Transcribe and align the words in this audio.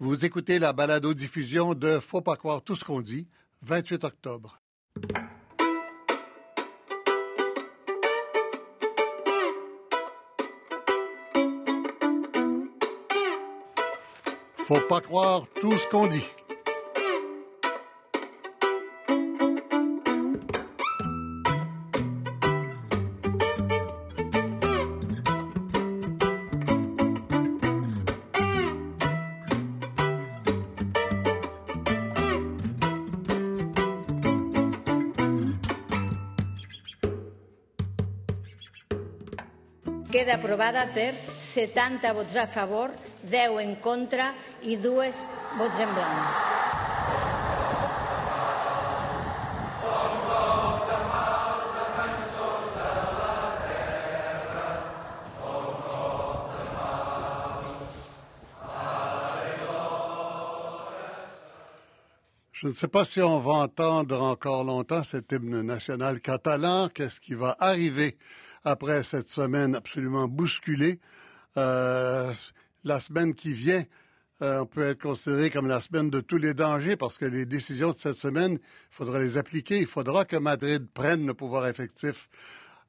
Vous 0.00 0.24
écoutez 0.24 0.60
la 0.60 0.72
balado-diffusion 0.72 1.74
de 1.74 1.98
Faut 1.98 2.20
pas 2.20 2.36
croire 2.36 2.62
tout 2.62 2.76
ce 2.76 2.84
qu'on 2.84 3.00
dit, 3.00 3.26
28 3.62 4.04
octobre. 4.04 4.60
Faut 14.56 14.80
pas 14.88 15.00
croire 15.00 15.48
tout 15.60 15.76
ce 15.76 15.88
qu'on 15.88 16.06
dit. 16.06 16.22
Queda 40.28 40.42
aprovada 40.42 40.82
per 40.92 41.14
70 41.40 42.10
vots 42.12 42.34
a 42.36 42.42
favor, 42.46 42.90
10 43.24 43.62
en 43.62 43.70
contra 43.80 44.26
i 44.60 44.74
2 44.76 45.06
vots 45.56 45.80
en 45.80 45.94
blanc. 45.96 46.18
Je 62.52 62.66
ne 62.66 62.72
sais 62.74 62.86
pas 62.86 63.06
si 63.06 63.22
on 63.22 63.38
va 63.38 63.52
entendre 63.52 64.20
encore 64.20 64.64
longtemps 64.64 65.04
cet 65.04 65.32
hymne 65.32 65.62
national 65.62 66.20
catalan. 66.20 66.90
Qu'est-ce 66.90 67.18
qui 67.18 67.32
va 67.32 67.56
arriver? 67.58 68.18
Après 68.64 69.02
cette 69.02 69.28
semaine 69.28 69.74
absolument 69.74 70.28
bousculée? 70.28 71.00
Euh, 71.56 72.32
la 72.84 73.00
semaine 73.00 73.34
qui 73.34 73.52
vient, 73.52 73.84
euh, 74.42 74.60
on 74.60 74.66
peut 74.66 74.86
être 74.86 75.02
considéré 75.02 75.50
comme 75.50 75.66
la 75.66 75.80
semaine 75.80 76.10
de 76.10 76.20
tous 76.20 76.36
les 76.36 76.54
dangers 76.54 76.96
parce 76.96 77.18
que 77.18 77.24
les 77.24 77.46
décisions 77.46 77.90
de 77.90 77.96
cette 77.96 78.14
semaine, 78.14 78.52
il 78.52 78.94
faudra 78.94 79.18
les 79.18 79.36
appliquer. 79.36 79.78
Il 79.78 79.86
faudra 79.86 80.24
que 80.24 80.36
Madrid 80.36 80.86
prenne 80.92 81.26
le 81.26 81.34
pouvoir 81.34 81.66
effectif 81.66 82.28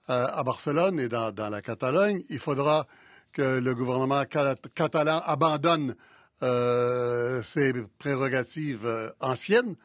euh, 0.09 0.27
à 0.27 0.43
Barcelone 0.43 0.99
et 0.99 1.09
dans, 1.09 1.49
la 1.49 1.61
Catalogne. 1.61 2.23
Il 2.29 2.39
faudra 2.39 2.85
que 3.33 3.59
le 3.59 3.75
gouvernement 3.75 4.23
catalan 4.25 5.21
abandonne 5.25 5.95
ses 6.41 7.73
prérogatives 7.99 9.13
anciennes, 9.19 9.75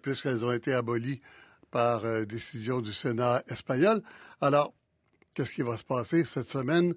puisqu'elles 0.00 0.44
ont 0.44 0.52
été 0.52 0.72
abolies 0.72 1.20
par 1.70 2.02
décision 2.24 2.80
du 2.80 2.92
Sénat 2.94 3.42
espagnol. 3.48 4.00
Alors, 4.40 4.72
qu'est-ce 5.38 5.54
qui 5.54 5.62
va 5.62 5.76
se 5.76 5.84
passer 5.84 6.24
cette 6.24 6.48
semaine? 6.48 6.94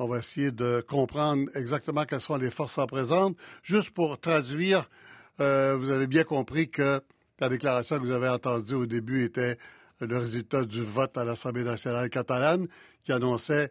On 0.00 0.08
va 0.08 0.18
essayer 0.18 0.50
de 0.50 0.84
comprendre 0.88 1.48
exactement 1.54 2.04
quelles 2.04 2.20
sont 2.20 2.36
les 2.36 2.50
forces 2.50 2.76
en. 2.76 3.34
Juste 3.62 3.90
pour 3.90 4.18
traduire, 4.18 4.90
euh, 5.38 5.76
vous 5.78 5.90
avez 5.90 6.08
bien 6.08 6.24
compris 6.24 6.68
que 6.68 7.00
la 7.38 7.48
déclaration 7.48 8.00
que 8.00 8.02
vous 8.02 8.10
avez 8.10 8.28
entendue 8.28 8.74
au 8.74 8.86
début 8.86 9.24
était 9.24 9.58
le 10.00 10.18
résultat 10.18 10.64
du 10.64 10.82
vote 10.82 11.16
à 11.16 11.24
l'Assemblée 11.24 11.62
nationale 11.62 12.10
catalane 12.10 12.66
qui 13.04 13.12
annonçait 13.12 13.70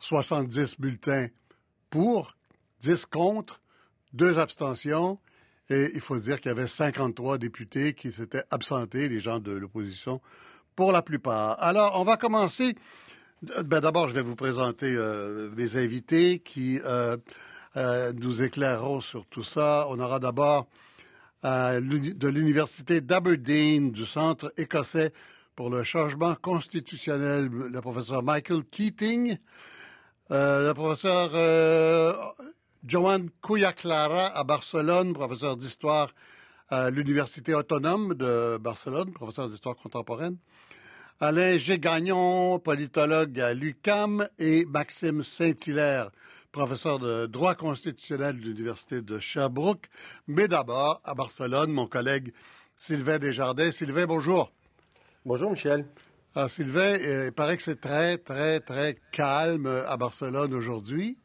70 0.00 0.80
bulletins 0.80 1.28
pour, 1.88 2.36
10 2.80 3.06
contre, 3.06 3.60
deux 4.12 4.40
abstentions. 4.40 5.20
Et 5.70 5.92
il 5.94 6.00
faut 6.00 6.16
dire 6.16 6.40
qu'il 6.40 6.48
y 6.48 6.52
avait 6.52 6.66
53 6.66 7.38
députés 7.38 7.94
qui 7.94 8.10
s'étaient 8.10 8.42
absentés, 8.50 9.08
les 9.08 9.20
gens 9.20 9.38
de 9.38 9.52
l'opposition, 9.52 10.20
pour 10.74 10.90
la 10.90 11.02
plupart. 11.02 11.62
Alors, 11.62 12.00
on 12.00 12.02
va 12.02 12.16
commencer. 12.16 12.74
Ben, 13.42 13.80
D'abord, 13.80 14.08
je 14.08 14.14
vais 14.14 14.22
vous 14.22 14.36
présenter 14.36 14.94
euh, 14.94 15.50
mes 15.56 15.76
invités 15.76 16.38
qui 16.38 16.78
euh, 16.84 17.16
euh, 17.76 18.12
nous 18.12 18.40
éclaireront 18.40 19.00
sur 19.00 19.26
tout 19.26 19.42
ça. 19.42 19.88
On 19.90 19.98
aura 19.98 20.20
d'abord 20.20 20.68
de 21.42 22.28
l'Université 22.28 23.00
d'Aberdeen, 23.00 23.90
du 23.90 24.06
Centre 24.06 24.52
écossais 24.56 25.12
pour 25.56 25.70
le 25.70 25.82
changement 25.82 26.36
constitutionnel, 26.36 27.48
le 27.48 27.80
professeur 27.80 28.22
Michael 28.22 28.62
Keating, 28.62 29.36
le 30.30 30.72
professeur 30.72 31.32
Joan 32.86 33.28
Cuyaclara 33.42 34.26
à 34.26 34.44
Barcelone, 34.44 35.14
professeur 35.14 35.56
d'histoire 35.56 36.14
à 36.68 36.90
l'Université 36.90 37.54
autonome 37.54 38.14
de 38.14 38.56
Barcelone, 38.58 39.12
professeur 39.12 39.48
d'histoire 39.48 39.74
contemporaine. 39.74 40.36
Alain 41.24 41.56
Gagnon, 41.56 42.58
politologue 42.58 43.38
à 43.38 43.54
l'UCAM, 43.54 44.28
et 44.40 44.64
Maxime 44.64 45.22
Saint-Hilaire, 45.22 46.10
professeur 46.50 46.98
de 46.98 47.26
droit 47.26 47.54
constitutionnel 47.54 48.40
de 48.40 48.42
l'Université 48.42 49.02
de 49.02 49.20
Sherbrooke. 49.20 49.86
Mais 50.26 50.48
d'abord, 50.48 51.00
à 51.04 51.14
Barcelone, 51.14 51.70
mon 51.70 51.86
collègue 51.86 52.32
Sylvain 52.76 53.20
Desjardins. 53.20 53.70
Sylvain, 53.70 54.06
bonjour. 54.06 54.50
Bonjour, 55.24 55.52
Michel. 55.52 55.86
Alors, 56.34 56.50
Sylvain, 56.50 56.96
il 56.96 57.30
paraît 57.30 57.56
que 57.56 57.62
c'est 57.62 57.80
très, 57.80 58.18
très, 58.18 58.58
très 58.58 58.96
calme 59.12 59.68
à 59.86 59.96
Barcelone 59.96 60.52
aujourd'hui. 60.52 61.18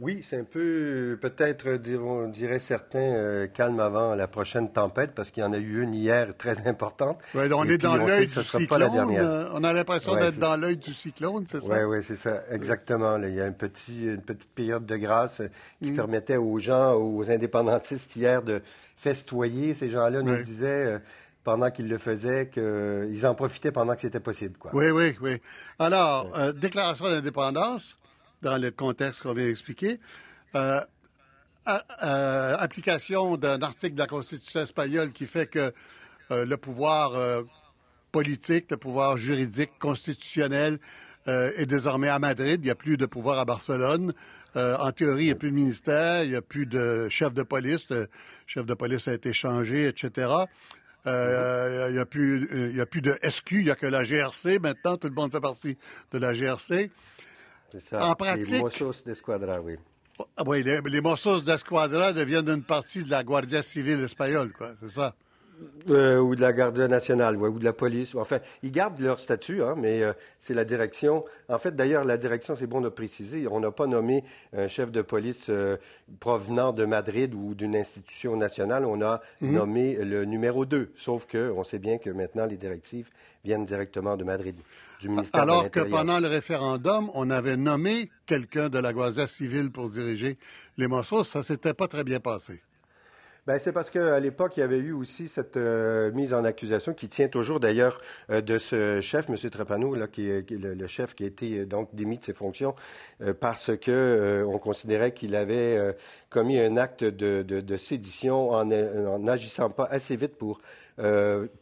Oui, 0.00 0.22
c'est 0.22 0.38
un 0.38 0.44
peu, 0.44 1.18
peut-être, 1.20 1.72
diront, 1.72 2.28
dirait 2.28 2.60
certains, 2.60 3.00
euh, 3.00 3.48
calme 3.48 3.80
avant 3.80 4.14
la 4.14 4.28
prochaine 4.28 4.72
tempête, 4.72 5.12
parce 5.12 5.30
qu'il 5.30 5.42
y 5.42 5.46
en 5.46 5.52
a 5.52 5.58
eu 5.58 5.82
une 5.82 5.92
hier 5.92 6.36
très 6.36 6.68
importante. 6.68 7.18
Oui, 7.34 7.52
on 7.52 7.64
est 7.64 7.78
dans 7.78 7.96
l'œil 7.96 8.28
du 8.28 8.42
cyclone. 8.42 9.16
Euh, 9.16 9.48
on 9.52 9.64
a 9.64 9.72
l'impression 9.72 10.12
ouais, 10.12 10.20
d'être 10.20 10.38
dans 10.38 10.56
l'œil 10.56 10.76
du 10.76 10.94
cyclone, 10.94 11.44
c'est 11.46 11.60
ça? 11.60 11.78
Oui, 11.78 11.96
oui, 11.96 12.04
c'est 12.06 12.14
ça, 12.14 12.44
exactement. 12.52 13.18
Là, 13.18 13.28
il 13.28 13.34
y 13.34 13.40
a 13.40 13.44
un 13.44 13.52
petit, 13.52 14.04
une 14.04 14.22
petite 14.22 14.54
période 14.54 14.86
de 14.86 14.96
grâce 14.96 15.42
qui 15.82 15.90
mm. 15.90 15.96
permettait 15.96 16.36
aux 16.36 16.60
gens, 16.60 16.94
aux 16.94 17.28
indépendantistes 17.28 18.14
hier 18.14 18.42
de 18.42 18.62
festoyer. 18.96 19.74
Ces 19.74 19.88
gens-là 19.88 20.22
nous 20.22 20.42
disaient... 20.42 20.86
Euh, 20.86 20.98
pendant 21.44 21.70
qu'ils 21.70 21.88
le 21.88 21.96
faisaient, 21.96 22.50
qu'ils 22.50 23.26
en 23.26 23.34
profitaient 23.34 23.72
pendant 23.72 23.94
que 23.94 24.02
c'était 24.02 24.20
possible. 24.20 24.58
Quoi. 24.58 24.70
Oui, 24.74 24.90
oui, 24.90 25.16
oui. 25.22 25.40
Alors, 25.78 26.30
euh, 26.36 26.52
déclaration 26.52 27.06
d'indépendance, 27.06 27.96
dans 28.42 28.56
le 28.56 28.70
contexte 28.70 29.22
qu'on 29.22 29.32
vient 29.32 29.46
d'expliquer. 29.46 29.98
Euh, 30.54 30.80
euh, 32.02 32.56
application 32.58 33.36
d'un 33.36 33.60
article 33.60 33.94
de 33.94 34.00
la 34.00 34.06
Constitution 34.06 34.60
espagnole 34.60 35.12
qui 35.12 35.26
fait 35.26 35.46
que 35.46 35.72
euh, 36.30 36.46
le 36.46 36.56
pouvoir 36.56 37.12
politique, 38.12 38.70
le 38.70 38.76
pouvoir 38.76 39.16
juridique, 39.16 39.72
constitutionnel 39.78 40.78
est 41.26 41.66
désormais 41.66 42.08
à 42.08 42.18
Madrid. 42.18 42.58
Il 42.62 42.64
n'y 42.64 42.70
a 42.70 42.74
plus 42.74 42.96
de 42.96 43.04
pouvoir 43.04 43.38
à 43.38 43.44
Barcelone. 43.44 44.14
en 44.54 44.92
théorie, 44.92 45.24
il 45.24 45.26
n'y 45.26 45.32
a 45.32 45.34
plus 45.34 45.50
de 45.50 45.56
ministère, 45.56 46.24
il 46.24 46.30
n'y 46.30 46.36
a 46.36 46.40
plus 46.40 46.64
de 46.64 47.06
chef 47.10 47.34
de 47.34 47.42
police. 47.42 47.90
Le 47.90 48.08
chef 48.46 48.64
de 48.64 48.72
police 48.72 49.08
a 49.08 49.12
été 49.12 49.34
changé, 49.34 49.88
etc. 49.88 50.30
Il 51.04 51.10
n'y 51.10 51.98
a, 51.98 52.02
a 52.02 52.06
plus 52.06 53.02
de 53.02 53.18
SQ, 53.22 53.52
il 53.52 53.64
n'y 53.64 53.70
a 53.70 53.74
que 53.74 53.84
la 53.84 54.04
GRC 54.04 54.58
maintenant. 54.58 54.96
Tout 54.96 55.08
le 55.08 55.14
monde 55.14 55.30
fait 55.30 55.40
partie 55.40 55.76
de 56.12 56.18
la 56.18 56.32
GRC. 56.32 56.90
Ça. 57.90 58.04
En 58.04 58.14
pratique. 58.14 58.50
Les 58.50 58.60
Mossos 58.60 59.04
d'Esquadra, 59.04 59.60
oui. 59.60 59.76
Oui, 60.46 60.62
les, 60.62 60.80
les 60.80 61.00
Mossos 61.00 61.42
d'Esquadra 61.42 62.12
deviennent 62.12 62.48
une 62.48 62.62
partie 62.62 63.04
de 63.04 63.10
la 63.10 63.22
Guardia 63.22 63.62
civile 63.62 64.00
espagnole, 64.00 64.52
quoi. 64.52 64.72
C'est 64.80 64.90
ça? 64.90 65.14
Euh, 65.90 66.18
ou 66.18 66.34
de 66.34 66.40
la 66.40 66.52
Garde 66.52 66.78
nationale, 66.78 67.36
ouais, 67.36 67.48
ou 67.48 67.58
de 67.58 67.64
la 67.64 67.72
police. 67.72 68.14
Enfin, 68.14 68.40
ils 68.62 68.70
gardent 68.70 69.00
leur 69.00 69.18
statut, 69.18 69.62
hein, 69.62 69.74
mais 69.76 70.02
euh, 70.02 70.12
c'est 70.38 70.54
la 70.54 70.64
direction. 70.64 71.24
En 71.48 71.58
fait, 71.58 71.74
d'ailleurs, 71.74 72.04
la 72.04 72.16
direction, 72.16 72.54
c'est 72.56 72.66
bon 72.66 72.80
de 72.80 72.88
préciser, 72.90 73.46
on 73.48 73.60
n'a 73.60 73.70
pas 73.70 73.86
nommé 73.86 74.22
un 74.56 74.68
chef 74.68 74.90
de 74.92 75.02
police 75.02 75.46
euh, 75.48 75.76
provenant 76.20 76.72
de 76.72 76.84
Madrid 76.84 77.34
ou 77.34 77.54
d'une 77.54 77.74
institution 77.74 78.36
nationale. 78.36 78.84
On 78.84 79.00
a 79.00 79.20
-hmm. 79.42 79.50
nommé 79.50 79.94
le 79.96 80.24
numéro 80.24 80.66
2, 80.66 80.92
sauf 80.96 81.26
qu'on 81.26 81.64
sait 81.64 81.78
bien 81.78 81.98
que 81.98 82.10
maintenant, 82.10 82.46
les 82.46 82.56
directives 82.56 83.08
viennent 83.44 83.64
directement 83.66 84.16
de 84.16 84.24
Madrid. 84.24 84.56
Du 85.00 85.08
ministère 85.08 85.42
Alors 85.42 85.64
de 85.64 85.68
que 85.68 85.80
pendant 85.80 86.20
le 86.20 86.28
référendum, 86.28 87.10
on 87.14 87.30
avait 87.30 87.56
nommé 87.56 88.10
quelqu'un 88.26 88.68
de 88.68 88.78
la 88.78 88.92
Guardia 88.92 89.26
civile 89.26 89.70
pour 89.70 89.88
diriger 89.88 90.38
les 90.76 90.86
Mossos, 90.88 91.24
ça 91.24 91.42
s'était 91.42 91.74
pas 91.74 91.88
très 91.88 92.04
bien 92.04 92.20
passé. 92.20 92.60
Ben, 93.48 93.58
c'est 93.58 93.72
parce 93.72 93.88
qu'à 93.88 94.20
l'époque, 94.20 94.58
il 94.58 94.60
y 94.60 94.62
avait 94.62 94.76
eu 94.76 94.92
aussi 94.92 95.26
cette 95.26 95.56
euh, 95.56 96.12
mise 96.12 96.34
en 96.34 96.44
accusation 96.44 96.92
qui 96.92 97.08
tient 97.08 97.28
toujours 97.28 97.60
d'ailleurs 97.60 97.98
euh, 98.28 98.42
de 98.42 98.58
ce 98.58 99.00
chef, 99.00 99.30
M. 99.30 99.36
Trepano, 99.36 99.96
qui 100.08 100.28
est, 100.28 100.50
le, 100.50 100.86
chef 100.86 101.14
qui 101.14 101.24
a 101.24 101.28
été 101.28 101.64
donc 101.64 101.88
démis 101.94 102.18
de 102.18 102.26
ses 102.26 102.34
fonctions 102.34 102.74
euh, 103.22 103.32
parce 103.32 103.74
que 103.74 104.44
on 104.46 104.58
considérait 104.58 105.12
qu'il 105.12 105.34
avait 105.34 105.96
commis 106.28 106.60
un 106.60 106.76
acte 106.76 107.04
de, 107.04 107.42
de, 107.42 107.76
sédition 107.78 108.50
en 108.50 108.66
n'agissant 109.18 109.70
pas 109.70 109.86
assez 109.86 110.16
vite 110.16 110.36
pour 110.36 110.60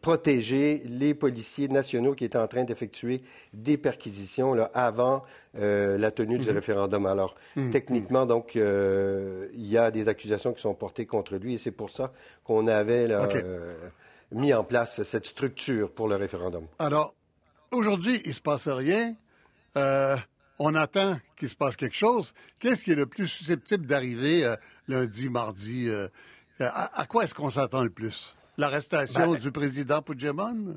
protéger 0.00 0.82
les 0.86 1.14
policiers 1.14 1.68
nationaux 1.68 2.14
qui 2.14 2.24
étaient 2.24 2.38
en 2.38 2.46
train 2.46 2.64
d'effectuer 2.64 3.22
des 3.52 3.76
perquisitions 3.76 4.54
là, 4.54 4.70
avant 4.72 5.24
la 5.54 6.10
tenue 6.10 6.38
du 6.38 6.48
mhm. 6.48 6.54
référendum. 6.54 7.06
Alors, 7.06 7.34
mhm. 7.54 7.70
techniquement, 7.70 8.24
donc, 8.24 8.54
il 8.54 9.66
y 9.66 9.76
a 9.76 9.90
des 9.90 10.08
accusations 10.08 10.52
qui 10.52 10.62
sont 10.62 10.74
portées 10.74 11.06
contre 11.06 11.36
lui 11.36 11.54
et 11.54 11.58
c'est 11.58 11.70
pour 11.70 11.90
ça 11.90 12.12
qu'on 12.44 12.66
avait 12.66 13.08
mis 14.32 14.52
en 14.54 14.64
place 14.64 15.02
cette 15.02 15.26
structure 15.26 15.90
pour 15.90 16.08
le 16.08 16.16
référendum. 16.16 16.66
Alors, 16.78 17.14
aujourd'hui, 17.70 18.20
il 18.24 18.30
ne 18.30 18.34
se 18.34 18.40
passe 18.40 18.68
rien. 18.68 19.14
Euh, 19.76 20.16
on 20.58 20.74
attend 20.74 21.18
qu'il 21.36 21.48
se 21.48 21.56
passe 21.56 21.76
quelque 21.76 21.96
chose. 21.96 22.32
Qu'est-ce 22.58 22.84
qui 22.84 22.92
est 22.92 22.96
le 22.96 23.06
plus 23.06 23.28
susceptible 23.28 23.86
d'arriver 23.86 24.44
euh, 24.44 24.56
lundi, 24.88 25.28
mardi? 25.28 25.88
Euh, 25.88 26.08
à, 26.58 27.04
quoi 27.06 27.24
est-ce 27.24 27.34
qu'on 27.34 27.50
s'attend 27.50 27.82
le 27.82 27.90
plus? 27.90 28.34
L'arrestation 28.58 29.32
ben, 29.32 29.38
du 29.38 29.52
président 29.52 30.02
Puigdemont? 30.02 30.76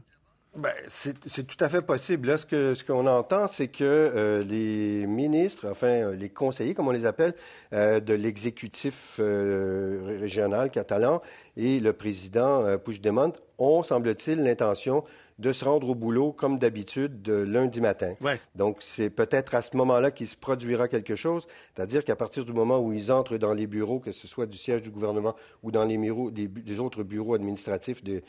Ben, 0.56 0.74
c'est 0.88 1.46
tout 1.46 1.64
à 1.64 1.70
fait 1.70 1.82
possible. 1.82 2.28
Là, 2.28 2.38
ce 2.38 2.84
qu'on 2.84 3.08
entend, 3.08 3.48
c'est 3.48 3.68
que 3.68 4.44
les 4.46 5.06
ministres, 5.06 5.68
enfin 5.70 6.12
les 6.12 6.30
conseillers, 6.30 6.74
comme 6.74 6.88
on 6.88 6.92
les 6.92 7.06
appelle, 7.06 7.36
de 7.72 8.14
l'exécutif 8.14 9.20
régional 9.20 10.72
catalan 10.72 11.22
et 11.56 11.80
le 11.80 11.94
président 11.94 12.78
Puigdemont 12.80 13.34
ont, 13.60 13.84
semble-t-il, 13.84 14.44
l'intention 14.44 15.04
de 15.40 15.54
se 15.54 15.64
rendre 15.64 15.90
au 15.90 15.96
boulot 15.96 16.34
comme 16.34 16.60
d'habitude 16.60 17.22
de 17.22 17.34
lundi 17.34 17.80
matin. 17.80 18.14
Donc, 18.56 18.78
c'est 18.82 19.10
peut-être 19.10 19.56
à 19.56 19.62
ce 19.62 19.76
moment-là 19.78 20.12
qu'il 20.12 20.28
se 20.28 20.36
produira 20.36 20.90
quelque 20.90 21.16
chose, 21.16 21.48
c'est-à-dire 21.74 22.04
qu'à 22.04 22.18
partir 22.18 22.44
du 22.44 22.52
moment 22.52 22.80
où 22.80 22.92
ils 22.92 23.12
entrent 23.12 23.38
dans 23.38 23.54
les 23.54 23.66
bureaux, 23.66 24.00
que 24.00 24.12
ce 24.12 24.28
soit 24.28 24.46
du 24.46 24.58
siège 24.58 24.82
du 24.82 24.92
gouvernement 24.92 25.36
ou 25.64 25.72
dans 25.72 25.86
les 25.86 25.98
bureaux, 25.98 26.30
des, 26.30 26.80
autres 26.80 27.04
bureaux 27.04 27.36
administratifs 27.36 28.04
des, 28.04 28.22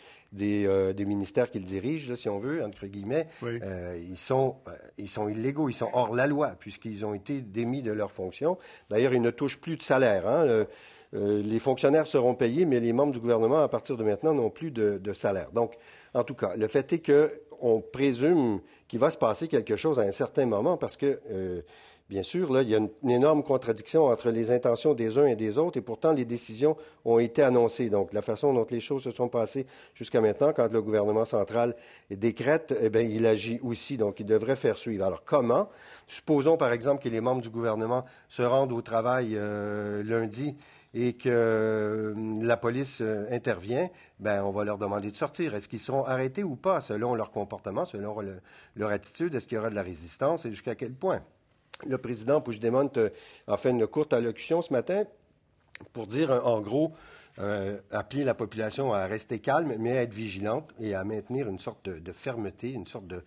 euh, 0.67 0.93
des, 0.93 1.05
ministères 1.05 1.51
qu'ils 1.51 1.65
dirigent, 1.65 2.15
si 2.15 2.29
on 2.29 2.39
veut, 2.39 2.65
entre 2.65 2.87
guillemets, 2.87 3.27
euh, 3.43 3.99
ils, 4.01 4.17
sont, 4.17 4.57
euh, 4.69 4.73
ils 4.97 5.09
sont 5.09 5.29
illégaux, 5.29 5.69
ils 5.69 5.75
sont 5.75 5.91
hors 5.93 6.15
la 6.15 6.29
loi, 6.29 6.55
puisqu'ils 6.61 7.05
ont 7.05 7.15
été 7.15 7.41
démis 7.41 7.83
de 7.83 7.91
leurs 7.91 8.13
fonctions. 8.13 8.57
D'ailleurs, 8.89 9.15
ils 9.15 9.23
ne 9.23 9.31
touchent 9.31 9.61
plus 9.61 9.77
de 9.77 9.83
salaire. 9.83 10.29
Hein. 10.29 10.67
les 11.13 11.59
fonctionnaires 11.59 12.07
seront 12.07 12.37
payés, 12.37 12.67
mais 12.67 12.79
les 12.79 12.93
membres 12.93 13.13
du 13.13 13.19
gouvernement, 13.19 13.59
à 13.59 13.69
partir 13.69 13.97
de 13.97 14.05
maintenant, 14.05 14.33
n'ont 14.33 14.51
plus 14.51 14.71
de, 14.71 14.99
de 14.99 15.13
salaire. 15.13 15.51
Donc, 15.51 15.77
en 16.15 16.25
tout 16.25 16.35
cas, 16.35 16.55
le 16.57 16.69
fait 16.69 16.93
est 16.93 16.99
qu'on 17.01 17.81
présume 17.81 18.61
qu'il 18.89 18.99
va 18.99 19.11
se 19.11 19.19
passer 19.19 19.49
quelque 19.49 19.77
chose 19.77 19.99
à 20.01 20.03
un 20.03 20.13
certain 20.13 20.47
moment 20.47 20.77
parce 20.77 20.97
que, 20.97 21.21
euh, 21.31 21.63
bien 22.09 22.25
sûr, 22.25 22.53
là, 22.53 22.63
il 22.63 22.71
y 22.71 22.75
a 22.75 22.79
une, 22.79 23.11
énorme 23.11 23.45
contradiction 23.45 24.07
entre 24.07 24.31
les 24.31 24.51
intentions 24.51 24.95
des 24.95 25.17
uns 25.19 25.27
et 25.27 25.37
des 25.37 25.59
autres 25.59 25.79
et 25.79 25.81
pourtant 25.81 26.13
les 26.13 26.25
décisions 26.25 26.77
ont 27.05 27.21
été 27.21 27.43
annoncées. 27.43 27.89
Donc, 27.89 28.13
la 28.13 28.23
façon 28.23 28.53
dont 28.53 28.67
les 28.69 28.81
choses 28.81 29.05
se 29.05 29.13
sont 29.13 29.29
passées 29.29 29.67
jusqu'à 29.95 30.21
maintenant, 30.21 30.53
quand 30.53 30.73
le 30.73 30.83
gouvernement 30.83 31.25
central 31.25 31.77
décrète, 32.11 32.75
eh 32.81 32.89
bien, 32.91 33.03
il 33.03 33.27
agit 33.27 33.61
aussi. 33.63 33.97
Donc, 33.97 34.19
il 34.19 34.27
devrait 34.27 34.57
faire 34.57 34.77
suivre. 34.77 35.05
Alors, 35.05 35.23
comment? 35.25 35.69
Supposons, 36.09 36.57
par 36.57 36.73
exemple, 36.73 37.05
que 37.05 37.09
les 37.09 37.21
membres 37.21 37.43
du 37.43 37.51
gouvernement 37.51 38.05
se 38.29 38.43
rendent 38.43 38.73
au 38.73 38.83
travail 38.83 39.37
euh, 39.37 40.03
lundi 40.03 40.57
et 40.93 41.13
que 41.13 41.29
euh, 41.29 42.43
la 42.43 42.57
police 42.57 43.01
euh, 43.01 43.27
intervient, 43.31 43.89
ben, 44.19 44.43
on 44.43 44.51
va 44.51 44.65
leur 44.65 44.77
demander 44.77 45.11
de 45.11 45.17
sortir. 45.17 45.55
Est-ce 45.55 45.69
qu'ils 45.69 45.81
seront 45.81 46.05
arrêtés 46.05 46.43
ou 46.43 46.57
pas, 46.57 46.81
selon 46.81 47.15
leur 47.15 47.31
comportement, 47.31 47.85
selon 47.85 48.17
leur 48.75 48.91
attitude? 48.91 49.35
Est-ce 49.35 49.47
qu'il 49.47 49.57
y 49.57 49.59
aura 49.59 49.71
de 49.71 49.77
la 49.77 49.83
résistance 49.83 50.45
et 50.47 50.51
jusqu'à 50.51 50.75
quel 50.75 50.93
point? 50.93 51.23
Le 51.87 51.97
président 51.97 52.41
Puigdemont 52.41 52.91
euh, 52.97 53.09
a 53.47 53.57
fait 53.57 53.71
une 53.71 53.87
courte 53.87 54.13
allocution 54.13 54.63
ce 54.63 54.73
matin 54.73 55.05
pour 55.93 56.07
dire, 56.07 56.31
en 56.45 56.61
gros, 56.61 56.93
appeler 57.91 58.23
la 58.23 58.35
population 58.35 58.93
à 58.93 59.07
rester 59.07 59.39
calme, 59.39 59.75
mais 59.79 59.97
à 59.97 60.03
être 60.03 60.13
vigilante 60.13 60.69
et 60.79 60.95
à 60.95 61.05
maintenir 61.05 61.49
une 61.49 61.59
sorte 61.59 61.89
de, 61.89 62.13
fermeté, 62.13 62.71
une 62.73 62.87
sorte 62.87 63.07
de, 63.07 63.23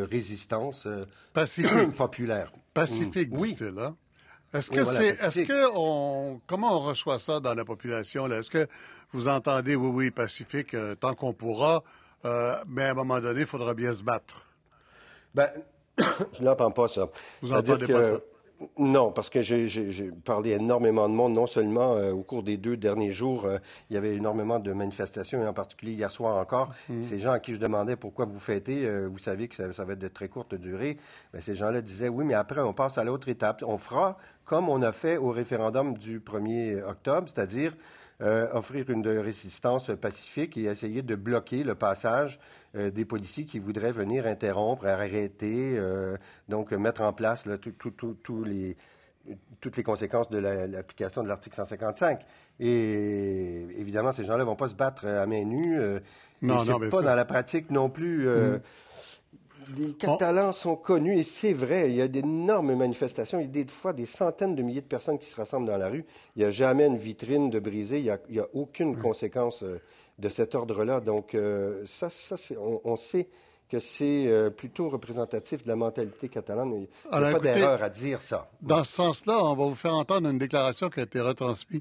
résistance 0.00 0.88
populaire. 1.98 2.52
Pacifique, 2.72 3.32
mm. 3.32 3.42
dit-il. 3.42 3.78
Hein? 3.78 3.96
Est-ce 4.52 4.70
que 4.70 4.84
c'est, 4.84 5.22
est-ce 5.22 5.42
que 5.42 5.70
on, 5.74 6.40
comment 6.46 6.76
on 6.76 6.80
reçoit 6.80 7.18
ça 7.18 7.38
dans 7.40 7.54
la 7.54 7.64
population 7.64 8.26
là? 8.26 8.38
Est-ce 8.38 8.50
que 8.50 8.66
vous 9.12 9.28
entendez 9.28 9.76
oui, 9.76 9.88
oui, 9.88 10.10
pacifique 10.10 10.74
euh, 10.74 10.94
tant 10.94 11.14
qu'on 11.14 11.32
pourra, 11.32 11.82
euh, 12.24 12.56
mais 12.66 12.84
à 12.84 12.90
un 12.90 12.94
moment 12.94 13.20
donné, 13.20 13.42
il 13.42 13.46
faudra 13.46 13.74
bien 13.74 13.94
se 13.94 14.02
battre. 14.02 14.46
Ben, 15.34 15.50
je 15.98 16.42
n'entends 16.42 16.70
pas 16.70 16.88
ça. 16.88 17.08
Vous 17.42 17.48
n'entendez 17.48 17.86
pas 17.86 18.04
ça? 18.04 18.12
Non, 18.78 19.10
parce 19.10 19.30
que 19.30 19.40
j'ai 19.40 20.10
parlé 20.24 20.50
énormément 20.50 21.08
de 21.08 21.14
monde, 21.14 21.32
non 21.32 21.46
seulement 21.46 21.94
euh, 21.94 22.12
au 22.12 22.22
cours 22.22 22.42
des 22.42 22.58
deux 22.58 22.76
derniers 22.76 23.10
jours, 23.10 23.46
euh, 23.46 23.58
il 23.88 23.94
y 23.94 23.96
avait 23.96 24.14
énormément 24.14 24.58
de 24.58 24.72
manifestations, 24.72 25.42
et 25.42 25.46
en 25.46 25.54
particulier 25.54 25.92
hier 25.92 26.12
soir 26.12 26.36
encore. 26.36 26.72
Mhm. 26.88 27.02
Ces 27.02 27.20
gens 27.20 27.32
à 27.32 27.40
qui 27.40 27.54
je 27.54 27.60
demandais 27.60 27.96
pourquoi 27.96 28.26
vous 28.26 28.38
fêtez, 28.38 28.84
euh, 28.84 29.08
vous 29.10 29.18
savez 29.18 29.48
que 29.48 29.72
ça, 29.72 29.84
va 29.84 29.92
être 29.94 29.98
de 29.98 30.08
très 30.08 30.28
courte 30.28 30.54
durée. 30.54 30.98
Ben, 31.32 31.40
ces 31.40 31.54
gens-là 31.54 31.80
disaient 31.80 32.08
oui, 32.08 32.24
mais 32.24 32.34
après, 32.34 32.60
on 32.60 32.74
passe 32.74 32.98
à 32.98 33.04
l'autre 33.04 33.28
étape. 33.28 33.64
On 33.66 33.78
fera 33.78 34.18
comme 34.44 34.68
on 34.68 34.82
a 34.82 34.92
fait 34.92 35.16
au 35.16 35.30
référendum 35.30 35.96
du 35.96 36.20
1er 36.20 36.82
octobre, 36.82 37.28
c'est-à-dire 37.32 37.76
offrir 38.52 38.90
une 38.90 39.08
résistance 39.08 39.90
pacifique 39.98 40.58
et 40.58 40.64
essayer 40.64 41.00
de 41.00 41.14
bloquer 41.14 41.64
le 41.64 41.74
passage 41.74 42.38
euh, 42.76 42.92
des 42.92 43.04
policiers 43.04 43.46
qui 43.46 43.58
voudraient 43.58 43.90
venir 43.90 44.26
interrompre, 44.26 44.86
arrêter, 44.86 45.76
euh, 45.76 46.16
donc 46.48 46.70
mettre 46.70 47.02
en 47.02 47.12
place 47.12 47.44
les, 47.44 47.58
toutes 47.58 49.76
les 49.76 49.82
conséquences 49.82 50.30
de 50.30 50.38
l'application 50.38 51.24
de 51.24 51.28
l'article 51.28 51.56
155. 51.56 52.20
Et 52.60 53.66
évidemment, 53.74 54.12
ces 54.12 54.24
gens-là 54.24 54.38
ne 54.38 54.44
vont 54.44 54.54
pas 54.54 54.68
se 54.68 54.76
battre 54.76 55.06
à 55.06 55.26
main 55.26 55.44
nue. 55.44 55.80
Euh, 55.80 55.98
non, 56.42 56.64
non, 56.64 56.78
mais 56.78 56.90
pas 56.90 57.02
dans 57.02 57.16
la 57.16 57.24
pratique 57.24 57.72
non 57.72 57.90
plus. 57.90 58.28
Mm. 58.28 58.60
Les 59.76 59.94
Catalans 59.94 60.52
sont 60.52 60.76
connus 60.76 61.18
et 61.18 61.22
c'est 61.24 61.52
vrai, 61.52 61.90
il 61.90 61.96
y 61.96 62.00
a 62.00 62.08
d'énormes 62.08 62.76
manifestations, 62.76 63.40
il 63.40 63.46
y 63.46 63.48
a 63.48 63.64
des 63.64 63.66
fois 63.66 63.92
des 63.92 64.06
centaines 64.06 64.54
de 64.54 64.62
milliers 64.62 64.80
de 64.80 64.86
personnes 64.86 65.18
qui 65.18 65.28
se 65.28 65.34
rassemblent 65.34 65.66
dans 65.66 65.76
la 65.76 65.88
rue. 65.88 66.04
Il 66.36 66.40
n'y 66.40 66.44
a 66.44 66.52
jamais 66.52 66.86
une 66.86 66.98
vitrine 66.98 67.50
de 67.50 67.58
brisée, 67.58 67.98
il 67.98 68.16
n'y 68.30 68.38
a, 68.38 68.46
aucune 68.54 68.92
mm. 68.92 69.02
conséquence 69.02 69.64
de 70.20 70.28
cet 70.28 70.54
ordre-là. 70.54 71.00
Donc, 71.00 71.34
euh, 71.34 71.82
ça, 71.86 72.10
ça 72.10 72.36
on, 72.84 72.96
sait 72.96 73.28
que 73.68 73.78
c'est 73.78 74.26
euh, 74.26 74.50
plutôt 74.50 74.88
représentatif 74.88 75.62
de 75.62 75.68
la 75.68 75.76
mentalité 75.76 76.28
catalane. 76.28 76.72
Il 76.74 77.18
n'y 77.18 77.24
a 77.24 77.32
pas 77.32 77.38
d'erreur 77.38 77.82
à 77.82 77.88
dire 77.88 78.22
ça. 78.22 78.48
Dans 78.60 78.84
ce 78.84 78.92
sens-là, 78.92 79.42
on 79.42 79.54
va 79.54 79.64
vous 79.64 79.74
faire 79.74 79.94
entendre 79.94 80.28
une 80.28 80.38
déclaration 80.38 80.88
qui 80.88 81.00
a 81.00 81.04
été 81.04 81.20
retransmise 81.20 81.80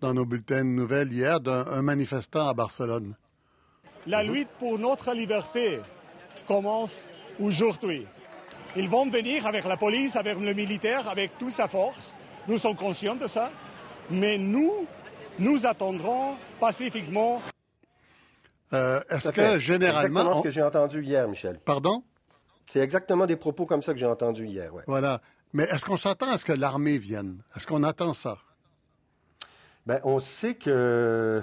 dans 0.00 0.14
nos 0.14 0.24
bulletins 0.24 0.64
de 0.64 0.70
nouvelles 0.70 1.12
hier 1.12 1.40
d'un 1.40 1.82
manifestant 1.82 2.48
à 2.48 2.54
Barcelone. 2.54 3.14
La 4.06 4.22
lutte 4.22 4.48
pour 4.58 4.78
notre 4.78 5.12
liberté 5.12 5.80
commence 6.46 7.08
aujourd'hui. 7.38 8.06
Ils 8.76 8.88
vont 8.88 9.08
venir 9.10 9.46
avec 9.46 9.64
la 9.66 9.76
police, 9.76 10.16
avec 10.16 10.38
le 10.38 10.54
militaire, 10.54 11.08
avec 11.08 11.36
toute 11.38 11.50
sa 11.50 11.68
force. 11.68 12.14
Nous 12.48 12.56
sommes 12.58 12.76
conscients 12.76 13.16
de 13.16 13.26
ça. 13.26 13.50
Mais 14.10 14.38
nous, 14.38 14.86
nous 15.38 15.66
attendrons 15.66 16.36
pacifiquement 16.58 17.42
euh, 18.72 19.00
est-ce 19.10 19.30
que 19.30 19.58
généralement. 19.58 20.20
C'est 20.20 20.26
exactement 20.26 20.36
ce 20.36 20.42
que 20.42 20.50
j'ai 20.50 20.62
entendu 20.62 21.02
hier, 21.02 21.28
Michel. 21.28 21.58
Pardon? 21.64 22.02
C'est 22.66 22.80
exactement 22.80 23.26
des 23.26 23.36
propos 23.36 23.66
comme 23.66 23.82
ça 23.82 23.92
que 23.92 23.98
j'ai 23.98 24.06
entendus 24.06 24.46
hier, 24.46 24.72
ouais. 24.74 24.84
Voilà. 24.86 25.20
Mais 25.52 25.64
est-ce 25.64 25.84
qu'on 25.84 25.96
s'attend 25.96 26.30
à 26.30 26.38
ce 26.38 26.44
que 26.44 26.52
l'armée 26.52 26.98
vienne? 26.98 27.38
Est-ce 27.56 27.66
qu'on 27.66 27.82
attend 27.82 28.14
ça? 28.14 28.38
Bien, 29.86 29.98
on 30.04 30.20
sait 30.20 30.54
que 30.54 31.42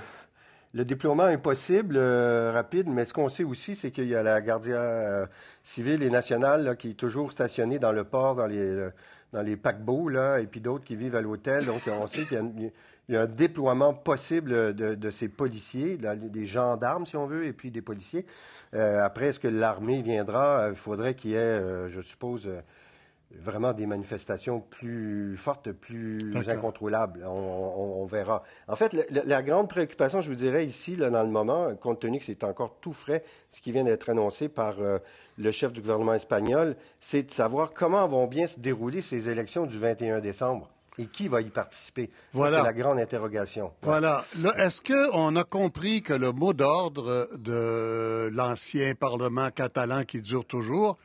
le 0.73 0.85
déploiement 0.85 1.27
est 1.27 1.37
possible, 1.37 1.97
euh, 1.97 2.51
rapide, 2.53 2.87
mais 2.87 3.05
ce 3.05 3.13
qu'on 3.13 3.27
sait 3.27 3.43
aussi, 3.43 3.75
c'est 3.75 3.91
qu'il 3.91 4.07
y 4.07 4.15
a 4.15 4.23
la 4.23 4.39
gardia 4.39 4.77
euh, 4.77 5.25
civile 5.63 6.03
et 6.03 6.09
nationale 6.09 6.77
qui 6.77 6.91
est 6.91 6.93
toujours 6.93 7.31
stationnée 7.33 7.79
dans 7.79 7.91
le 7.91 8.05
port, 8.05 8.35
dans 8.35 8.47
les, 8.47 8.89
dans 9.33 9.41
les 9.41 9.57
paquebots, 9.57 10.07
là, 10.07 10.39
et 10.39 10.45
puis 10.45 10.61
d'autres 10.61 10.85
qui 10.85 10.95
vivent 10.95 11.15
à 11.15 11.21
l'hôtel. 11.21 11.65
Donc, 11.65 11.81
on 11.87 12.07
sait 12.07 12.23
qu'il 12.23 12.37
y 12.37 12.39
a 12.39 12.69
il 13.09 13.15
y 13.15 13.17
a 13.17 13.21
un 13.21 13.27
déploiement 13.27 13.93
possible 13.93 14.75
de, 14.75 15.09
ces 15.11 15.29
policiers, 15.29 15.97
des 15.97 16.45
gendarmes, 16.45 17.05
si 17.05 17.15
on 17.15 17.25
veut, 17.25 17.45
et 17.45 17.53
puis 17.53 17.71
des 17.71 17.81
policiers. 17.81 18.25
Euh, 18.73 19.01
après, 19.01 19.27
est-ce 19.27 19.39
que 19.39 19.47
l'armée 19.47 20.01
viendra? 20.01 20.59
Euh, 20.59 20.69
il 20.71 20.75
faudrait 20.75 21.15
qu'il 21.15 21.31
y 21.31 21.35
ait, 21.35 21.37
euh, 21.37 21.87
je 21.87 22.01
suppose, 22.01 22.51
vraiment 23.31 23.71
des 23.71 23.85
manifestations 23.85 24.59
plus 24.59 25.37
fortes, 25.37 25.71
plus 25.71 26.33
incontrôlables. 26.49 27.23
On, 27.25 28.05
verra. 28.05 28.43
En 28.67 28.75
fait, 28.75 28.93
la, 29.09 29.41
grande 29.41 29.69
préoccupation, 29.69 30.19
je 30.19 30.29
vous 30.29 30.35
dirais 30.35 30.65
ici, 30.65 30.97
là, 30.97 31.09
dans 31.09 31.23
le 31.23 31.29
moment, 31.29 31.73
compte 31.75 32.01
tenu 32.01 32.19
que 32.19 32.25
c'est 32.25 32.43
encore 32.43 32.75
tout 32.81 32.93
frais, 32.93 33.23
ce 33.49 33.61
qui 33.61 33.71
vient 33.71 33.85
d'être 33.85 34.09
annoncé 34.09 34.49
par 34.49 34.75
le 35.37 35.51
chef 35.51 35.71
du 35.71 35.81
gouvernement 35.81 36.13
espagnol, 36.13 36.75
c'est 36.99 37.23
de 37.23 37.31
savoir 37.31 37.73
comment 37.73 38.05
vont 38.07 38.27
bien 38.27 38.47
se 38.47 38.59
dérouler 38.59 39.01
ces 39.01 39.29
élections 39.29 39.65
du 39.65 39.77
21 39.77 40.19
décembre. 40.19 40.69
Et 40.99 41.05
qui 41.07 41.27
va 41.27 41.41
y 41.41 41.49
participer? 41.49 42.09
Voilà. 42.33 42.57
C'est 42.57 42.63
la 42.63 42.73
grande 42.73 42.99
interrogation. 42.99 43.71
Voilà. 43.83 44.25
Est-ce 44.57 44.81
qu'on 44.81 45.35
a 45.35 45.43
compris 45.43 46.01
que 46.01 46.13
le 46.13 46.31
mot 46.31 46.53
d'ordre 46.53 47.29
de 47.37 48.31
l'ancien 48.33 48.95
Parlement 48.95 49.51
catalan 49.51 50.03
qui 50.03 50.21
dure 50.21 50.45
toujours, 50.45 50.97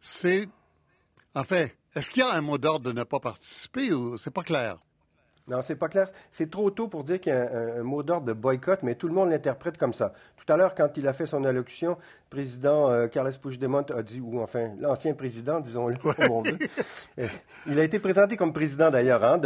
c'est. 0.00 0.48
En 1.34 1.44
fait, 1.44 1.74
est-ce 1.94 2.10
qu'il 2.10 2.22
y 2.22 2.26
a 2.26 2.32
un 2.32 2.42
mot 2.42 2.58
d'ordre 2.58 2.84
de 2.84 2.92
ne 2.92 3.04
pas 3.04 3.20
participer 3.20 3.92
ou 3.92 4.18
c'est 4.18 4.30
pas 4.30 4.42
clair? 4.42 4.76
Non, 5.48 5.60
c'est 5.60 5.74
pas 5.74 5.88
clair. 5.88 6.08
C'est 6.30 6.50
trop 6.50 6.70
tôt 6.70 6.86
pour 6.86 7.02
dire 7.02 7.20
qu'il 7.20 7.32
y 7.32 7.36
a 7.36 7.78
un, 7.78 7.82
mot 7.82 8.02
d'ordre 8.02 8.26
de 8.26 8.32
boycott, 8.32 8.82
mais 8.82 8.94
tout 8.94 9.08
le 9.08 9.14
monde 9.14 9.30
l'interprète 9.30 9.76
comme 9.76 9.92
ça. 9.92 10.12
Tout 10.36 10.50
à 10.52 10.56
l'heure, 10.56 10.74
quand 10.74 10.96
il 10.96 11.06
a 11.08 11.12
fait 11.12 11.26
son 11.26 11.44
allocution, 11.44 11.90
le 11.90 12.30
président 12.30 12.90
euh, 12.90 13.08
Carles 13.08 13.32
Puigdemont 13.40 13.84
a 13.90 14.02
dit, 14.02 14.20
ou 14.20 14.40
enfin 14.40 14.70
l'ancien 14.80 15.14
président, 15.14 15.58
disons-le 15.60 15.96
euh, 17.18 17.26
il 17.66 17.78
a 17.78 17.82
été 17.82 17.98
présenté 17.98 18.36
comme 18.36 18.52
président 18.52 18.90
d'ailleurs 18.90 19.24
hein, 19.24 19.40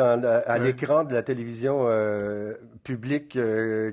à 0.47 0.59
l'écran 0.59 1.05
de 1.05 1.15
la 1.15 1.23
télévision 1.23 1.87
euh, 1.87 2.55
publique 2.85 3.39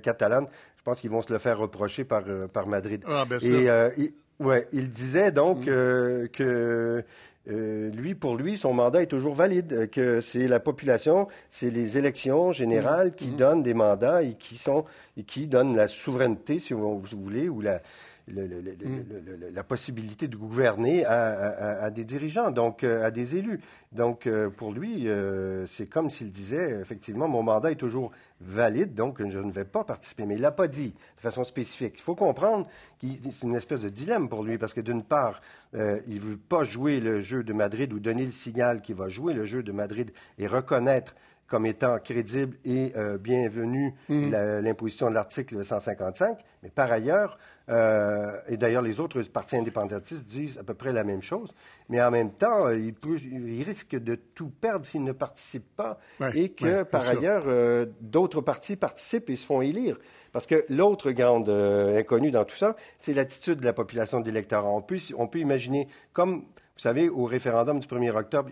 catalane. 0.02 0.48
Je 0.78 0.84
pense 0.84 1.00
qu'ils 1.00 1.10
vont 1.10 1.22
se 1.22 1.32
le 1.32 1.40
faire 1.40 1.58
reprocher 1.58 2.04
par, 2.04 2.24
par 2.54 2.68
Madrid. 2.68 3.04
Ah, 3.08 3.24
bien 3.24 3.40
sûr. 3.40 3.56
Et 3.56 3.94
il, 3.98 4.14
ouais, 4.46 4.68
il 4.74 4.90
disait 4.90 5.32
donc 5.32 5.62
mm. 5.62 6.28
que 6.34 7.06
euh, 7.50 7.90
lui, 7.92 8.16
pour 8.16 8.38
lui, 8.38 8.58
son 8.58 8.74
mandat 8.74 9.02
est 9.02 9.08
toujours 9.08 9.36
valide, 9.36 9.74
euh, 9.74 9.88
que 9.88 10.22
c'est 10.22 10.48
la 10.48 10.62
population, 10.62 11.28
c'est 11.50 11.70
les 11.70 11.98
élections 11.98 12.54
générales 12.54 13.14
qui 13.16 13.28
mmh. 13.28 13.36
donnent 13.36 13.64
des 13.64 13.74
mandats 13.74 14.24
et 14.24 14.36
qui 14.36 14.56
sont 14.56 14.86
et 15.18 15.24
qui 15.24 15.48
donnent 15.48 15.76
la 15.76 15.90
souveraineté, 15.90 16.60
si 16.60 16.74
vous, 16.74 17.02
voulez, 17.02 17.50
ou 17.50 17.60
la, 17.60 17.82
Mm. 18.32 19.54
la 19.54 19.64
possibilité 19.64 20.30
de 20.30 20.38
gouverner 20.38 21.06
à, 21.06 21.90
des 21.92 22.06
dirigeants, 22.06 22.52
donc 22.52 22.84
euh, 22.84 23.06
à 23.06 23.12
des 23.12 23.36
élus. 23.36 23.60
Donc, 23.92 24.28
euh, 24.28 24.50
pour 24.50 24.72
lui, 24.72 25.10
euh, 25.10 25.66
c'est 25.66 25.88
comme 25.88 26.10
s'il 26.10 26.32
disait, 26.32 26.80
effectivement, 26.80 27.28
mon 27.28 27.44
mandat 27.44 27.72
est 27.72 27.76
toujours 27.76 28.12
valide, 28.40 28.96
donc 28.96 29.22
je 29.28 29.40
ne 29.40 29.52
vais 29.52 29.66
pas 29.66 29.84
participer. 29.84 30.26
Mais 30.26 30.36
il 30.36 30.38
ne 30.38 30.44
l'a 30.44 30.52
pas 30.52 30.68
dit 30.70 30.94
de 31.18 31.22
façon 31.22 31.44
spécifique. 31.44 31.96
Il 31.98 32.02
faut 32.02 32.16
comprendre 32.16 32.66
que 33.02 33.08
c'est 33.30 33.46
une 33.46 33.56
espèce 33.56 33.82
de 33.82 33.90
dilemme 33.90 34.30
pour 34.30 34.44
lui, 34.44 34.58
parce 34.58 34.74
que 34.74 34.82
d'une 34.82 35.04
part, 35.04 35.42
il 35.74 35.80
ne 36.16 36.20
veut 36.20 36.38
pas 36.38 36.64
jouer 36.64 37.00
le 37.00 37.20
jeu 37.20 37.44
de 37.44 37.52
Madrid 37.52 37.92
ou 37.92 38.00
donner 38.00 38.24
le 38.24 38.32
signal 38.32 38.82
qu'il 38.82 38.96
va 38.96 39.10
jouer 39.10 39.34
le 39.34 39.46
jeu 39.46 39.64
de 39.64 39.72
Madrid 39.72 40.12
et 40.38 40.48
reconnaître 40.48 41.14
comme 41.48 41.66
étant 41.66 42.00
crédible 42.00 42.58
et 42.66 42.94
bienvenue 43.20 43.94
mm. 44.10 44.32
l'imposition 44.62 45.10
de 45.10 45.14
l'article 45.14 45.64
155. 45.64 46.40
Mais 46.64 46.70
par 46.70 46.92
ailleurs, 46.92 47.38
euh, 47.70 48.40
et 48.48 48.58
d'ailleurs, 48.58 48.82
les 48.82 49.00
autres 49.00 49.22
partis 49.24 49.56
indépendantistes 49.56 50.26
disent 50.26 50.58
à 50.58 50.64
peu 50.64 50.74
près 50.74 50.92
la 50.92 51.04
même 51.04 51.22
chose. 51.22 51.54
Mais 51.90 52.02
en 52.02 52.12
même 52.12 52.32
temps, 52.32 52.68
euh, 52.68 52.78
il, 52.78 52.94
peut, 52.94 53.18
il 53.18 53.64
risque 53.64 53.96
de 53.96 54.16
tout 54.16 54.50
perdre 54.50 54.86
s'il 54.86 55.04
ne 55.04 55.12
participe 55.12 55.76
pas 55.76 56.00
et 56.34 56.50
que, 56.50 56.84
par 56.84 57.08
ailleurs, 57.08 57.44
euh, 57.48 57.86
d'autres 58.02 58.42
partis 58.42 58.76
participent 58.76 59.30
et 59.30 59.36
se 59.36 59.46
font 59.46 59.62
élire. 59.62 59.98
Parce 60.32 60.48
que 60.48 60.66
l'autre 60.70 61.12
grande 61.12 61.50
inconnue 61.50 62.32
dans 62.32 62.44
tout 62.44 62.56
ça, 62.56 62.76
c'est 63.00 63.14
l'attitude 63.14 63.60
de 63.60 63.66
la 63.66 63.74
population 63.74 64.20
d'électeurs. 64.20 64.66
On 64.66 64.82
peut, 64.82 64.98
on 65.16 65.28
peut 65.28 65.40
imaginer, 65.40 65.88
comme, 66.12 66.40
vous 66.42 66.80
savez, 66.80 67.08
au 67.08 67.26
référendum 67.26 67.80
du 67.80 67.88
1er 67.88 68.16
octobre, 68.16 68.50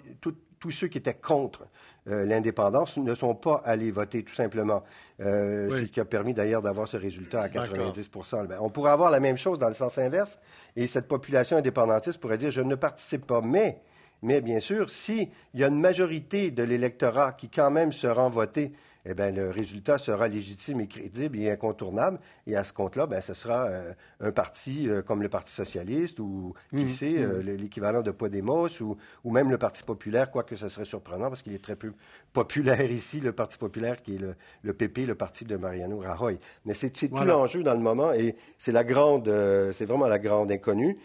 tous 0.61 0.71
ceux 0.71 0.87
qui 0.87 0.99
étaient 0.99 1.15
contre 1.15 1.67
euh, 2.07 2.25
l'indépendance 2.25 2.97
ne 2.97 3.13
sont 3.13 3.35
pas 3.35 3.61
allés 3.65 3.91
voter, 3.91 4.23
tout 4.23 4.33
simplement. 4.33 4.83
Euh, 5.19 5.75
Ce 5.75 5.81
qui 5.81 5.99
a 5.99 6.05
permis 6.05 6.33
d'ailleurs 6.33 6.61
d'avoir 6.61 6.87
ce 6.87 6.97
résultat 6.97 7.41
à 7.41 7.47
90% 7.49 8.47
ben, 8.47 8.59
On 8.61 8.69
pourrait 8.69 8.91
avoir 8.91 9.11
la 9.11 9.19
même 9.19 9.37
chose 9.37 9.59
dans 9.59 9.67
le 9.67 9.73
sens 9.73 9.97
inverse, 9.97 10.39
et 10.75 10.87
cette 10.87 11.07
population 11.07 11.57
indépendantiste 11.57 12.19
pourrait 12.19 12.37
dire 12.37 12.51
je 12.51 12.61
ne 12.61 12.75
participe 12.75 13.25
pas. 13.25 13.41
Mais, 13.41 13.81
mais 14.21 14.39
bien 14.39 14.59
sûr, 14.59 14.89
s'il 14.89 15.29
y 15.55 15.63
a 15.63 15.67
une 15.67 15.79
majorité 15.79 16.51
de 16.51 16.63
l'électorat 16.63 17.33
qui 17.33 17.49
quand 17.49 17.71
même 17.71 17.91
se 17.91 18.07
rend 18.07 18.29
voter 18.29 18.71
eh 19.05 19.13
bien, 19.13 19.31
le 19.31 19.50
résultat 19.50 19.98
sera 19.98 20.27
légitime 20.27 20.79
et 20.81 20.88
crédible 20.88 21.39
et 21.39 21.50
incontournable. 21.50 22.20
Et 22.46 22.55
à 22.55 22.63
ce 22.63 22.72
compte-là, 22.74 23.08
ben, 23.08 23.20
ce 23.22 23.34
sera 23.34 23.65
euh, 23.65 23.93
un 24.20 24.31
parti 24.31 24.88
euh, 24.88 25.01
comme 25.01 25.24
le 25.24 25.29
Parti 25.29 25.51
socialiste 25.51 26.20
ou, 26.20 26.53
qui 26.70 26.86
mmh, 26.86 26.88
sait, 26.88 27.17
euh, 27.17 27.41
mmh. 27.41 27.58
l'équivalent 27.58 28.01
de 28.01 28.12
Podemos 28.12 28.70
ou, 28.81 28.98
ou, 29.24 29.31
même 29.31 29.50
le 29.50 29.58
Parti 29.58 29.84
populaire, 29.84 30.29
quoique 30.29 30.55
ce 30.55 30.70
serait 30.70 30.86
surprenant 30.86 31.29
parce 31.29 31.41
qu'il 31.41 31.53
est 31.53 31.63
très 31.63 31.75
peu 31.75 31.93
populaire 32.31 32.91
ici, 32.91 33.20
le 33.20 33.31
Parti 33.31 33.58
populaire 33.58 34.01
qui 34.03 34.15
est 34.15 34.20
le, 34.20 34.36
le 34.62 34.74
PP, 34.74 35.08
le 35.08 35.15
parti 35.15 35.46
de 35.46 35.58
Mariano 35.58 36.00
Rajoy. 36.00 36.38
Mais 36.65 36.74
c'est 36.74 36.91
tout 36.91 37.10
l'enjeu 37.15 37.63
dans 37.63 37.74
le 37.74 37.79
moment 37.79 38.13
et 38.13 38.36
c'est 38.58 38.72
la 38.72 38.84
grande, 38.84 39.31
c'est 39.74 39.86
vraiment 39.86 40.08
la 40.08 40.20
grande 40.20 40.51
inconnue. 40.51 40.98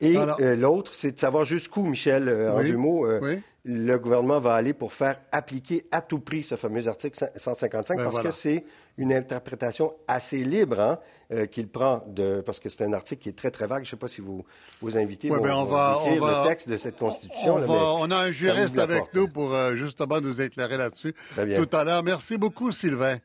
Et 0.00 0.16
l'autre, 0.56 0.94
c'est 0.94 1.12
de 1.12 1.18
savoir 1.18 1.44
jusqu'où, 1.44 1.86
Michel, 1.86 2.28
en 2.28 2.62
deux 2.62 2.76
mots, 2.76 3.06
oui 3.20 3.40
le 3.68 3.98
gouvernement 3.98 4.38
va 4.38 4.54
aller 4.54 4.72
pour 4.72 4.92
faire 4.92 5.20
appliquer 5.32 5.86
à 5.90 6.00
tout 6.00 6.20
prix 6.20 6.44
ce 6.44 6.54
fameux 6.54 6.86
article 6.86 7.28
155 7.34 7.96
ben 7.96 8.04
parce 8.04 8.20
que 8.20 8.30
c'est 8.30 8.64
une 8.96 9.12
interprétation 9.12 9.92
assez 10.06 10.44
libre 10.44 10.80
hein, 10.80 10.98
euh, 11.32 11.46
qu'il 11.46 11.66
prend 11.66 12.04
de 12.06 12.42
parce 12.46 12.60
que 12.60 12.68
c'est 12.68 12.84
un 12.84 12.92
article 12.92 13.22
qui 13.22 13.28
est 13.30 13.36
très 13.36 13.50
très 13.50 13.66
vague. 13.66 13.82
Je 13.82 13.88
ne 13.88 13.90
sais 13.90 13.96
pas 13.96 14.06
si 14.06 14.20
vous 14.20 14.44
vous 14.80 14.96
invitez 14.96 15.32
ouais, 15.32 15.40
ben 15.40 15.52
on 15.52 15.64
va, 15.64 15.98
le 16.06 16.46
texte 16.46 16.68
de 16.68 16.78
cette 16.78 16.96
Constitution. 16.96 17.56
On, 17.56 18.08
a 18.12 18.16
un 18.16 18.30
juriste 18.30 18.78
avec 18.78 19.12
nous 19.14 19.26
pour 19.26 19.52
euh, 19.52 19.74
justement 19.74 20.20
nous 20.20 20.40
éclairer 20.40 20.76
là-dessus 20.76 21.12
tout 21.34 21.76
à 21.76 21.82
l'heure. 21.82 22.04
Merci 22.04 22.38
beaucoup, 22.38 22.70
Sylvain. 22.70 23.18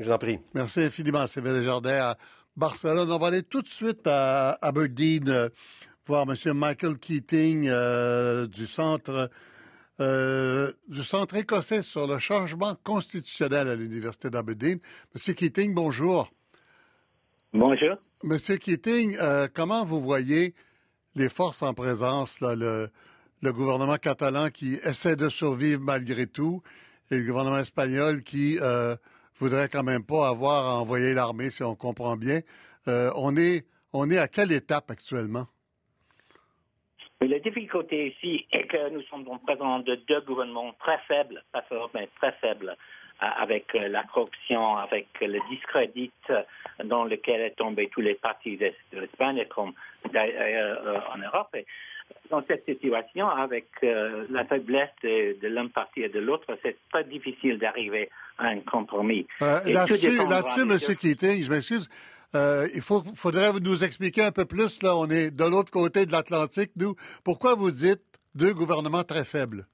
Je 0.00 0.04
vous 0.04 0.10
en 0.10 0.18
prie. 0.18 0.40
Merci 0.52 0.80
infiniment, 0.80 1.28
Sylvain 1.28 1.52
Desjardins 1.52 2.10
à 2.10 2.16
Barcelone. 2.56 3.08
On 3.08 3.18
va 3.18 3.28
aller 3.28 3.44
tout 3.44 3.62
de 3.62 3.68
suite 3.68 4.04
à 4.06 4.58
Aberdeen 4.62 5.28
euh, 5.28 5.48
voir 6.10 6.26
M. 6.28 6.52
Michael 6.54 6.98
Keating 6.98 7.70
du 8.48 8.66
Centre 8.66 9.30
euh, 10.00 10.72
du 10.88 11.04
Centre 11.04 11.36
écossais 11.36 11.82
sur 11.82 12.06
le 12.06 12.18
changement 12.18 12.74
constitutionnel 12.84 13.68
à 13.68 13.76
l'Université 13.76 14.30
d'Aberdeen. 14.30 14.78
Monsieur 15.14 15.34
Keating, 15.34 15.74
bonjour. 15.74 16.30
Bonjour. 17.52 17.96
Monsieur 18.24 18.56
Keating, 18.56 19.18
euh, 19.20 19.46
comment 19.52 19.84
vous 19.84 20.00
voyez 20.00 20.54
les 21.16 21.28
forces 21.28 21.62
en 21.62 21.74
présence, 21.74 22.40
le, 22.40 22.88
gouvernement 23.42 23.98
catalan 23.98 24.48
qui 24.48 24.78
essaie 24.84 25.16
de 25.16 25.28
survivre 25.28 25.82
malgré 25.82 26.26
tout 26.26 26.62
et 27.10 27.18
le 27.18 27.26
gouvernement 27.26 27.58
espagnol 27.58 28.22
qui 28.22 28.58
euh, 28.60 28.96
voudrait 29.38 29.68
quand 29.68 29.82
même 29.82 30.04
pas 30.04 30.28
avoir 30.28 30.66
à 30.66 30.80
envoyer 30.80 31.12
l'armée, 31.12 31.50
si 31.50 31.62
on 31.62 31.74
comprend 31.74 32.16
bien? 32.16 32.40
on, 32.86 33.36
est, 33.36 33.66
on 33.92 34.10
est 34.10 34.18
à 34.18 34.26
quelle 34.26 34.50
étape 34.50 34.90
actuellement? 34.90 35.46
La 37.28 37.38
difficulté 37.38 38.08
ici 38.08 38.46
est 38.50 38.66
que 38.66 38.90
nous 38.90 39.02
sommes 39.02 39.28
en 39.28 39.38
présence 39.38 39.84
de 39.84 39.96
deux 40.08 40.20
gouvernements 40.22 40.72
très 40.80 40.98
faibles, 41.06 41.42
pas 41.52 41.62
faibles, 41.62 41.90
mais 41.94 42.08
très 42.18 42.32
faibles, 42.40 42.70
euh, 43.22 43.26
avec 43.36 43.66
euh, 43.74 43.88
la 43.88 44.04
corruption, 44.04 44.76
avec 44.78 45.08
le 45.20 45.38
discrédit 45.50 46.10
euh, 46.30 46.42
dans 46.84 47.04
lequel 47.04 47.42
est 47.42 47.56
tombé 47.56 47.90
tous 47.92 48.00
les 48.00 48.14
partis 48.14 48.56
de, 48.56 48.72
l'Espagne, 48.92 49.44
comme 49.54 49.72
en 50.06 51.18
Europe. 51.18 51.54
dans 52.30 52.42
cette 52.48 52.64
situation, 52.64 53.28
avec 53.28 53.66
la 53.82 54.44
faiblesse 54.46 54.88
de, 55.02 55.46
l'un 55.48 55.68
parti 55.68 56.00
et 56.00 56.08
de 56.08 56.20
l'autre, 56.20 56.46
c'est 56.62 56.76
très 56.90 57.04
difficile 57.04 57.58
d'arriver 57.58 58.08
à 58.38 58.46
un 58.46 58.60
compromis. 58.60 59.26
là-dessus, 59.40 60.16
là-dessus, 60.26 60.62
M. 60.62 60.96
Keating, 60.96 61.44
je 61.44 61.50
m'excuse, 61.50 61.88
euh, 62.34 62.68
il 62.74 62.80
faut, 62.80 63.02
faudrait 63.14 63.52
nous 63.60 63.82
expliquer 63.82 64.22
un 64.22 64.32
peu 64.32 64.44
plus. 64.44 64.82
Là, 64.82 64.96
on 64.96 65.06
est 65.06 65.30
de 65.30 65.44
l'autre 65.44 65.70
côté 65.70 66.06
de 66.06 66.12
l'Atlantique, 66.12 66.70
nous. 66.76 66.94
Pourquoi 67.24 67.54
vous 67.54 67.70
dites 67.70 68.02
deux 68.34 68.54
gouvernements 68.54 69.02
très 69.02 69.24
faibles? 69.24 69.66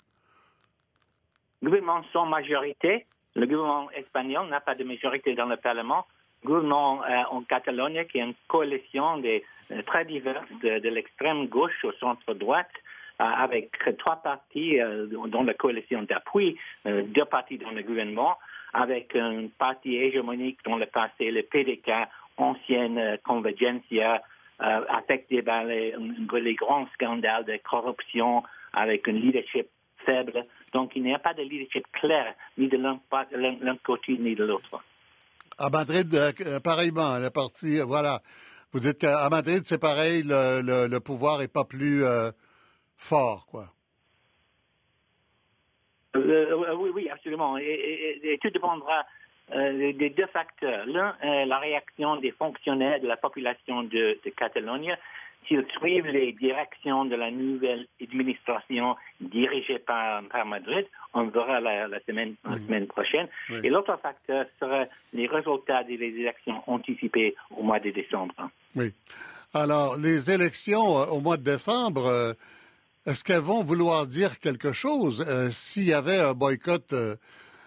Les 1.60 1.68
gouvernements 1.68 2.04
sont 2.12 2.26
majorité. 2.26 3.06
Le 3.34 3.46
gouvernement 3.46 3.90
espagnol 3.90 4.48
n'a 4.48 4.60
pas 4.60 4.74
de 4.74 4.84
majorité 4.84 5.34
dans 5.34 5.46
le 5.46 5.56
Parlement. 5.56 6.06
Le 6.42 6.48
gouvernement 6.48 7.02
euh, 7.04 7.22
en 7.30 7.42
Catalogne, 7.42 8.06
qui 8.06 8.18
est 8.18 8.22
une 8.22 8.34
coalition 8.48 9.22
euh, 9.22 9.82
très 9.86 10.06
diverse 10.06 10.46
de, 10.62 10.88
l'extrême 10.88 11.48
gauche 11.48 11.84
au 11.84 11.92
centre 11.92 12.32
droite, 12.34 12.70
avec 13.18 13.70
trois 13.96 14.16
partis 14.16 14.78
dans 14.78 15.42
la 15.42 15.54
coalition 15.54 16.02
d'appui, 16.02 16.58
deux 16.84 17.24
partis 17.24 17.56
dans 17.56 17.70
le 17.70 17.82
gouvernement, 17.82 18.36
avec 18.74 19.16
un 19.16 19.46
parti 19.58 19.96
hégémonique 19.96 20.58
dans 20.66 20.76
le 20.76 20.84
passé, 20.84 21.30
le 21.30 21.42
PDK, 21.42 21.90
ancienne 22.36 22.98
euh, 22.98 23.16
convergencia 23.24 24.22
euh, 24.60 24.80
avec 24.88 25.28
des, 25.28 25.42
ben, 25.42 25.64
les, 25.64 25.94
les, 26.40 26.54
grands 26.54 26.86
scandales 26.94 27.44
de 27.44 27.58
corruption 27.68 28.42
avec 28.72 29.06
un 29.08 29.12
leadership 29.12 29.68
faible. 30.04 30.46
Donc, 30.72 30.92
il 30.96 31.02
n'y 31.02 31.14
a 31.14 31.18
pas 31.18 31.34
de 31.34 31.42
leadership 31.42 31.86
clair, 31.92 32.34
ni 32.56 32.68
de 32.68 32.76
l'un 32.76 33.76
côté, 33.84 34.16
ni 34.18 34.34
de 34.34 34.44
l'autre. 34.44 34.82
À 35.58 35.70
Madrid, 35.70 36.14
euh, 36.14 36.60
pareillement, 36.60 37.18
la 37.18 37.30
partie, 37.30 37.80
voilà. 37.80 38.20
Vous 38.72 38.80
dites 38.80 38.98
qu'à 38.98 39.28
Madrid, 39.30 39.62
c'est 39.64 39.80
pareil, 39.80 40.22
le, 40.22 40.86
le, 40.88 41.00
pouvoir 41.00 41.38
n'est 41.38 41.48
pas 41.48 41.64
plus 41.64 42.02
fort, 42.96 43.46
quoi. 43.46 43.66
oui, 46.14 46.90
oui, 46.94 47.08
absolument. 47.08 47.56
et, 47.56 48.38
tout 48.42 48.50
dépendra 48.50 49.06
euh, 49.54 49.92
des 49.92 50.10
deux 50.10 50.26
facteurs. 50.26 50.86
L'un, 50.86 51.14
euh, 51.24 51.44
la 51.44 51.58
réaction 51.58 52.16
des 52.16 52.32
fonctionnaires 52.32 53.00
de 53.00 53.06
la 53.06 53.16
population 53.16 53.84
de, 53.84 54.18
de 54.24 54.30
Catalogne. 54.36 54.96
S'ils 55.46 55.64
suivent 55.78 56.08
les 56.08 56.32
directions 56.32 57.04
de 57.04 57.14
la 57.14 57.30
nouvelle 57.30 57.86
administration 58.02 58.96
dirigée 59.20 59.78
par, 59.78 60.24
par 60.24 60.44
Madrid, 60.44 60.84
on 61.14 61.26
verra 61.28 61.60
la, 61.60 61.86
la, 61.86 62.00
semaine, 62.00 62.34
la 62.44 62.56
mhm. 62.56 62.66
semaine 62.66 62.86
prochaine. 62.88 63.28
Et 63.62 63.70
l'autre 63.70 63.96
facteur 64.02 64.46
sera 64.58 64.86
les 65.12 65.28
résultats 65.28 65.84
des 65.84 65.94
élections 65.94 66.60
anticipées 66.66 67.36
au 67.56 67.62
mois 67.62 67.78
de 67.78 67.90
décembre. 67.90 68.34
Oui. 68.74 68.92
Alors, 69.54 69.96
les 69.96 70.32
élections 70.32 70.98
euh, 70.98 71.06
au 71.06 71.20
mois 71.20 71.36
de 71.36 71.44
décembre, 71.44 72.34
est-ce 73.06 73.22
qu'elles 73.22 73.38
vont 73.38 73.62
vouloir 73.62 74.08
dire 74.08 74.40
quelque 74.40 74.72
chose? 74.72 75.24
S'il 75.52 75.84
y 75.84 75.92
avait 75.92 76.18
un 76.18 76.34
boycott 76.34 76.92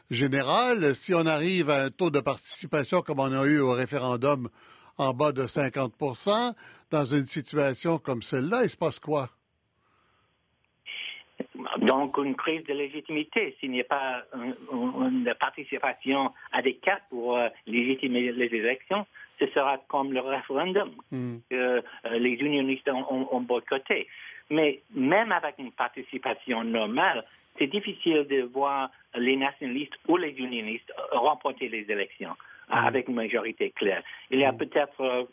général. 0.09 0.95
Si 0.95 1.13
on 1.13 1.25
arrive 1.25 1.69
à 1.69 1.83
un 1.83 1.89
taux 1.89 2.09
de 2.09 2.19
participation 2.19 3.01
comme 3.01 3.19
on 3.19 3.31
a 3.31 3.45
eu 3.45 3.59
au 3.59 3.71
référendum 3.71 4.49
en 4.97 5.13
bas 5.13 5.31
de 5.31 5.45
50 5.47 5.93
dans 6.91 7.05
une 7.05 7.25
situation 7.25 7.97
comme 7.99 8.21
celle-là, 8.21 8.63
il 8.63 8.69
se 8.69 8.77
passe 8.77 8.99
quoi? 8.99 9.29
Donc, 11.81 12.17
une 12.17 12.35
crise 12.35 12.63
de 12.65 12.73
légitimité. 12.73 13.55
S'il 13.59 13.71
n'y 13.71 13.81
a 13.81 13.85
pas 13.85 14.23
une, 14.33 15.33
participation 15.39 16.33
adéquate 16.51 17.03
pour 17.09 17.37
euh, 17.37 17.47
légitimer 17.65 18.31
les 18.31 18.47
élections, 18.47 19.05
ce 19.39 19.47
sera 19.47 19.77
comme 19.87 20.11
le 20.11 20.19
référendum 20.19 20.91
hmm. 21.11 21.37
que 21.49 21.55
euh, 21.55 21.81
les 22.17 22.33
unionistes 22.33 22.89
ont, 22.89 23.41
boycotté. 23.41 24.07
Mais 24.49 24.81
même 24.93 25.31
avec 25.31 25.55
une 25.59 25.71
participation 25.71 26.63
normale, 26.63 27.23
c'est 27.59 27.67
difficile 27.67 28.25
de 28.29 28.41
voir 28.43 28.89
les 29.15 29.35
nationalistes 29.35 29.93
ou 30.07 30.17
les 30.17 30.31
unionistes 30.31 30.91
remporter 31.11 31.69
les 31.69 31.85
élections 31.89 32.35
hmm. 32.69 32.73
avec 32.73 33.07
une 33.07 33.15
majorité 33.15 33.71
claire. 33.71 34.01
Il 34.31 34.39
y 34.39 34.45
a 34.45 34.53
peut-être 34.53 35.27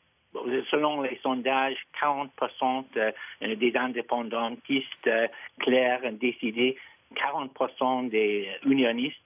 selon 0.71 1.02
les 1.02 1.18
sondages, 1.23 1.78
40% 2.02 2.85
des 3.40 3.76
indépendantistes 3.76 5.11
clairs, 5.61 6.00
décidés, 6.12 6.76
40% 7.14 8.09
des 8.11 8.49
unionistes 8.64 9.16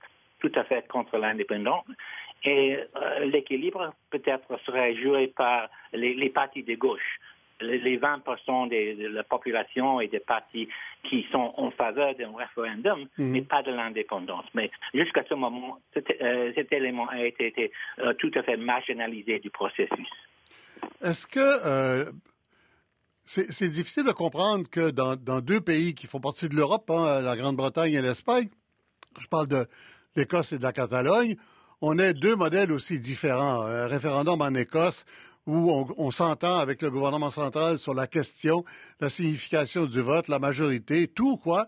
tout 0.40 0.52
à 0.54 0.64
fait 0.64 0.87
contre 0.88 1.19
l'indépendance. 1.19 1.85
Et 2.45 2.78
euh, 2.97 3.25
l'équilibre 3.26 3.92
peut-être 4.11 4.59
serait 4.64 4.97
joué 4.97 5.28
par 5.28 5.69
les, 5.92 6.30
partis 6.30 6.62
de 6.62 6.75
gauche. 6.75 7.21
Les, 7.61 7.99
20% 7.99 8.69
de, 8.69 9.07
la 9.09 9.23
population 9.23 10.00
et 10.00 10.09
des 10.09 10.21
partis 10.21 10.69
qui 11.09 11.26
sont 11.33 11.52
en 11.57 11.71
faveur 11.71 12.14
d'un 12.14 12.33
référendum, 12.37 13.07
mhm. 13.19 13.31
mais 13.31 13.43
pas 13.43 13.62
de 13.62 13.71
l'indépendance. 13.71 14.45
Mais 14.55 14.71
jusqu'à 14.95 15.25
ce 15.29 15.35
moment, 15.35 15.79
euh, 15.97 16.52
cet, 16.55 16.73
élément 16.73 17.09
a 17.09 17.25
été, 17.25 17.73
euh, 17.99 18.14
tout 18.14 18.31
à 18.35 18.43
fait 18.43 18.57
marginalisé 18.57 19.38
du 19.38 19.50
processus. 19.50 20.09
Est-ce 21.02 21.26
que 21.26 21.40
euh, 21.40 22.11
c'est 23.25 23.69
difficile 23.69 24.05
de 24.05 24.12
comprendre 24.12 24.69
que 24.69 24.90
dans, 24.90 25.40
deux 25.40 25.61
pays 25.61 25.95
qui 25.95 26.07
font 26.07 26.21
partie 26.21 26.49
de 26.49 26.57
l'Europe, 26.57 26.90
hein, 26.90 27.21
la 27.21 27.37
Grande-Bretagne 27.37 27.93
et 27.93 28.02
l'Espagne, 28.02 28.49
je 29.19 29.26
parle 29.26 29.47
de 29.47 29.67
l'Écosse 30.17 30.52
et 30.52 30.59
de 30.59 30.62
la 30.62 30.73
Catalogne, 30.73 31.37
on 31.83 31.99
ait 31.99 32.12
deux 32.12 32.37
modèles 32.37 32.73
aussi 32.73 32.99
différents. 32.99 33.62
Un 33.62 33.87
référendum 33.87 34.40
en 34.40 34.55
Écosse 34.55 35.05
où 35.47 35.87
on, 35.97 36.11
s'entend 36.11 36.59
avec 36.59 36.83
le 36.83 36.91
gouvernement 36.91 37.31
central 37.31 37.79
sur 37.79 37.95
la 37.95 38.07
question, 38.07 38.65
la 39.01 39.11
signification 39.11 39.87
du 39.87 40.01
vote, 40.01 40.29
la 40.29 40.39
majorité, 40.39 41.09
tout 41.09 41.37
quoi, 41.37 41.67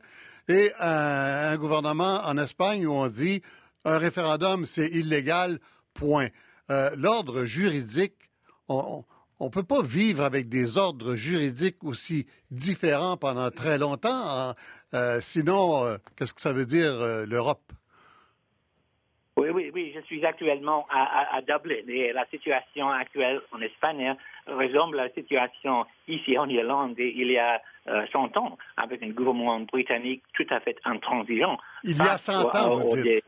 et 0.48 0.72
un, 0.78 1.56
gouvernement 1.56 2.20
en 2.24 2.36
Espagne 2.38 2.86
où 2.86 2.92
on 2.92 3.08
dit 3.08 3.42
un 3.84 3.98
référendum 3.98 4.66
c'est 4.66 4.88
illégal, 4.88 5.58
point. 5.94 6.28
Euh, 6.70 6.90
l'ordre 6.96 7.44
juridique, 7.44 8.30
on, 8.68 9.04
on 9.40 9.50
peut 9.50 9.62
pas 9.62 9.82
vivre 9.82 10.22
avec 10.22 10.48
des 10.48 10.78
ordres 10.78 11.16
juridiques 11.16 11.82
aussi 11.82 12.26
différents 12.50 13.16
pendant 13.16 13.50
très 13.50 13.78
longtemps. 13.78 14.10
Hein. 14.30 14.54
Euh, 14.94 15.20
sinon, 15.20 15.84
euh, 15.84 15.98
qu'est-ce 16.16 16.34
que 16.34 16.40
ça 16.40 16.52
veut 16.52 16.66
dire 16.66 16.92
l'Europe? 17.26 17.72
Oui, 19.42 19.48
oui, 19.50 19.70
oui. 19.74 19.92
Je 19.94 20.00
suis 20.02 20.24
actuellement 20.24 20.86
à, 20.90 21.40
Dublin 21.42 21.82
et 21.88 22.12
la 22.12 22.24
situation 22.26 22.88
actuelle 22.90 23.40
en 23.50 23.60
Espagne 23.60 24.14
ressemble 24.46 25.00
à 25.00 25.04
la 25.04 25.10
situation 25.10 25.84
ici 26.06 26.38
en 26.38 26.48
Irlande 26.48 26.94
il 26.98 27.30
y 27.30 27.38
a 27.38 27.60
100 28.12 28.36
ans, 28.36 28.56
avec 28.76 29.02
un 29.02 29.10
gouvernement 29.10 29.58
britannique 29.60 30.22
tout 30.34 30.46
à 30.50 30.60
fait 30.60 30.76
intransigeant. 30.84 31.58
Il 31.82 31.96
y 31.96 32.00
a 32.00 32.18
100 32.18 32.54
ans, 32.54 32.76
vous 32.76 33.02
dites 33.02 33.24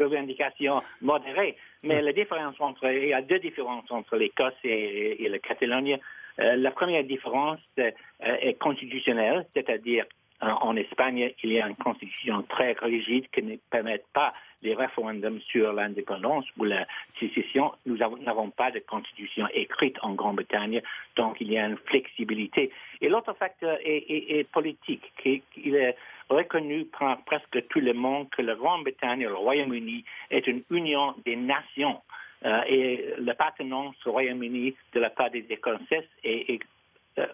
revendications 0.00 0.82
modérées. 1.02 1.56
Mais 1.82 2.00
la 2.00 2.12
différence 2.12 2.56
entre, 2.58 2.90
il 2.90 3.08
y 3.08 3.12
a 3.12 3.22
deux 3.22 3.38
différences 3.38 3.90
entre 3.90 4.16
l'Écosse 4.16 4.54
et, 4.64 5.28
la 5.28 5.38
Catalogne. 5.38 5.98
Euh, 6.40 6.56
la 6.56 6.70
première 6.72 7.04
différence 7.04 7.60
euh, 7.78 7.90
est 8.18 8.54
constitutionnelle, 8.54 9.46
c'est-à-dire 9.54 10.04
en 10.40 10.76
Espagne, 10.76 11.32
il 11.42 11.52
y 11.52 11.60
a 11.60 11.68
une 11.68 11.76
constitution 11.76 12.42
très 12.42 12.72
rigide 12.72 13.26
qui 13.32 13.42
ne 13.42 13.56
permet 13.70 14.02
pas 14.12 14.34
les 14.64 14.74
référendums 14.74 15.40
sur 15.42 15.72
l'indépendance 15.72 16.46
ou 16.58 16.64
la 16.64 16.86
sécession. 17.20 17.72
Nous 17.86 17.98
n'avons 17.98 18.50
pas 18.50 18.70
de 18.70 18.80
constitution 18.80 19.46
écrite 19.52 19.96
en 20.02 20.14
Grande-Bretagne, 20.14 20.82
donc 21.16 21.36
il 21.40 21.52
y 21.52 21.58
a 21.58 21.66
une 21.66 21.76
flexibilité. 21.76 22.72
Et 23.00 23.08
l'autre 23.08 23.34
facteur 23.34 23.78
est, 23.84 24.50
politique. 24.50 25.12
il 25.24 25.76
est 25.76 25.96
reconnu 26.28 26.86
par 26.86 27.22
presque 27.24 27.68
tout 27.68 27.80
le 27.80 27.92
monde 27.92 28.28
que 28.30 28.42
la 28.42 28.54
Grande-Bretagne 28.54 29.20
et 29.20 29.26
le 29.26 29.34
Royaume-Uni 29.34 30.04
est 30.30 30.46
une 30.46 30.62
union 30.70 31.14
des 31.24 31.36
nations. 31.36 32.00
Euh, 32.44 32.62
et 32.66 33.14
l'appartenance 33.18 33.94
au 34.06 34.12
Royaume-Uni 34.12 34.74
de 34.92 35.00
la 35.00 35.10
part 35.10 35.30
des 35.30 35.46
Écossais 35.48 36.08
est, 36.24 36.60
euh, 37.18 37.26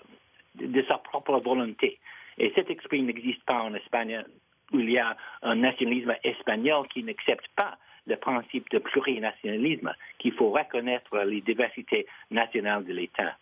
de 0.54 0.82
sa 0.82 0.98
propre 0.98 1.40
volonté. 1.40 1.98
Et 2.38 2.52
cet 2.54 2.70
esprit 2.70 3.02
n'existe 3.02 3.42
pas 3.44 3.60
en 3.60 3.74
Espagne, 3.74 4.24
où 4.72 4.78
il 4.78 4.90
y 4.90 4.98
a 4.98 5.16
un 5.42 5.56
nationalisme 5.56 6.14
espagnol 6.24 6.86
qui 6.88 7.02
n'accepte 7.02 7.46
pas 7.56 7.78
le 8.06 8.16
principe 8.16 8.68
de 8.70 8.78
plurinationalisme, 8.78 9.92
qu'il 10.18 10.32
faut 10.32 10.50
reconnaître 10.50 11.18
les 11.18 11.40
diversités 11.40 12.06
nationales 12.30 12.84
de 12.84 12.92
l'État. 12.92 13.36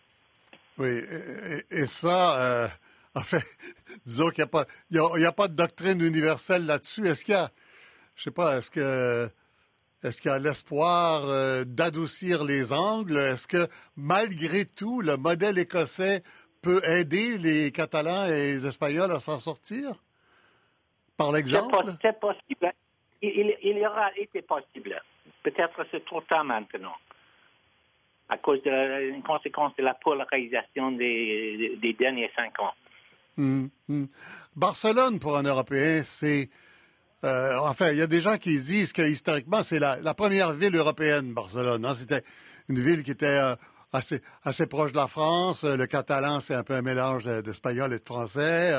Oui, 0.77 1.01
et, 1.71 1.87
ça, 1.87 2.39
euh, 2.39 2.67
en 3.15 3.21
fait, 3.21 3.43
disons 4.05 4.29
qu'il 4.29 4.45
n'y 4.91 5.25
a, 5.25 5.27
a, 5.27 5.31
pas 5.31 5.47
de 5.47 5.55
doctrine 5.55 6.01
universelle 6.01 6.65
là-dessus. 6.65 7.07
Est-ce 7.07 7.25
qu'il 7.25 7.33
y 7.33 7.37
a, 7.37 7.49
je 8.15 8.23
sais 8.23 8.31
pas, 8.31 8.57
est-ce 8.57 8.71
qu'il 10.21 10.31
y 10.31 10.33
a 10.33 10.39
l'espoir 10.39 11.23
euh, 11.25 11.63
d'adoucir 11.65 12.43
les 12.43 12.71
angles? 12.71 13.17
Est-ce 13.17 13.47
que 13.47 13.67
malgré 13.97 14.65
tout, 14.65 15.01
le 15.01 15.17
modèle 15.17 15.57
écossais 15.57 16.23
peut 16.61 16.81
aider 16.85 17.37
les 17.37 17.71
Catalans 17.71 18.25
et 18.27 18.53
les 18.53 18.65
Espagnols 18.65 19.11
à 19.11 19.19
s'en 19.19 19.39
sortir? 19.39 19.95
Par 21.19 21.33
l'exemple? 21.33 21.75
C'est 22.01 22.17
possible. 22.17 22.73
Il, 23.21 23.53
y 23.61 23.85
aura 23.85 24.09
été 24.15 24.41
possible. 24.41 25.01
Peut-être 25.43 25.85
c'est 25.91 26.05
trop 26.05 26.21
tard 26.21 26.45
maintenant 26.45 26.95
à 28.29 28.37
cause 28.37 28.61
de 28.63 29.09
une 29.09 29.23
conséquence 29.23 29.75
de 29.75 29.83
la 29.83 29.95
polarisation 29.95 30.91
des, 30.93 31.77
des 31.81 31.93
derniers 31.93 32.31
cinq 32.35 32.57
ans. 32.59 32.73
Hum, 33.37 33.69
hum. 33.89 34.07
Barcelone, 34.55 35.19
pour 35.19 35.35
un 35.35 35.43
Européen, 35.43 36.03
c'est... 36.05 36.49
Euh, 37.25 37.57
enfin, 37.63 37.89
il 37.89 37.97
y 37.97 38.01
a 38.01 38.07
des 38.07 38.21
gens 38.21 38.37
qui 38.37 38.57
disent 38.57 38.93
que 38.93 39.01
historiquement, 39.01 39.63
c'est 39.63 39.79
la, 39.79 40.13
première 40.13 40.53
ville 40.53 40.75
européenne, 40.75 41.33
Barcelone. 41.33 41.83
Hein. 41.85 41.95
C'était 41.95 42.23
une 42.69 42.79
ville 42.79 43.03
qui 43.03 43.11
était 43.11 43.25
euh, 43.25 43.55
assez, 43.91 44.21
assez 44.43 44.67
proche 44.67 44.93
de 44.93 44.97
la 44.97 45.07
France. 45.07 45.65
Le 45.65 45.85
catalan, 45.85 46.39
c'est 46.39 46.55
un 46.55 46.63
peu 46.63 46.75
un 46.75 46.81
mélange 46.81 47.25
d'espagnol 47.25 47.91
et 47.91 47.99
de 47.99 48.05
français. 48.05 48.73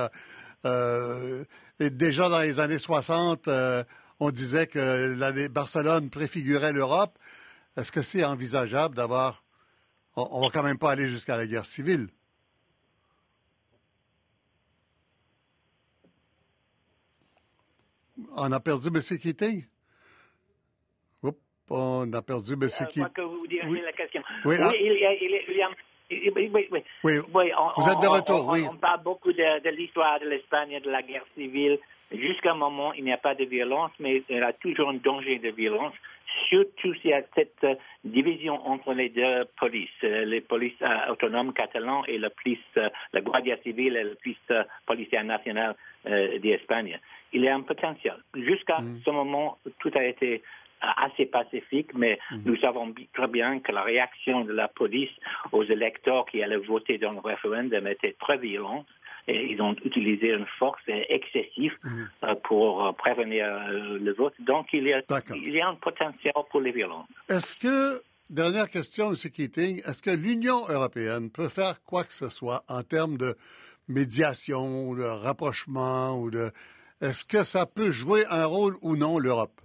Euh, 0.64 1.44
et 1.80 1.90
déjà 1.90 2.28
dans 2.28 2.40
les 2.40 2.60
années 2.60 2.78
60, 2.78 3.48
on 4.20 4.30
disait 4.30 4.66
que 4.66 5.48
Barcelone 5.48 6.10
préfigurait 6.10 6.72
l'Europe. 6.72 7.18
Est-ce 7.76 7.90
que 7.90 8.02
c'est 8.02 8.24
envisageable 8.24 8.94
d'avoir... 8.94 9.42
On, 10.16 10.28
on 10.32 10.40
va 10.42 10.48
quand 10.52 10.62
même 10.62 10.78
pas 10.78 10.92
aller 10.92 11.08
jusqu'à 11.08 11.36
la 11.36 11.46
guerre 11.46 11.64
civile. 11.64 12.08
On 18.36 18.52
a 18.52 18.60
perdu 18.60 18.88
M. 18.88 19.00
Keating? 19.00 19.64
Oups, 21.22 21.38
on 21.70 22.12
a 22.12 22.22
perdu 22.22 22.52
M. 22.52 22.68
Keating. 22.68 23.06
oui. 23.66 23.80
la 23.82 23.92
question. 23.92 24.22
Oui, 24.44 24.56
oui 24.58 24.76
il, 24.80 25.00
y 25.00 25.06
a, 25.06 25.14
il, 25.14 25.76
oui, 26.10 26.50
oui, 26.52 26.68
oui. 26.70 26.82
oui. 27.04 27.18
Vous 27.76 27.88
êtes 27.88 28.00
de 28.00 28.08
retour, 28.08 28.46
on, 28.48 28.52
oui. 28.52 28.66
On 28.70 28.76
parle 28.76 29.02
beaucoup 29.02 29.32
de, 29.32 29.62
de 29.62 29.70
l'histoire 29.70 30.18
de 30.20 30.26
l'Espagne, 30.26 30.80
de 30.82 30.90
la 30.90 31.02
guerre 31.02 31.24
civile. 31.36 31.78
Jusqu'à 32.12 32.52
un 32.52 32.56
moment, 32.56 32.92
il 32.92 33.04
n'y 33.04 33.12
a 33.12 33.18
pas 33.18 33.36
de 33.36 33.44
violence, 33.44 33.92
mais 34.00 34.22
il 34.28 34.36
y 34.36 34.40
a 34.40 34.52
toujours 34.52 34.88
un 34.90 34.94
danger 34.94 35.38
de 35.38 35.50
violence, 35.50 35.94
surtout 36.48 36.92
s'il 36.94 37.10
y 37.10 37.14
a 37.14 37.22
cette 37.36 37.62
euh, 37.62 37.74
division 38.04 38.66
entre 38.66 38.94
les 38.94 39.10
deux 39.10 39.44
polices, 39.58 39.88
euh, 40.02 40.24
les 40.24 40.40
polices 40.40 40.82
euh, 40.82 41.12
autonomes 41.12 41.52
catalans 41.52 42.04
et 42.06 42.18
la 42.18 42.30
police, 42.30 42.58
la 43.12 43.20
Guardia 43.20 43.56
civile 43.62 43.96
et 43.96 44.02
la 44.02 44.14
police 44.16 44.66
policière 44.86 45.24
nationale 45.24 45.76
d'Espagne 46.04 46.98
il 47.32 47.42
y 47.42 47.48
a 47.48 47.54
un 47.54 47.62
potentiel. 47.62 48.16
Jusqu'à 48.34 48.80
mm. 48.80 49.00
ce 49.04 49.10
moment, 49.10 49.58
tout 49.78 49.90
a 49.94 50.04
été 50.04 50.42
assez 50.80 51.26
pacifique, 51.26 51.92
mais 51.94 52.18
mm. 52.30 52.42
nous 52.44 52.56
savons 52.56 52.94
très 53.12 53.28
bien 53.28 53.60
que 53.60 53.72
la 53.72 53.82
réaction 53.82 54.44
de 54.44 54.52
la 54.52 54.68
police 54.68 55.10
aux 55.52 55.64
électeurs 55.64 56.26
qui 56.26 56.42
allaient 56.42 56.56
voter 56.56 56.98
dans 56.98 57.12
le 57.12 57.20
référendum 57.20 57.86
était 57.86 58.16
très 58.20 58.38
violente. 58.38 58.86
Et 59.28 59.52
ils 59.52 59.60
ont 59.60 59.76
utilisé 59.84 60.28
une 60.28 60.46
force 60.58 60.82
excessive 60.86 61.76
mm. 61.84 62.04
euh, 62.24 62.34
pour 62.42 62.86
euh, 62.86 62.92
prévenir 62.92 63.44
euh, 63.46 63.98
le 63.98 64.12
vote. 64.14 64.34
Donc, 64.40 64.68
il 64.72 64.84
y, 64.84 64.92
a, 64.92 65.02
il 65.34 65.50
y 65.50 65.60
a 65.60 65.68
un 65.68 65.74
potentiel 65.74 66.32
pour 66.50 66.60
les 66.60 66.72
violences. 66.72 67.06
Est-ce 67.28 67.56
que, 67.56 68.02
dernière 68.30 68.68
question, 68.68 69.10
M. 69.10 69.16
Keating, 69.16 69.82
est-ce 69.86 70.02
que 70.02 70.10
l'Union 70.10 70.66
européenne 70.68 71.30
peut 71.30 71.48
faire 71.48 71.82
quoi 71.84 72.04
que 72.04 72.12
ce 72.12 72.28
soit 72.28 72.64
en 72.68 72.82
termes 72.82 73.18
de 73.18 73.36
médiation, 73.88 74.94
de 74.94 75.02
rapprochement 75.02 76.18
ou 76.18 76.30
de 76.30 76.50
est-ce 77.02 77.24
que 77.24 77.44
ça 77.44 77.66
peut 77.66 77.90
jouer 77.90 78.24
un 78.30 78.46
rôle 78.46 78.76
ou 78.82 78.96
non, 78.96 79.18
l'Europe? 79.18 79.60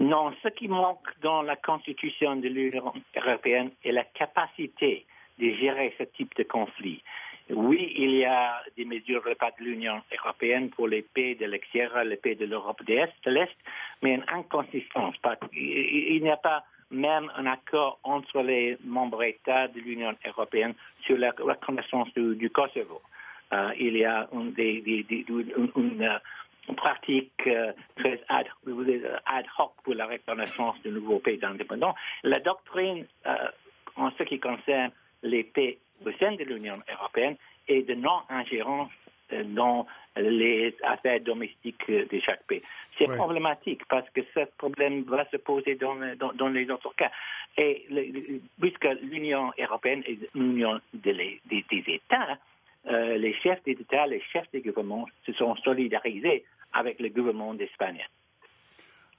Non, 0.00 0.32
ce 0.42 0.48
qui 0.48 0.68
manque 0.68 1.08
dans 1.22 1.42
la 1.42 1.56
constitution 1.56 2.36
de 2.36 2.48
l'Union 2.48 2.92
européenne 3.16 3.70
est 3.84 3.92
la 3.92 4.04
capacité 4.04 5.04
de 5.38 5.50
gérer 5.54 5.94
ce 5.98 6.04
type 6.04 6.34
de 6.36 6.44
conflit. 6.44 7.02
Oui, 7.50 7.94
il 7.96 8.10
y 8.16 8.24
a 8.24 8.62
des 8.76 8.84
mesures 8.84 9.22
de 9.24 9.64
l'Union 9.64 10.02
européenne 10.12 10.68
pour 10.70 10.86
les 10.86 11.02
pays 11.02 11.34
de 11.34 11.46
l'extérieur, 11.46 12.04
les 12.04 12.16
pays 12.16 12.36
de 12.36 12.44
l'Europe 12.44 12.84
de 12.84 12.94
l'Est, 13.26 13.56
mais 14.02 14.14
une 14.14 14.24
inconsistance. 14.28 15.16
Il 15.52 16.22
n'y 16.22 16.30
a 16.30 16.36
pas 16.36 16.62
même 16.90 17.30
un 17.36 17.46
accord 17.46 17.98
entre 18.02 18.42
les 18.42 18.76
membres 18.84 19.22
États 19.22 19.68
de 19.68 19.80
l'Union 19.80 20.14
européenne 20.26 20.74
sur 21.04 21.16
la 21.16 21.30
reconnaissance 21.30 22.12
du, 22.14 22.50
Kosovo. 22.50 23.00
Euh, 23.52 23.72
il 23.78 23.96
y 23.96 24.04
a 24.04 24.28
une, 24.32 24.52
euh, 26.68 26.74
pratique 26.74 27.32
euh, 27.46 27.72
très 27.96 28.20
ad, 28.28 28.46
hoc 29.58 29.72
pour 29.82 29.94
la 29.94 30.06
reconnaissance 30.06 30.80
de 30.82 30.90
nouveaux 30.90 31.18
pays 31.18 31.38
indépendants. 31.42 31.94
La 32.22 32.40
doctrine 32.40 33.06
en 33.96 34.10
ce 34.12 34.22
qui 34.22 34.38
concerne 34.38 34.92
les 35.22 35.44
pays 35.44 35.78
au 36.04 36.12
sein 36.12 36.32
de 36.32 36.44
l'Union 36.44 36.78
européenne 36.92 37.36
est 37.66 37.82
de 37.82 37.94
non-ingérence 37.94 38.90
dans 39.44 39.86
les 40.16 40.74
affaires 40.82 41.20
domestiques 41.20 41.88
de 41.88 42.20
chaque 42.20 42.44
pays. 42.46 42.62
C'est 42.96 43.06
problématique 43.06 43.82
parce 43.88 44.08
que 44.10 44.20
ce 44.34 44.40
problème 44.56 45.02
va 45.02 45.28
se 45.30 45.36
poser 45.36 45.76
dans, 45.76 45.96
dans, 46.34 46.48
les 46.48 46.68
autres 46.70 46.94
cas. 46.96 47.10
Et 47.56 47.86
puisque 48.60 48.88
l'Union 49.02 49.52
européenne 49.58 50.02
est 50.06 50.18
l'union 50.34 50.80
des, 50.94 51.40
États, 51.70 52.38
euh, 52.86 53.16
les 53.16 53.34
chefs 53.34 53.62
d'État, 53.64 54.06
les 54.06 54.22
chefs 54.32 54.50
des 54.52 54.60
gouvernements 54.60 55.06
se 55.26 55.32
sont 55.34 55.54
solidarisés 55.56 56.44
avec 56.72 57.00
le 57.00 57.08
gouvernement 57.08 57.54
d'Espagne. 57.54 58.04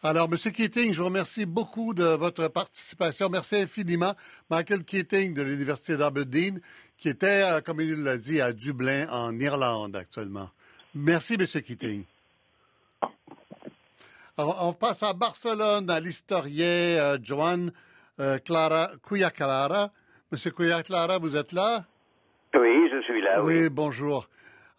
Alors, 0.01 0.29
M. 0.31 0.37
Keating, 0.37 0.93
je 0.93 0.99
vous 0.99 1.05
remercie 1.05 1.45
beaucoup 1.45 1.93
de 1.93 2.05
votre 2.05 2.47
participation. 2.47 3.27
Merci 3.29 3.57
infiniment. 3.57 4.13
Michael 4.49 4.85
Keating 4.85 5.33
de 5.33 5.41
l'Université 5.41 5.97
d'Aberdeen, 5.97 6.61
qui 6.97 7.09
était, 7.09 7.43
euh, 7.43 7.59
comme 7.59 7.81
il 7.81 8.03
l'a 8.03 8.17
dit, 8.17 8.39
à 8.39 8.53
Dublin, 8.53 9.09
en 9.09 9.37
Irlande 9.37 9.97
actuellement. 9.97 10.49
Merci, 10.95 11.33
M. 11.33 11.45
Keating. 11.45 12.05
on 14.37 14.71
passe 14.71 15.03
à 15.03 15.11
Barcelone, 15.11 15.89
à 15.89 15.99
l'historien 15.99 16.65
euh, 16.65 17.17
Joan 17.21 17.71
euh, 18.21 18.37
Clara 18.39 18.91
Cuyaclara. 19.05 19.91
Monsieur 20.31 20.51
Cuyaclara, 20.51 21.17
vous 21.17 21.35
êtes 21.35 21.51
là? 21.51 21.83
Oui, 22.53 22.89
je 22.89 23.01
suis 23.01 23.21
là. 23.21 23.43
Oui, 23.43 23.69
bonjour. 23.69 24.29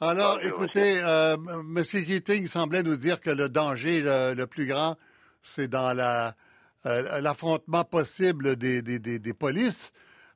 Alors, 0.01 0.39
écoutez, 0.43 1.01
euh, 1.03 1.37
M. 1.37 1.83
Keating 1.83 2.47
semblait 2.47 2.83
nous 2.83 2.97
dire 2.97 3.21
que 3.21 3.31
le 3.31 3.49
danger 3.49 4.01
le, 4.03 4.45
plus 4.47 4.67
grand, 4.67 4.97
c'est 5.43 5.69
dans 5.69 5.93
l'affrontement 6.85 7.85
possible 7.85 8.57
des, 8.57 8.81
des, 8.83 9.35
polices. 9.35 9.93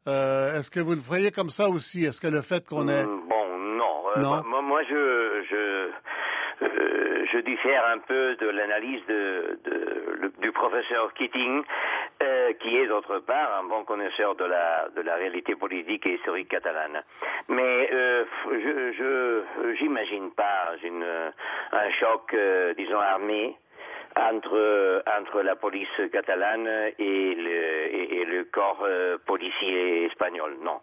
Est-ce 0.07 0.70
que 0.70 0.81
vous 0.81 0.92
le 0.92 1.00
voyez 1.00 1.31
comme 1.31 1.50
ça 1.50 1.68
aussi? 1.70 2.05
Est-ce 2.05 2.20
que 2.20 2.27
le 2.27 2.42
fait 2.42 2.66
qu'on 2.66 2.88
ait... 2.88 3.05
Hmm, 3.05 3.29
bon, 3.29 3.59
non. 4.20 4.42
non? 4.42 4.62
Moi, 4.62 4.83
je, 4.85 5.24
je 7.33 7.39
diffère 7.39 7.87
un 7.89 7.99
peu 7.99 8.37
de 8.37 8.49
l'analyse 8.49 9.05
de, 9.07 9.59
du 10.41 10.53
professeur 10.53 11.13
Keating, 11.15 11.63
euh, 12.23 12.53
qui 12.61 12.77
est 12.77 12.87
d'autre 12.87 13.19
part 13.21 13.59
un 13.61 13.65
bon 13.65 13.85
connaisseur 13.85 14.35
de 14.35 14.45
la, 14.45 14.89
de 14.95 15.03
la 15.03 15.17
réalité 15.17 15.55
politique 15.57 16.07
et 16.07 16.15
historique 16.15 16.49
catalane. 16.49 17.03
Mais 17.49 17.89
euh, 17.93 18.25
je 18.53 19.43
j'imagine 19.79 20.31
pas 20.33 20.73
un 21.73 21.91
choc, 21.99 22.33
euh, 22.35 22.75
disons, 22.75 23.01
armé 23.01 23.57
entre 24.17 25.03
entre 25.19 25.43
la 25.43 25.57
police 25.57 26.01
catalane 26.13 26.69
et 26.99 27.35
le, 27.35 28.45
corps 28.53 28.87
policier 29.27 30.05
espagnol. 30.05 30.57
Non, 30.63 30.81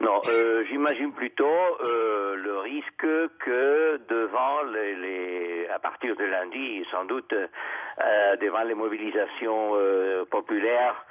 non. 0.00 0.20
Euh, 0.28 0.64
J'imagine 0.68 1.12
plutôt 1.12 1.46
euh, 1.84 2.34
le 2.36 2.58
risque 2.58 3.06
que 3.40 4.00
devant 4.08 4.62
les, 4.72 4.94
les, 4.94 5.68
à 5.68 5.78
partir 5.78 6.14
de 6.16 6.24
lundi, 6.24 6.84
sans 6.90 7.04
doute, 7.04 7.32
euh, 7.32 8.36
devant 8.36 8.62
les 8.62 8.74
mobilisations 8.74 9.72
euh, 9.74 10.24
populaires 10.26 11.04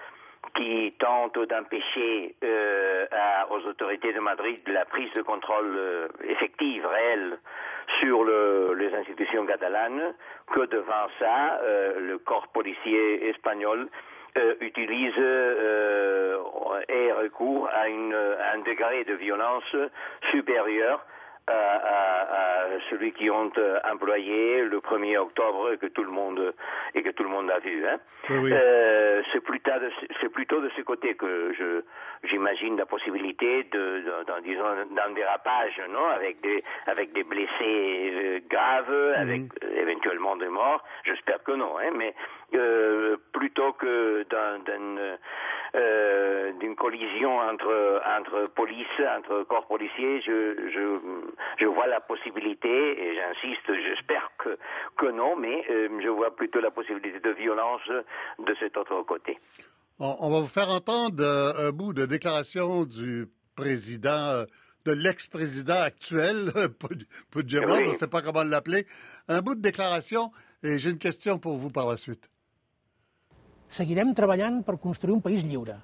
qui 0.56 0.94
tentent 1.00 1.40
d'empêcher 1.40 2.36
euh, 2.44 3.06
aux 3.52 3.68
autorités 3.68 4.14
de 4.14 4.20
Madrid 4.20 4.60
la 4.68 4.86
prise 4.86 5.12
de 5.14 5.22
contrôle 5.22 5.76
euh, 5.78 6.08
effective, 6.24 6.86
réelle, 6.86 7.40
sur 8.00 8.24
le, 8.24 8.74
les 8.76 8.94
institutions 8.96 9.46
catalanes, 9.46 10.14
que 10.54 10.66
devant 10.66 11.08
ça, 11.20 11.60
le 12.00 12.18
corps 12.18 12.48
policier 12.50 13.30
espagnol 13.30 13.88
euh, 14.38 14.56
utilise 14.62 15.14
euh, 15.18 16.38
et 16.90 17.12
recourt 17.12 17.70
à, 17.74 17.88
une, 17.88 18.14
à 18.14 18.54
un 18.54 18.60
degré 18.60 19.04
de 19.04 19.14
violence 19.14 19.76
supérieur 20.32 21.06
à, 21.48 22.48
celui 22.90 23.12
qui 23.12 23.30
ont 23.30 23.52
euh, 23.58 23.80
employé 23.92 24.62
le 24.64 24.80
1er 24.80 25.18
octobre 25.18 25.72
et 25.74 25.78
que 25.78 25.88
tout 25.88 26.04
le 26.04 26.12
monde 26.12 26.54
et 26.94 27.02
que 27.02 27.10
tout 27.10 27.24
le 27.24 27.30
monde 27.30 27.50
a 27.50 27.60
vu. 27.60 27.86
Hein. 27.88 27.98
Euh, 28.30 29.22
c'est 29.32 29.42
plutôt 29.42 29.80
de, 29.80 29.92
c'est 30.22 30.30
plutôt 30.30 30.62
de 30.62 30.70
ce 30.76 30.82
côté 30.82 31.16
que 31.16 31.54
je 31.58 31.82
j'imagine 32.28 32.78
la 32.78 32.86
possibilité 32.86 33.64
de, 33.72 34.24
d'un 34.26 34.42
disons 34.42 34.64
d'un 34.92 35.12
dérapage, 35.14 35.82
non, 35.90 36.08
avec 36.08 36.42
des 36.42 36.64
avec 36.86 37.14
des 37.14 37.24
blessés 37.24 37.52
euh, 38.14 38.40
graves, 38.50 38.92
mhm. 38.92 39.14
avec 39.16 39.42
éventuellement 39.76 40.36
des 40.36 40.50
morts. 40.50 40.84
J'espère 41.06 41.44
que 41.44 41.54
non, 41.54 41.78
hein, 41.80 41.92
mais 41.96 42.14
plutôt 43.34 43.74
que 43.74 44.24
d'un, 44.30 44.60
d'un 44.60 45.18
euh, 45.78 46.54
d'une 46.60 46.76
collision 46.76 47.38
entre, 47.38 48.02
entre 48.20 48.48
police, 48.56 48.88
entre 49.18 49.44
corps 49.44 49.68
policiers, 49.68 50.22
je, 50.26 50.70
je, 50.74 51.00
je 51.60 51.66
vois 51.66 51.88
la 51.88 52.00
possibilité, 52.00 52.68
et 52.68 53.16
j'insiste, 53.16 53.68
j'espère 53.68 54.32
que, 54.40 54.58
que 54.98 55.12
non, 55.12 55.36
mais 55.36 55.64
euh, 55.70 55.90
je 56.02 56.10
vois 56.10 56.36
plutôt 56.36 56.60
la 56.62 56.72
possibilité 56.72 57.20
de 57.20 57.30
violence 57.32 57.82
de 58.40 58.56
cet 58.60 58.76
autre 58.78 59.04
côté. 59.04 59.38
On, 60.00 60.30
va 60.30 60.40
vous 60.40 60.48
faire 60.48 60.70
entendre 60.70 61.24
euh, 61.24 61.68
un 61.68 61.72
bout 61.72 61.94
de 61.94 62.06
déclaration 62.06 62.86
du 62.86 63.28
président, 63.56 64.46
de 64.86 64.92
l'ex-président 64.94 65.82
actuel, 65.82 66.52
Puigdemont, 67.32 67.80
on 67.86 67.92
ne 67.92 67.96
sait 67.96 68.08
pas 68.08 68.22
comment 68.22 68.44
l'appeler, 68.44 68.88
un 69.28 69.42
bout 69.42 69.56
de 69.56 69.62
déclaration, 69.62 70.32
et 70.64 70.80
j'ai 70.80 70.90
une 70.90 71.00
question 71.00 71.38
pour 71.38 71.58
vous 71.58 71.70
par 71.70 71.88
la 71.88 71.98
suite. 71.98 72.30
Seguirem 73.70 74.14
treballant 74.16 74.62
per 74.64 74.78
construir 74.82 75.16
un 75.16 75.22
país 75.22 75.44
lliure, 75.44 75.78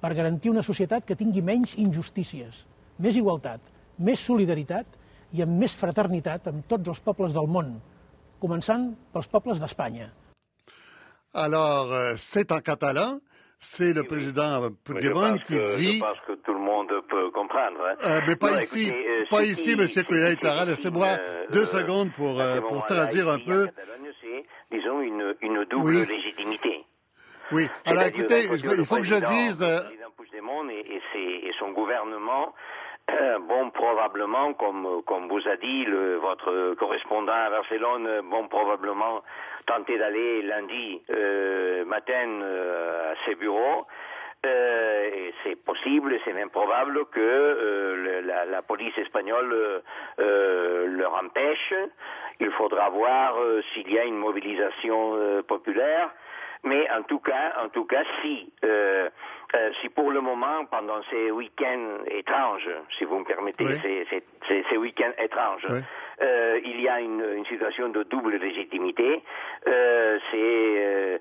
per 0.00 0.14
garantir 0.14 0.50
una 0.52 0.62
societat 0.62 1.06
que 1.08 1.16
tingui 1.16 1.42
menys 1.42 1.76
injustícies, 1.80 2.64
més 2.98 3.16
igualtat, 3.16 3.60
més 3.98 4.20
solidaritat 4.20 4.86
i 5.32 5.42
amb 5.42 5.58
més 5.60 5.74
fraternitat 5.74 6.48
amb 6.50 6.66
tots 6.68 6.88
els 6.88 7.00
pobles 7.00 7.34
del 7.34 7.48
món, 7.50 7.74
començant 8.40 8.90
pels 9.12 9.30
pobles 9.30 9.60
d'Espanya. 9.62 10.10
Alors, 11.34 11.90
euh, 11.92 12.14
c'est 12.16 12.52
en 12.52 12.60
catalan. 12.60 13.20
C'est 13.58 13.94
le 13.94 14.02
oui, 14.02 14.08
président 14.08 14.70
Puigdemont 14.84 15.38
qui 15.38 15.54
que, 15.54 15.76
dit. 15.76 15.94
Je 15.94 16.00
pense 16.00 16.20
que 16.26 16.34
tout 16.34 16.52
le 16.52 16.60
monde 16.60 16.88
peut 17.08 17.30
comprendre. 17.30 17.80
Hein. 17.80 17.94
Euh, 18.04 18.20
mais 18.26 18.36
pas 18.36 18.50
non, 18.50 18.58
ici, 18.58 18.88
écoutez, 18.88 19.08
euh, 19.08 19.24
pas 19.30 19.42
ici, 19.42 19.72
M. 19.72 20.04
Couillet 20.04 20.36
Clara. 20.36 20.66
Laissez-moi 20.66 21.06
euh, 21.06 21.46
deux 21.50 21.64
secondes 21.64 22.12
pour, 22.12 22.38
euh, 22.38 22.60
pour 22.60 22.84
traduire 22.84 23.30
un 23.30 23.38
peu. 23.38 23.68
Disons, 24.70 25.00
une, 25.00 25.34
une 25.40 25.64
double 25.64 25.96
oui. 25.96 26.06
légitimité. 26.06 26.73
Oui, 27.54 27.68
alors 27.86 28.02
écoutez, 28.02 28.42
il 28.50 28.84
faut 28.84 28.96
que 28.96 29.04
je 29.04 29.14
dise... 29.14 29.62
Le 29.62 29.82
président 29.82 30.10
Puigdemont 30.18 30.68
et, 30.68 30.80
et, 30.80 31.02
ses, 31.12 31.48
et 31.48 31.52
son 31.60 31.70
gouvernement 31.70 32.52
euh, 33.10 33.38
bon, 33.38 33.70
probablement, 33.70 34.54
comme, 34.54 35.02
comme 35.06 35.28
vous 35.28 35.46
a 35.46 35.56
dit 35.56 35.84
le, 35.84 36.16
votre 36.16 36.74
correspondant 36.74 37.34
à 37.34 37.50
Barcelone, 37.50 38.22
bon, 38.30 38.48
probablement 38.48 39.22
tenter 39.66 39.98
d'aller 39.98 40.40
lundi 40.42 41.02
euh, 41.10 41.84
matin 41.84 42.40
euh, 42.42 43.12
à 43.12 43.14
ses 43.26 43.34
bureaux. 43.34 43.86
Euh, 44.46 45.10
et 45.12 45.34
c'est 45.42 45.56
possible, 45.56 46.18
c'est 46.24 46.32
même 46.32 46.50
probable 46.50 47.04
que 47.06 47.20
euh, 47.20 47.96
le, 47.96 48.20
la, 48.26 48.44
la, 48.46 48.62
police 48.62 48.96
espagnole 48.98 49.82
euh, 50.18 50.86
leur 50.86 51.14
empêche. 51.14 51.74
Il 52.40 52.50
faudra 52.52 52.90
voir 52.90 53.36
s'il 53.72 53.90
y 53.92 53.98
a 53.98 54.04
une 54.04 54.16
mobilisation 54.16 55.42
populaire. 55.46 56.10
Mais 56.64 56.88
en 56.90 57.02
tout 57.02 57.20
cas, 57.20 57.52
en 57.62 57.68
tout 57.68 57.84
cas, 57.84 58.02
si 58.20 58.50
euh, 58.64 59.08
euh, 59.54 59.70
si 59.80 59.88
pour 59.88 60.10
le 60.10 60.20
moment, 60.20 60.64
pendant 60.64 61.02
ces 61.10 61.30
week-ends 61.30 62.04
étranges, 62.06 62.68
si 62.98 63.04
vous 63.04 63.18
me 63.18 63.24
permettez, 63.24 63.64
oui. 63.64 63.78
ces, 63.82 64.22
ces, 64.48 64.64
ces 64.68 64.76
week-ends 64.76 65.12
étranges, 65.22 65.66
oui. 65.70 65.80
Euh, 66.22 66.60
il 66.64 66.80
y 66.80 66.88
a 66.88 67.00
une, 67.00 67.24
une, 67.36 67.46
situation 67.46 67.88
de 67.88 68.02
double 68.04 68.36
légitimité. 68.36 69.22
Euh, 69.66 70.18
c'est 70.30 70.36
euh, 70.36 71.18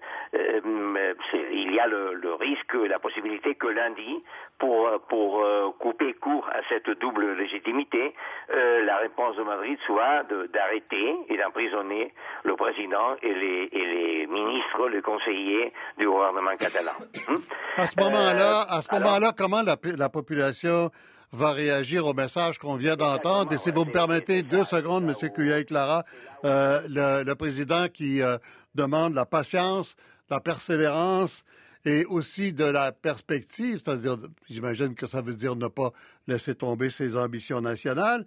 il 1.52 1.74
y 1.74 1.80
a 1.80 1.88
le, 1.88 2.34
risque, 2.40 2.74
la 2.74 3.00
possibilité 3.00 3.56
que 3.56 3.68
lundi, 3.68 4.24
pour, 4.60 4.90
pour 5.10 5.44
couper 5.80 6.14
court 6.14 6.48
à 6.50 6.60
cette 6.70 6.90
double 7.00 7.34
légitimité, 7.34 8.14
la 8.50 8.98
réponse 8.98 9.36
de 9.36 9.44
Madrid 9.44 9.78
soit 9.86 10.24
d'arrêter 10.54 11.16
et 11.30 11.38
d'emprisonner 11.38 12.14
le 12.44 12.56
président 12.56 13.16
et 13.22 13.34
les, 13.34 13.70
et 13.72 13.86
les 13.86 14.28
ministres, 14.28 14.90
les 14.90 15.02
conseillers 15.02 15.74
du 15.98 16.08
gouvernement 16.08 16.56
catalan. 16.58 16.94
À 17.78 17.88
ce 17.88 18.00
moment-là, 18.00 18.66
à 18.70 18.82
ce 18.82 18.94
moment-là, 18.96 19.32
comment 19.38 19.62
la, 19.62 19.76
la 19.98 20.10
population 20.10 20.90
va 21.34 21.52
réagir 21.52 22.06
au 22.06 22.14
message 22.14 22.60
qu'on 22.60 22.76
vient 22.76 22.96
d'entendre. 22.96 23.52
Et 23.52 23.58
si 23.58 23.72
vous 23.72 23.86
me 23.86 23.92
permettez 23.92 24.44
deux 24.44 24.64
secondes, 24.64 25.04
M. 25.04 25.30
Kuyay 25.32 25.66
Clara, 25.66 26.06
euh, 26.46 26.80
le, 26.88 27.34
président 27.34 27.88
qui 27.88 28.22
euh, 28.22 28.38
demande 28.76 29.16
la 29.16 29.26
patience, 29.26 29.96
la 30.30 30.40
persévérance 30.40 31.44
et 31.86 32.06
aussi 32.06 32.54
de 32.54 32.64
la 32.64 32.92
perspective, 32.92 33.80
c'est-à-dire, 33.80 34.18
j'imagine 34.50 34.94
que 34.94 35.08
ça 35.08 35.22
veut 35.22 35.34
dire 35.34 35.56
ne 35.56 35.68
pas 35.68 35.92
laisser 36.28 36.56
tomber 36.56 36.90
ses 36.90 37.18
ambitions 37.18 37.60
nationales, 37.60 38.26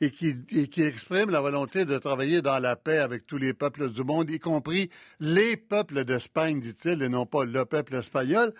et 0.00 0.10
qui, 0.10 0.36
qui 0.44 0.82
exprime 0.82 1.30
la 1.30 1.40
volonté 1.40 1.84
de 1.84 1.96
travailler 1.98 2.42
dans 2.42 2.58
la 2.58 2.76
paix 2.76 2.98
avec 2.98 3.26
tous 3.26 3.38
les 3.38 3.54
peuples 3.54 3.90
du 3.90 4.02
monde, 4.02 4.28
y 4.28 4.38
compris 4.38 4.90
les 5.20 5.56
peuples 5.56 6.04
d'Espagne, 6.04 6.58
dit-il, 6.58 7.02
et 7.02 7.08
non 7.08 7.26
pas 7.26 7.44
le 7.44 7.64
peuple 7.64 7.94
espagnol. 7.94 8.52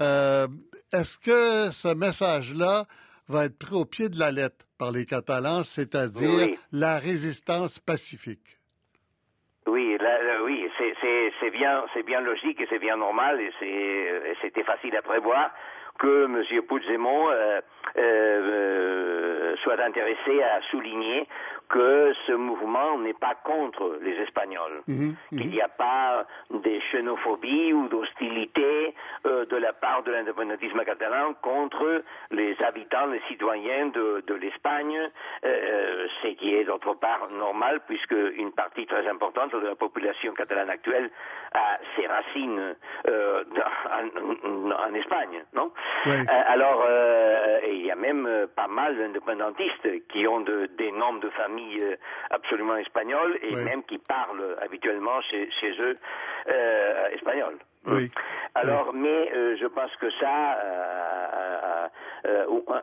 Euh, 0.00 0.48
est-ce 0.92 1.16
que 1.16 1.72
ce 1.72 1.94
message-là 1.94 2.86
va 3.28 3.46
être 3.46 3.58
pris 3.58 3.74
au 3.74 3.84
pied 3.84 4.08
de 4.08 4.18
la 4.18 4.30
lettre 4.32 4.66
par 4.78 4.92
les 4.92 5.06
Catalans, 5.06 5.64
c'est-à-dire 5.64 6.56
la 6.72 6.98
résistance 6.98 7.78
pacifique. 7.78 8.58
Oui, 9.66 9.96
oui, 10.44 10.70
c'est 10.78 11.50
bien, 11.50 11.84
c'est 11.94 12.02
bien 12.02 12.20
logique 12.20 12.60
et 12.60 12.66
c'est 12.68 12.78
bien 12.78 12.96
normal 12.96 13.40
et 13.40 14.34
c'était 14.42 14.64
facile 14.64 14.94
à 14.96 15.02
prévoir 15.02 15.50
que 15.98 16.24
M. 16.24 16.62
Puigdemont 16.66 17.30
euh, 17.30 17.60
euh, 17.96 18.00
euh, 18.00 19.56
soit 19.62 19.80
intéressé 19.80 20.42
à 20.42 20.60
souligner 20.70 21.26
que 21.68 22.12
ce 22.26 22.32
mouvement 22.32 22.98
n'est 22.98 23.14
pas 23.14 23.34
contre 23.42 23.98
les 24.02 24.14
Espagnols, 24.22 24.82
mhm, 24.86 25.16
mhm. 25.32 25.38
qu'il 25.38 25.50
n'y 25.50 25.60
a 25.60 25.68
pas 25.68 26.26
de 26.50 26.78
xénophobie 26.92 27.72
ou 27.72 27.88
d'hostilité 27.88 28.94
euh, 29.26 29.46
de 29.46 29.56
la 29.56 29.72
part 29.72 30.02
de 30.02 30.12
l'indépendantisme 30.12 30.84
catalan 30.84 31.34
contre 31.42 32.02
les 32.30 32.56
habitants, 32.62 33.06
les 33.06 33.22
citoyens 33.28 33.86
de, 33.86 34.22
de 34.26 34.34
l'Espagne, 34.34 35.10
euh, 35.44 36.06
ce 36.22 36.28
qui 36.28 36.54
est 36.54 36.64
d'autre 36.64 36.94
part 36.94 37.28
normal 37.30 37.80
puisque 37.86 38.16
une 38.36 38.52
partie 38.52 38.86
très 38.86 39.06
importante 39.08 39.52
de 39.52 39.66
la 39.66 39.74
population 39.74 40.34
catalane 40.34 40.70
actuelle 40.70 41.10
a 41.54 41.78
ses 41.96 42.06
racines 42.06 42.76
euh, 43.08 43.44
en, 43.90 44.70
en, 44.70 44.94
Espagne, 44.94 45.44
non? 45.54 45.72
Alors, 46.48 46.84
il 47.76 47.86
y 47.86 47.90
a 47.90 47.96
même 47.96 48.46
pas 48.56 48.68
mal 48.68 48.96
d'indépendantistes 48.96 50.06
qui 50.08 50.26
ont 50.26 50.40
de, 50.40 50.66
des 50.78 50.92
noms 50.92 51.14
de 51.14 51.28
famille 51.30 51.80
euh, 51.82 51.96
absolument 52.30 52.76
espagnole 52.76 53.38
et 53.42 53.54
même 53.56 53.82
qui 53.84 53.98
parlent 53.98 54.56
habituellement 54.60 55.20
chez, 55.22 55.50
chez 55.60 55.72
eux 55.80 55.96
euh, 56.48 57.08
espagnol. 57.10 57.56
Oui. 57.86 58.10
Alors, 58.54 58.94
mais 58.94 59.30
euh, 59.34 59.56
je 59.60 59.66
pense 59.66 59.94
que 59.96 60.10
ça, 60.12 61.90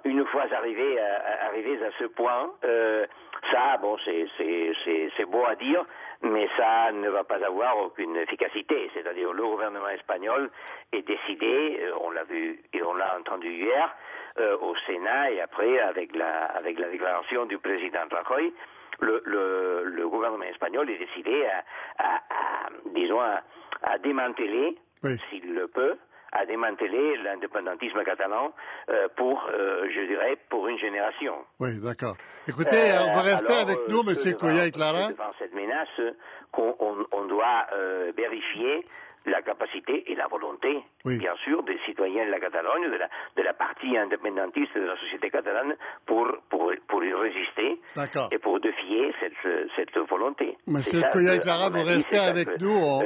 une 0.05 0.25
fois 0.27 0.43
arrivés 0.55 0.99
à, 0.99 1.47
arrivés 1.47 1.83
à 1.83 1.89
ce 1.97 2.03
point, 2.05 2.51
ça, 3.51 3.77
bon, 3.81 3.97
c'est 4.05 5.25
beau 5.25 5.43
à 5.47 5.55
dire, 5.55 5.83
mais 6.21 6.47
ça 6.55 6.91
ne 6.91 7.09
va 7.09 7.23
pas 7.23 7.43
avoir 7.43 7.79
aucune 7.79 8.15
efficacité. 8.17 8.91
C'est-à-dire, 8.93 9.33
le 9.33 9.41
gouvernement 9.43 9.89
espagnol 9.89 10.51
est 10.93 11.01
décidé, 11.01 11.79
on 11.99 12.11
l'a 12.11 12.23
vu 12.25 12.59
et 12.73 12.83
on 12.83 12.93
l'a 12.93 13.17
entendu 13.17 13.49
hier, 13.49 13.95
euh, 14.39 14.57
au 14.61 14.75
Sénat 14.85 15.31
et 15.31 15.41
après 15.41 15.79
avec 15.79 16.15
la, 16.15 16.45
avec 16.45 16.79
la 16.79 16.89
déclaration 16.89 17.45
du 17.45 17.57
président 17.57 18.07
Rajoy, 18.11 18.53
le, 18.99 19.21
le, 19.25 19.83
le 19.85 20.09
gouvernement 20.09 20.43
espagnol 20.45 20.89
est 20.89 20.97
décidé 20.97 21.45
à, 21.45 21.63
à, 21.97 22.15
à 22.15 22.69
disons, 22.93 23.19
à, 23.21 23.41
à 23.83 23.97
démanteler, 23.97 24.77
s'il 25.29 25.53
le 25.55 25.67
peut, 25.67 25.97
à 26.31 26.45
démanteler 26.45 27.17
l'indépendantisme 27.17 28.03
catalan 28.03 28.53
euh, 28.89 29.07
pour, 29.17 29.49
euh, 29.51 29.87
je 29.89 30.01
dirais, 30.07 30.37
pour 30.49 30.67
une 30.67 30.77
génération. 30.77 31.33
Oui, 31.59 31.79
d'accord. 31.83 32.15
Écoutez, 32.47 32.91
euh, 32.91 33.07
on 33.09 33.13
va 33.15 33.21
rester 33.21 33.53
avec 33.53 33.79
nous, 33.89 34.01
M. 34.07 34.15
Coya 34.39 34.65
et 34.67 34.71
Clara. 34.71 35.09
Devant 35.09 35.33
cette 35.39 35.53
menace, 35.53 35.89
qu'on 36.51 36.75
on, 36.79 37.05
on 37.11 37.25
doit 37.25 37.67
vérifier 38.15 38.85
la 39.25 39.41
capacité 39.41 40.11
et 40.11 40.15
la 40.15 40.27
volonté, 40.27 40.83
bien 41.05 41.35
sûr, 41.43 41.63
des 41.63 41.77
citoyens 41.85 42.25
de 42.25 42.31
la 42.31 42.39
Catalogne, 42.39 42.89
de 42.89 42.97
la, 42.97 43.07
de 43.37 43.41
la 43.43 43.53
partie 43.53 43.95
indépendantiste 43.97 44.75
de 44.75 44.85
la 44.85 44.97
société 44.97 45.29
catalane, 45.29 45.75
pour, 46.05 46.27
pour, 46.49 46.71
pour 46.87 47.03
y 47.03 47.13
résister 47.13 47.79
et 48.31 48.37
pour 48.39 48.59
défier 48.59 49.13
cette, 49.19 49.69
cette 49.75 49.97
volonté. 50.09 50.57
Monsieur 50.67 51.01
Clara, 51.11 51.69
vous 51.69 51.83
restez 51.83 52.17
avec 52.17 52.59
nous. 52.59 52.71
On, 52.71 53.01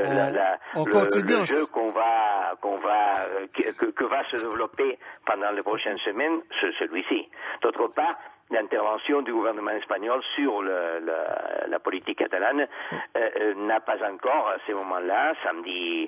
on, 0.75 0.85
continue. 0.85 1.39
Le, 1.41 1.45
jeu 1.45 1.65
qu'on 1.67 1.89
va, 1.89 2.55
qu'on 2.61 2.77
va, 2.77 3.25
euh, 3.25 3.47
que, 3.53 3.85
que, 3.85 4.03
va 4.05 4.23
se 4.29 4.37
développer 4.37 4.97
pendant 5.25 5.51
les 5.51 5.63
prochaines 5.63 5.97
semaines, 5.97 6.39
celui-ci. 6.79 7.29
D'autre 7.61 7.87
part, 7.87 8.15
l'intervention 8.51 9.21
du 9.21 9.33
gouvernement 9.33 9.71
espagnol 9.71 10.21
sur 10.35 10.61
la 10.61 11.79
politique 11.79 12.19
catalane 12.19 12.67
euh, 13.15 13.29
euh, 13.39 13.53
n'a 13.55 13.79
pas 13.79 13.97
encore, 14.09 14.49
à 14.49 14.57
ce 14.67 14.71
moment-là, 14.73 15.33
samedi, 15.43 16.07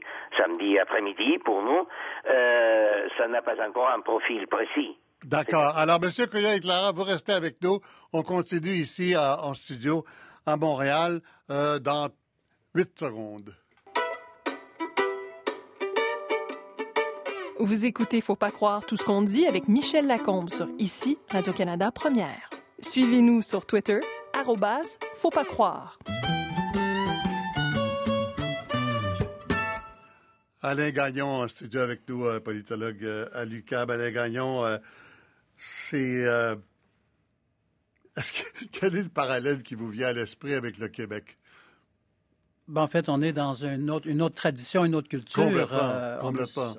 après-midi 0.79 1.39
pour 1.43 1.61
nous, 1.61 1.87
euh, 2.29 3.07
ça 3.17 3.27
n'a 3.27 3.41
pas 3.41 3.55
encore 3.65 3.89
un 3.89 4.01
profil 4.01 4.47
précis. 4.47 4.97
D'accord. 5.23 5.75
Alors, 5.77 5.99
M. 6.03 6.11
Coya 6.31 6.55
et 6.55 6.59
Clara, 6.59 6.91
vous 6.91 7.03
restez 7.03 7.33
avec 7.33 7.55
nous. 7.63 7.79
On 8.13 8.21
continue 8.21 8.69
ici 8.69 9.15
en 9.17 9.53
studio 9.55 10.03
à 10.45 10.57
Montréal 10.57 11.21
dans 11.49 12.09
huit 12.75 12.97
secondes. 12.99 13.51
Vous 17.59 17.87
écoutez 17.87 18.21
Faut 18.21 18.35
pas 18.35 18.51
croire 18.51 18.85
tout 18.85 18.97
ce 18.97 19.03
qu'on 19.03 19.23
dit 19.23 19.47
avec 19.47 19.67
Michel 19.67 20.05
Lacombe 20.05 20.51
sur 20.51 20.69
Ici, 20.77 21.17
Radio-Canada 21.29 21.91
Première. 21.91 22.51
Suivez-nous 22.81 23.41
sur 23.41 23.65
Twitter, 23.65 23.99
arrobas, 24.31 24.99
faut 25.15 25.31
pas 25.31 25.43
croire. 25.43 25.97
Alain 30.61 30.91
Gagnon 30.91 31.41
en 31.41 31.47
studio 31.47 31.81
avec 31.81 32.07
nous, 32.07 32.27
euh, 32.27 32.39
politologue 32.39 33.03
euh, 33.03 33.27
à 33.33 33.43
l'UQAB. 33.43 33.89
Alain 33.89 34.11
Gagnon, 34.11 34.63
euh, 34.63 34.77
c'est... 35.57 36.25
quel 38.71 38.95
est 38.95 39.03
le 39.03 39.09
parallèle 39.09 39.63
qui 39.63 39.73
vous 39.73 39.89
vient 39.89 40.09
à 40.09 40.13
l'esprit 40.13 40.53
avec 40.53 40.77
le 40.77 40.89
Québec? 40.89 41.35
Ben, 42.67 42.81
en 42.81 42.87
fait, 42.87 43.07
on 43.07 43.21
est 43.21 43.31
dans 43.31 43.55
une 43.55 43.89
autre, 43.89 44.07
une 44.07 44.21
autre 44.21 44.35
tradition, 44.35 44.83
une 44.83 44.93
autre 44.93 45.07
culture. 45.07 45.41
Complètement, 45.43 45.77
euh, 45.81 46.19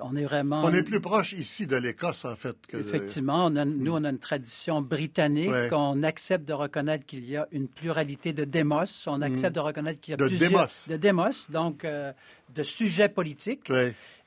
On, 0.01 0.15
est, 0.15 0.23
vraiment. 0.23 0.63
On 0.63 0.71
est 0.71 0.83
plus 0.83 1.01
proche 1.01 1.33
ici 1.33 1.65
de 1.65 1.75
l'Écosse, 1.77 2.25
en 2.25 2.35
fait. 2.35 2.55
Que 2.67 2.77
Effectivement, 2.77 3.49
nous, 3.49 3.93
on 3.93 4.03
a 4.03 4.09
une 4.09 4.19
tradition 4.19 4.81
britannique. 4.81 5.49
On 5.71 6.03
accepte 6.03 6.45
de 6.47 6.53
reconnaître 6.53 7.07
qu'il 7.07 7.27
y 7.27 7.37
a 7.37 7.47
une 7.51 7.67
pluralité 7.67 8.33
de 8.33 8.45
démos. 8.45 9.07
On 9.07 9.21
accepte 9.23 9.55
de 9.55 9.59
reconnaître 9.61 9.99
qu'il 9.99 10.11
y 10.11 10.13
a 10.13 10.17
de 10.17 10.27
plusieurs. 10.27 10.69
De 10.87 10.95
démos, 10.97 11.49
donc 11.49 11.83
euh, 11.85 12.13
de 12.53 12.63
sujets 12.63 13.09
politiques. 13.09 13.71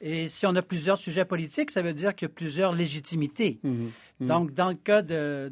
Et 0.00 0.28
si 0.28 0.46
on 0.46 0.56
a 0.56 0.62
plusieurs 0.62 0.98
sujets 0.98 1.24
politiques, 1.24 1.70
ça 1.70 1.80
veut 1.80 1.94
dire 1.94 2.14
qu'il 2.14 2.26
y 2.26 2.30
a 2.30 2.35
plusieurs 2.35 2.72
légitimités. 2.72 3.61
Mhm. 3.62 3.92
Mhm. 4.18 4.26
Donc, 4.26 4.54
dans 4.54 4.68
le 4.68 4.74
cas 4.74 5.02
de, 5.02 5.50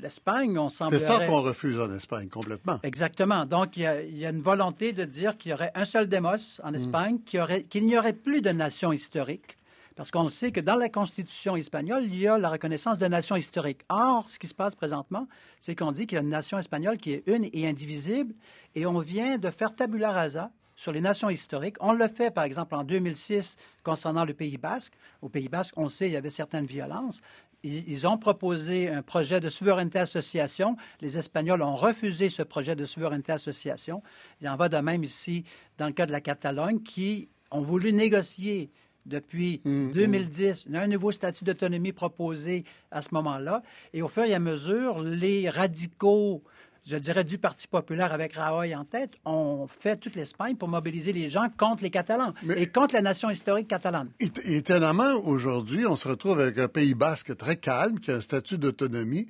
l'Espagne, 0.00 0.58
on 0.58 0.68
semble. 0.68 0.98
C'est 0.98 1.06
ça 1.06 1.26
qu'on 1.26 1.42
refuse 1.42 1.80
en 1.80 1.92
Espagne, 1.92 2.28
complètement. 2.28 2.78
Exactement. 2.82 3.46
Donc, 3.46 3.76
il 3.76 3.82
y 3.82 4.26
a, 4.26 4.30
une 4.30 4.42
volonté 4.42 4.92
de 4.92 5.04
dire 5.04 5.36
qu'il 5.36 5.50
y 5.50 5.54
aurait 5.54 5.72
un 5.74 5.84
seul 5.84 6.08
démos 6.08 6.60
en 6.62 6.70
mhm. 6.70 6.76
Espagne, 6.76 7.18
qu'il 7.24 7.86
n'y 7.86 7.98
aurait 7.98 8.12
plus 8.12 8.42
de 8.42 8.50
nation 8.50 8.92
historique. 8.92 9.56
Parce 9.96 10.10
qu'on 10.10 10.28
sait 10.28 10.50
que 10.50 10.60
dans 10.60 10.76
la 10.76 10.88
Constitution 10.88 11.56
espagnole, 11.56 12.04
il 12.04 12.16
y 12.16 12.26
a 12.26 12.38
la 12.38 12.48
reconnaissance 12.48 12.96
de 12.96 13.06
nation 13.06 13.36
historique. 13.36 13.82
Or, 13.90 14.24
ce 14.30 14.38
qui 14.38 14.46
se 14.46 14.54
passe 14.54 14.74
présentement, 14.74 15.28
c'est 15.58 15.74
qu'on 15.74 15.92
dit 15.92 16.06
qu'il 16.06 16.16
y 16.16 16.18
a 16.18 16.22
une 16.22 16.30
nation 16.30 16.58
espagnole 16.58 16.96
qui 16.96 17.12
est 17.12 17.22
une 17.26 17.48
et 17.52 17.68
indivisible, 17.68 18.34
et 18.74 18.86
on 18.86 18.98
vient 19.00 19.36
de 19.36 19.50
faire 19.50 19.74
tabula 19.74 20.10
rasa 20.10 20.50
sur 20.80 20.92
les 20.92 21.02
nations 21.02 21.28
historiques. 21.28 21.76
On 21.80 21.92
le 21.92 22.08
fait, 22.08 22.30
par 22.30 22.44
exemple, 22.44 22.74
en 22.74 22.84
2006 22.84 23.56
concernant 23.82 24.24
le 24.24 24.32
Pays 24.32 24.56
basque. 24.56 24.94
Au 25.20 25.28
Pays 25.28 25.50
basque, 25.50 25.74
on 25.76 25.90
sait, 25.90 26.06
il 26.08 26.12
y 26.12 26.16
avait 26.16 26.30
certaines 26.30 26.64
violences. 26.64 27.20
Ils, 27.62 28.06
ont 28.06 28.16
proposé 28.16 28.88
un 28.88 29.02
projet 29.02 29.40
de 29.40 29.50
souveraineté 29.50 29.98
association. 29.98 30.78
Les 31.02 31.18
Espagnols 31.18 31.60
ont 31.60 31.76
refusé 31.76 32.30
ce 32.30 32.42
projet 32.42 32.74
de 32.76 32.86
souveraineté 32.86 33.30
association. 33.30 34.02
Il 34.40 34.48
en 34.48 34.56
va 34.56 34.70
de 34.70 34.78
même 34.78 35.04
ici 35.04 35.44
dans 35.76 35.86
le 35.86 35.92
cas 35.92 36.06
de 36.06 36.12
la 36.12 36.22
Catalogne, 36.22 36.80
qui 36.80 37.28
ont 37.50 37.60
voulu 37.60 37.92
négocier 37.92 38.70
depuis 39.04 39.60
2010, 39.66 40.64
mm, 40.66 40.72
mm. 40.72 40.76
un 40.76 40.86
nouveau 40.86 41.12
statut 41.12 41.44
d'autonomie 41.44 41.92
proposé 41.92 42.64
à 42.90 43.02
ce 43.02 43.08
moment-là. 43.12 43.62
Et 43.92 44.00
au 44.00 44.08
fur 44.08 44.24
et 44.24 44.32
à 44.32 44.38
mesure, 44.38 45.02
les 45.02 45.50
radicaux 45.50 46.42
je 46.86 46.96
dirais, 46.96 47.24
du 47.24 47.38
Parti 47.38 47.66
populaire 47.66 48.12
avec 48.12 48.34
Rajoy 48.34 48.74
en 48.74 48.84
tête, 48.84 49.12
ont 49.24 49.66
fait 49.66 49.96
toute 49.96 50.16
l'Espagne 50.16 50.56
pour 50.56 50.68
mobiliser 50.68 51.12
les 51.12 51.28
gens 51.28 51.48
contre 51.56 51.82
les 51.82 51.90
Catalans 51.90 52.34
et 52.56 52.66
contre 52.66 52.94
la 52.94 53.02
nation 53.02 53.30
historique 53.30 53.68
catalane. 53.68 54.10
Étonnamment, 54.44 55.14
aujourd'hui, 55.24 55.86
on 55.86 55.96
se 55.96 56.08
retrouve 56.08 56.40
avec 56.40 56.58
un 56.58 56.68
Pays 56.68 56.94
basque 56.94 57.36
très 57.36 57.56
calme, 57.56 58.00
qui 58.00 58.10
a 58.10 58.16
un 58.16 58.20
statut 58.20 58.58
d'autonomie, 58.58 59.26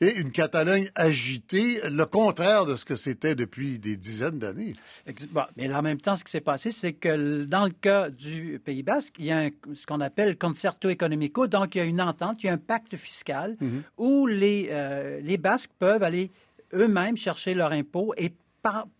et 0.00 0.16
une 0.16 0.30
Catalogne 0.30 0.88
agitée, 0.94 1.80
le 1.84 2.04
contraire 2.06 2.64
de 2.64 2.74
ce 2.74 2.84
que 2.86 2.96
c'était 2.96 3.34
depuis 3.34 3.78
des 3.78 3.96
dizaines 3.96 4.38
d'années. 4.38 4.72
mais 5.56 5.72
en 5.74 5.82
même 5.82 6.00
temps, 6.00 6.16
ce 6.16 6.24
qui 6.24 6.30
s'est 6.30 6.40
passé, 6.40 6.70
c'est 6.70 6.94
que 6.94 7.44
dans 7.44 7.64
le 7.64 7.70
cas 7.70 8.08
du 8.08 8.60
Pays 8.64 8.82
basque, 8.82 9.16
il 9.18 9.26
y 9.26 9.32
a 9.32 9.50
ce 9.74 9.86
qu'on 9.86 10.00
appelle 10.00 10.38
concerto 10.38 10.88
economico, 10.88 11.46
donc 11.46 11.74
il 11.74 11.78
y 11.78 11.80
a 11.82 11.84
une 11.84 12.00
entente, 12.00 12.42
il 12.42 12.46
y 12.46 12.48
a 12.48 12.54
un 12.54 12.58
pacte 12.58 12.96
fiscal 12.96 13.56
mhm. 13.60 13.82
où 13.98 14.26
les, 14.26 14.68
euh, 14.70 15.20
les 15.22 15.36
Basques 15.36 15.72
peuvent 15.78 16.02
aller 16.02 16.30
eux-mêmes 16.74 17.16
chercher 17.16 17.54
leur 17.54 17.72
impôt 17.72 18.12
et 18.16 18.32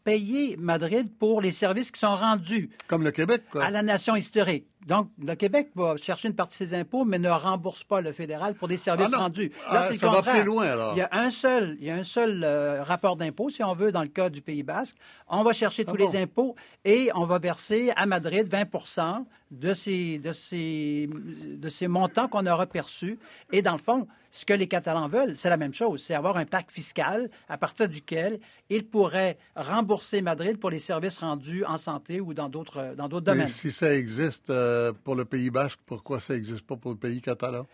payer 0.04 0.56
Madrid 0.56 1.08
pour 1.18 1.40
les 1.40 1.50
services 1.50 1.90
qui 1.90 2.00
sont 2.00 2.14
rendus. 2.14 2.70
Comme 2.86 3.04
le 3.04 3.10
Québec, 3.10 3.42
quoi. 3.50 3.64
À 3.64 3.70
la 3.70 3.82
nation 3.82 4.16
historique. 4.16 4.66
Donc, 4.86 5.10
le 5.22 5.34
Québec 5.34 5.70
va 5.74 5.96
chercher 5.96 6.28
une 6.28 6.34
partie 6.34 6.64
de 6.64 6.68
ses 6.68 6.74
impôts, 6.74 7.04
mais 7.04 7.18
ne 7.18 7.28
rembourse 7.28 7.84
pas 7.84 8.00
le 8.00 8.12
fédéral 8.12 8.54
pour 8.54 8.66
des 8.66 8.78
services 8.78 9.12
ah 9.14 9.18
rendus. 9.18 9.52
Là, 9.70 9.88
ah, 9.90 9.94
ça 9.94 10.10
va 10.10 10.22
plus 10.22 10.44
loin, 10.44 10.66
alors. 10.66 10.94
Il 10.94 10.98
y 10.98 11.02
a 11.02 11.08
un 11.12 11.30
seul, 11.30 11.76
il 11.80 11.86
y 11.86 11.90
a 11.90 11.96
un 11.96 12.04
seul 12.04 12.42
euh, 12.42 12.82
rapport 12.82 13.16
d'impôt, 13.16 13.50
si 13.50 13.62
on 13.62 13.74
veut, 13.74 13.92
dans 13.92 14.02
le 14.02 14.08
cas 14.08 14.30
du 14.30 14.40
Pays 14.40 14.62
basque. 14.62 14.96
On 15.28 15.42
va 15.42 15.52
chercher 15.52 15.84
tous 15.84 15.96
ah 15.98 16.02
les 16.02 16.16
impôts 16.16 16.56
et 16.84 17.10
on 17.14 17.26
va 17.26 17.38
verser 17.38 17.92
à 17.94 18.06
Madrid 18.06 18.48
20 18.48 19.26
de 19.50 19.74
ces, 19.74 20.18
de 20.18 20.32
ces, 20.32 21.08
de 21.10 21.68
ces 21.68 21.88
montants 21.88 22.28
qu'on 22.28 22.46
aura 22.46 22.66
perçus. 22.66 23.18
Et 23.52 23.62
dans 23.62 23.72
le 23.72 23.78
fond, 23.78 24.06
ce 24.32 24.44
que 24.44 24.52
les 24.52 24.68
Catalans 24.68 25.08
veulent, 25.08 25.36
c'est 25.36 25.50
la 25.50 25.56
même 25.56 25.74
chose, 25.74 26.02
c'est 26.02 26.14
avoir 26.14 26.36
un 26.36 26.44
pacte 26.44 26.70
fiscal 26.70 27.30
à 27.48 27.58
partir 27.58 27.88
duquel 27.88 28.38
ils 28.68 28.86
pourraient 28.86 29.36
rembourser 29.56 30.22
Madrid 30.22 30.58
pour 30.58 30.70
les 30.70 30.78
services 30.78 31.18
rendus 31.18 31.64
en 31.64 31.78
santé 31.78 32.20
ou 32.20 32.32
dans 32.32 32.48
d'autres, 32.48 32.94
dans 32.96 33.08
d'autres 33.08 33.26
domaines. 33.26 33.48
si 33.48 33.72
ça 33.72 33.92
existe 33.92 34.50
euh, 34.50 34.69
pour 35.04 35.14
le 35.14 35.24
Pays 35.24 35.50
basque, 35.50 35.80
pourquoi 35.86 36.20
ça 36.20 36.34
n'existe 36.34 36.66
pas 36.66 36.76
pour 36.76 36.90
le 36.92 36.96
pays 36.96 37.20
catalan? 37.20 37.66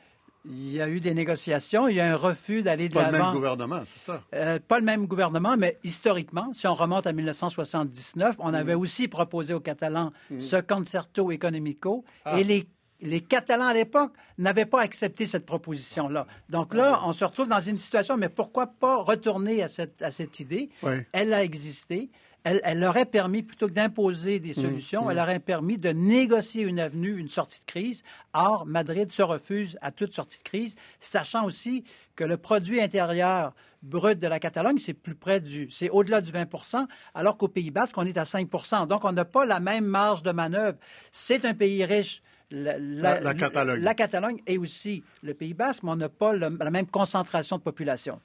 Il 0.49 0.71
y 0.71 0.81
a 0.81 0.89
eu 0.89 1.01
des 1.01 1.13
négociations, 1.13 1.89
il 1.89 1.97
y 1.97 2.01
a 2.01 2.13
un 2.13 2.17
refus 2.17 2.63
d'aller 2.63 2.89
de 2.89 2.95
l'avant. 2.95 3.11
Pas 3.11 3.19
le 3.19 3.25
même 3.25 3.33
gouvernement, 3.33 3.81
c'est 3.93 4.05
ça? 4.05 4.23
Euh, 4.35 4.59
pas 4.61 4.79
le 4.79 4.85
même 4.85 5.07
gouvernement, 5.07 5.57
mais 5.59 5.79
historiquement, 5.83 6.53
si 6.53 6.69
on 6.69 6.75
remonte 6.75 7.07
à 7.07 7.13
1979, 7.13 8.37
on 8.39 8.55
avait 8.55 8.77
mm. 8.77 8.79
aussi 8.79 9.09
proposé 9.09 9.55
aux 9.55 9.61
Catalans 9.61 10.13
mm. 10.31 10.41
ce 10.41 10.57
concerto 10.57 11.33
economico 11.33 12.05
ah. 12.25 12.39
et 12.39 12.45
les 12.45 12.69
les 13.03 13.21
Catalans 13.21 13.67
à 13.67 13.75
l'époque 13.75 14.13
n'avaient 14.39 14.65
pas 14.67 14.81
accepté 14.81 15.27
cette 15.27 15.45
proposition-là. 15.45 16.27
Donc 16.49 16.75
là, 16.75 17.01
on 17.05 17.13
se 17.13 17.27
retrouve 17.27 17.49
dans 17.49 17.61
une 17.61 17.79
situation, 17.79 18.17
mais 18.17 18.31
pourquoi 18.31 18.69
pas 18.69 19.03
retourner 19.03 19.63
à 19.63 19.69
cette, 19.69 20.01
à 20.01 20.11
cette 20.11 20.41
idée? 20.41 20.71
Elle 21.13 21.35
a 21.35 21.45
existé. 21.45 22.11
Elle, 22.49 22.61
elle, 22.63 22.85
aurait 22.85 23.07
permis, 23.07 23.43
plutôt 23.43 23.67
que 23.67 23.73
d'imposer 23.73 24.39
des 24.39 24.51
mmh, 24.51 24.55
solutions, 24.55 25.11
elle 25.11 25.17
mmh. 25.17 25.21
aurait 25.21 25.41
permis 25.41 25.79
de 25.79 25.89
négocier 25.89 26.63
une 26.63 26.79
avenue, 26.79 27.19
une 27.19 27.29
sortie 27.29 27.59
de 27.59 27.65
crise. 27.65 28.05
Or, 28.35 28.67
Madrid 28.67 29.11
se 29.11 29.23
refuse 29.23 29.77
à 29.81 29.91
toute 29.91 30.15
sortie 30.15 30.39
de 30.39 30.45
crise, 30.45 30.77
sachant 31.01 31.45
aussi 31.45 31.83
que 32.15 32.23
le 32.23 32.37
produit 32.37 32.81
intérieur 32.81 33.53
brut 33.83 34.21
de 34.21 34.29
la 34.29 34.39
Catalogne, 34.39 34.79
c'est 34.79 34.95
plus 34.95 35.17
près 35.17 35.41
du, 35.41 35.69
c'est 35.73 35.91
au-delà 35.91 36.21
du 36.21 36.31
20% 36.31 36.87
alors 37.15 37.37
qu'au 37.37 37.49
Pays 37.49 37.73
Basque, 37.73 37.99
on 37.99 38.07
est 38.07 38.17
à 38.17 38.23
5% 38.23 38.87
Donc, 38.87 39.05
on 39.05 39.11
n'a 39.11 39.25
pas 39.25 39.45
la 39.45 39.59
même 39.59 39.85
marge 39.85 40.23
de 40.23 40.31
manœuvre. 40.31 40.79
C'est 41.11 41.45
un 41.45 41.55
pays 41.55 41.85
riche 41.85 42.23
la, 42.53 43.35
Catalogne. 43.35 43.83
La 43.83 43.95
Catalogne 43.95 44.41
et 44.47 44.57
aussi 44.57 45.03
le 45.23 45.35
Pays 45.35 45.55
Basque, 45.55 45.83
mais 45.83 45.91
on 45.91 45.97
n'a 45.97 46.09
pas 46.09 46.33
la 46.33 46.71
même 46.71 46.87
concentration 46.87 47.59
de 47.59 47.63
population. 47.63 48.21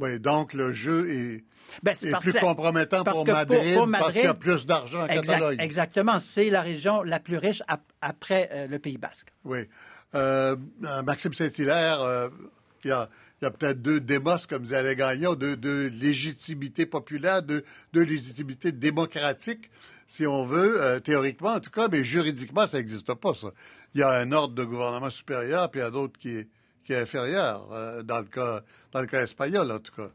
Oui, 0.00 0.18
donc 0.18 0.54
le 0.54 0.72
jeu 0.72 1.10
est, 1.12 1.44
ben, 1.82 1.94
plus 2.20 2.32
compromettant 2.38 3.04
pour 3.04 3.26
Madrid, 3.26 3.76
parce 3.92 4.12
qu'il 4.12 4.24
y 4.24 4.26
a 4.26 4.34
plus 4.34 4.66
d'argent 4.66 5.04
en 5.04 5.06
Catalogne. 5.06 5.58
Exactement, 5.60 6.18
c'est 6.18 6.50
la 6.50 6.62
région 6.62 7.02
la 7.02 7.20
plus 7.20 7.36
riche 7.36 7.62
après 8.00 8.48
euh, 8.52 8.66
le 8.66 8.78
Pays 8.78 8.98
Basque. 8.98 9.32
Oui. 9.44 9.68
Euh, 10.14 10.56
euh, 10.84 11.02
Maxime 11.02 11.32
Saint-Hilaire, 11.32 12.30
il 12.84 12.88
y 12.88 12.92
a, 12.92 13.08
peut-être 13.40 13.80
deux 13.80 14.00
débats, 14.00 14.40
comme 14.48 14.62
disait 14.62 14.96
Gagnon, 14.96 15.34
deux, 15.34 15.56
deux 15.56 15.86
légitimités 15.88 16.86
populaires, 16.86 17.42
deux, 17.42 17.64
deux 17.92 18.02
légitimités 18.02 18.72
démocratiques 18.72 19.70
si 20.10 20.26
on 20.26 20.44
veut, 20.44 20.82
euh, 20.82 20.98
théoriquement 20.98 21.52
en 21.52 21.60
tout 21.60 21.70
cas, 21.70 21.86
mais 21.86 22.02
juridiquement, 22.02 22.66
ça 22.66 22.78
n'existe 22.78 23.14
pas, 23.14 23.32
ça. 23.32 23.52
Il 23.94 24.00
y 24.00 24.02
a 24.02 24.10
un 24.10 24.32
ordre 24.32 24.56
de 24.56 24.64
gouvernement 24.64 25.08
supérieur, 25.08 25.70
puis 25.70 25.80
il 25.80 25.84
y 25.84 25.86
a 25.86 25.90
d'autres 25.92 26.18
qui 26.18 26.30
est, 26.30 26.48
qui 26.84 26.92
est 26.92 27.00
inférieur, 27.00 27.68
euh, 27.72 28.02
dans, 28.02 28.18
le 28.18 28.26
cas, 28.26 28.62
dans 28.92 29.00
le 29.00 29.06
cas 29.06 29.22
espagnol, 29.22 29.70
en 29.70 29.78
tout 29.78 29.94
cas. 29.94 30.10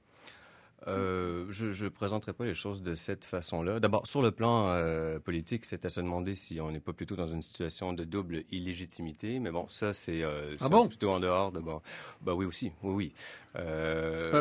Euh, 0.88 1.48
je 1.50 1.84
ne 1.84 1.90
présenterai 1.90 2.34
pas 2.34 2.46
les 2.46 2.54
choses 2.54 2.84
de 2.84 2.94
cette 2.94 3.26
façon-là. 3.26 3.80
D'abord, 3.80 4.06
sur 4.06 4.22
le 4.22 4.32
plan 4.32 4.68
euh, 4.70 5.20
politique, 5.20 5.66
c'est 5.66 5.84
à 5.84 5.90
se 5.90 6.00
demander 6.00 6.36
si 6.36 6.62
on 6.62 6.72
n'est 6.72 6.80
pas 6.80 6.94
plutôt 6.94 7.16
dans 7.16 7.28
une 7.28 7.42
situation 7.42 7.94
de 7.94 8.04
double 8.04 8.44
illégitimité. 8.52 9.40
Mais 9.40 9.52
bon, 9.52 9.68
ça, 9.70 9.94
c'est 9.94 10.22
euh, 10.22 10.56
ah 10.60 10.70
bon? 10.70 10.88
plutôt 10.88 11.10
en 11.10 11.20
dehors 11.20 11.52
de... 11.52 11.60
Bon, 11.60 11.82
bah 12.22 12.34
oui 12.36 12.46
aussi, 12.46 12.72
oui, 12.84 13.12
oui. 13.56 13.62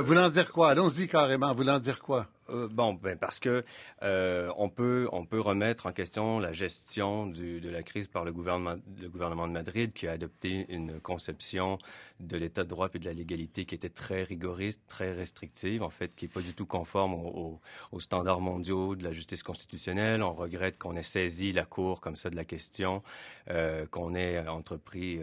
Voulant 0.02 0.28
dire 0.28 0.52
quoi? 0.52 0.70
Allons-y 0.70 1.08
carrément. 1.08 1.54
Voulant 1.54 1.78
dire 1.78 1.98
quoi? 2.00 2.26
Euh, 2.50 2.68
bon, 2.68 2.94
ben 2.94 3.16
parce 3.16 3.38
que 3.38 3.64
euh, 4.02 4.50
on 4.56 4.68
peut 4.68 5.08
on 5.12 5.24
peut 5.24 5.40
remettre 5.40 5.86
en 5.86 5.92
question 5.92 6.38
la 6.38 6.52
gestion 6.52 7.26
du, 7.26 7.60
de 7.60 7.70
la 7.70 7.82
crise 7.82 8.06
par 8.06 8.24
le 8.24 8.32
gouvernement 8.32 8.76
le 9.00 9.08
gouvernement 9.08 9.46
de 9.48 9.52
Madrid 9.52 9.92
qui 9.94 10.06
a 10.06 10.12
adopté 10.12 10.66
une 10.68 11.00
conception 11.00 11.78
de 12.20 12.36
l'état 12.36 12.64
de 12.64 12.68
droit 12.68 12.88
et 12.94 12.98
de 12.98 13.04
la 13.06 13.12
légalité 13.12 13.64
qui 13.64 13.74
était 13.74 13.88
très 13.88 14.22
rigoriste, 14.22 14.82
très 14.86 15.12
restrictive, 15.12 15.82
en 15.82 15.90
fait, 15.90 16.14
qui 16.14 16.26
est 16.26 16.28
pas 16.28 16.40
du 16.40 16.54
tout 16.54 16.66
conforme 16.66 17.14
aux, 17.14 17.60
aux 17.92 18.00
standards 18.00 18.40
mondiaux 18.40 18.94
de 18.94 19.02
la 19.02 19.12
justice 19.12 19.42
constitutionnelle. 19.42 20.22
On 20.22 20.32
regrette 20.32 20.78
qu'on 20.78 20.96
ait 20.96 21.02
saisi 21.02 21.52
la 21.52 21.64
Cour 21.64 22.00
comme 22.00 22.16
ça 22.16 22.30
de 22.30 22.36
la 22.36 22.44
question, 22.44 23.02
euh, 23.50 23.86
qu'on 23.86 24.14
ait 24.14 24.46
entrepris 24.46 25.20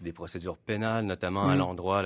des 0.00 0.12
procédures 0.12 0.56
pénales, 0.56 1.04
notamment 1.04 1.48
à 1.48 1.56
l'endroit 1.56 2.02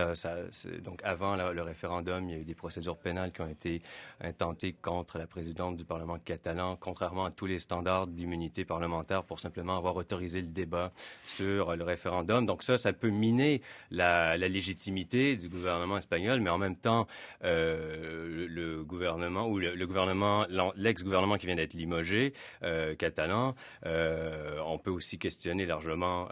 donc 0.82 1.00
avant 1.04 1.36
le 1.36 1.62
référendum, 1.62 2.28
il 2.28 2.32
y 2.32 2.34
a 2.34 2.40
eu 2.40 2.44
des 2.44 2.54
procédures 2.54 2.96
pénales 2.96 3.32
qui 3.32 3.40
ont 3.40 3.48
été 3.48 3.82
intentées 4.20 4.57
contre 4.82 5.18
la 5.18 5.26
présidente 5.26 5.76
du 5.76 5.84
Parlement 5.84 6.18
catalan, 6.18 6.76
contrairement 6.76 7.26
à 7.26 7.30
tous 7.30 7.46
les 7.46 7.58
standards 7.58 8.06
d'immunité 8.06 8.64
parlementaire 8.64 9.22
pour 9.24 9.40
simplement 9.40 9.76
avoir 9.76 9.96
autorisé 9.96 10.40
le 10.40 10.48
débat 10.48 10.92
sur 11.26 11.76
le 11.76 11.84
référendum. 11.84 12.44
Donc 12.46 12.62
ça, 12.62 12.78
ça 12.78 12.92
peut 12.92 13.10
miner 13.10 13.62
la, 13.90 14.36
légitimité 14.36 15.36
du 15.36 15.48
gouvernement 15.48 15.98
espagnol, 15.98 16.40
mais 16.40 16.50
en 16.50 16.58
même 16.58 16.76
temps, 16.76 17.06
euh, 17.44 18.46
le, 18.48 18.82
gouvernement 18.82 19.46
ou 19.48 19.58
le, 19.58 19.86
gouvernement, 19.86 20.46
l'ex-gouvernement 20.76 21.36
qui 21.36 21.46
vient 21.46 21.56
d'être 21.56 21.74
limogé, 21.74 22.32
euh, 22.62 22.94
catalan, 22.94 23.54
euh, 23.86 24.58
on 24.64 24.78
peut 24.78 24.90
aussi 24.90 25.18
questionner 25.18 25.66
largement 25.66 26.28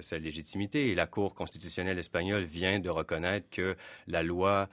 sa 0.00 0.18
légitimité. 0.18 0.88
Et 0.88 0.94
la 0.94 1.06
Cour 1.06 1.34
constitutionnelle 1.34 1.98
espagnole 1.98 2.44
vient 2.44 2.78
de 2.78 2.88
reconnaître 2.88 3.48
que 3.50 3.76
la 4.06 4.22
loi 4.22 4.68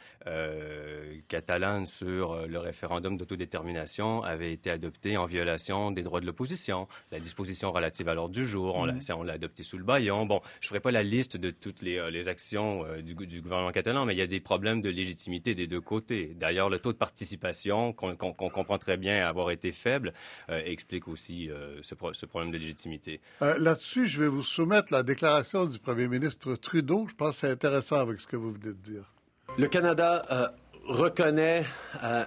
catalane 1.27 1.85
sur 1.85 2.47
le 2.47 2.59
référendum 2.59 2.84
référendum 2.85 3.17
d'autodétermination 3.17 4.23
avait 4.23 4.53
été 4.53 4.69
adopté 4.69 5.17
en 5.17 5.25
violation 5.25 5.91
des 5.91 6.03
droits 6.03 6.21
de 6.21 6.25
l'opposition. 6.25 6.87
La 7.11 7.19
disposition 7.19 7.71
relative 7.71 8.07
à 8.09 8.13
l'ordre 8.13 8.33
du 8.33 8.45
jour, 8.45 8.75
on 8.75 8.85
l'a 8.85 8.93
mm. 8.93 9.29
adopté 9.29 9.63
sous 9.63 9.77
le 9.77 9.83
baillon. 9.83 10.25
Bon, 10.25 10.41
je 10.61 10.67
ne 10.67 10.69
ferai 10.69 10.79
pas 10.79 10.91
la 10.91 11.03
liste 11.03 11.35
de 11.37 11.49
toutes 11.49 11.81
les, 11.81 11.97
euh, 11.97 12.09
les 12.09 12.27
actions 12.27 12.85
euh, 12.85 13.01
du, 13.01 13.15
du, 13.15 13.41
gouvernement 13.41 13.71
catalan, 13.71 14.05
mais 14.05 14.13
il 14.13 14.19
y 14.19 14.21
a 14.21 14.27
des 14.27 14.39
problèmes 14.39 14.81
de 14.81 14.89
légitimité 14.89 15.55
des 15.55 15.67
deux 15.67 15.81
côtés. 15.81 16.35
D'ailleurs, 16.35 16.69
le 16.69 16.79
taux 16.79 16.93
de 16.93 16.97
participation, 16.97 17.91
qu'on 17.93 18.15
comprend 18.15 18.77
très 18.77 18.97
bien 18.97 19.27
avoir 19.27 19.49
été 19.51 19.71
faible, 19.71 20.13
euh, 20.49 20.61
explique 20.63 21.07
aussi 21.07 21.49
ce, 21.81 21.95
ce, 22.13 22.25
problème 22.25 22.51
de 22.51 22.57
légitimité. 22.57 23.19
Là-dessus, 23.41 24.07
je 24.07 24.21
vais 24.21 24.27
vous 24.27 24.43
soumettre 24.43 24.93
la 24.93 25.03
déclaration 25.03 25.65
du 25.65 25.79
premier 25.79 26.07
ministre 26.07 26.55
Trudeau. 26.55 27.07
Je 27.09 27.15
pense 27.15 27.31
que 27.31 27.47
c'est 27.47 27.51
intéressant 27.51 27.97
avec 27.97 28.21
ce 28.21 28.27
que 28.27 28.35
vous 28.35 28.51
venez 28.51 28.65
de 28.65 28.71
dire. 28.73 29.11
Le 29.57 29.67
Canada 29.67 30.51
reconnaît 30.85 31.65
euh, 32.03 32.23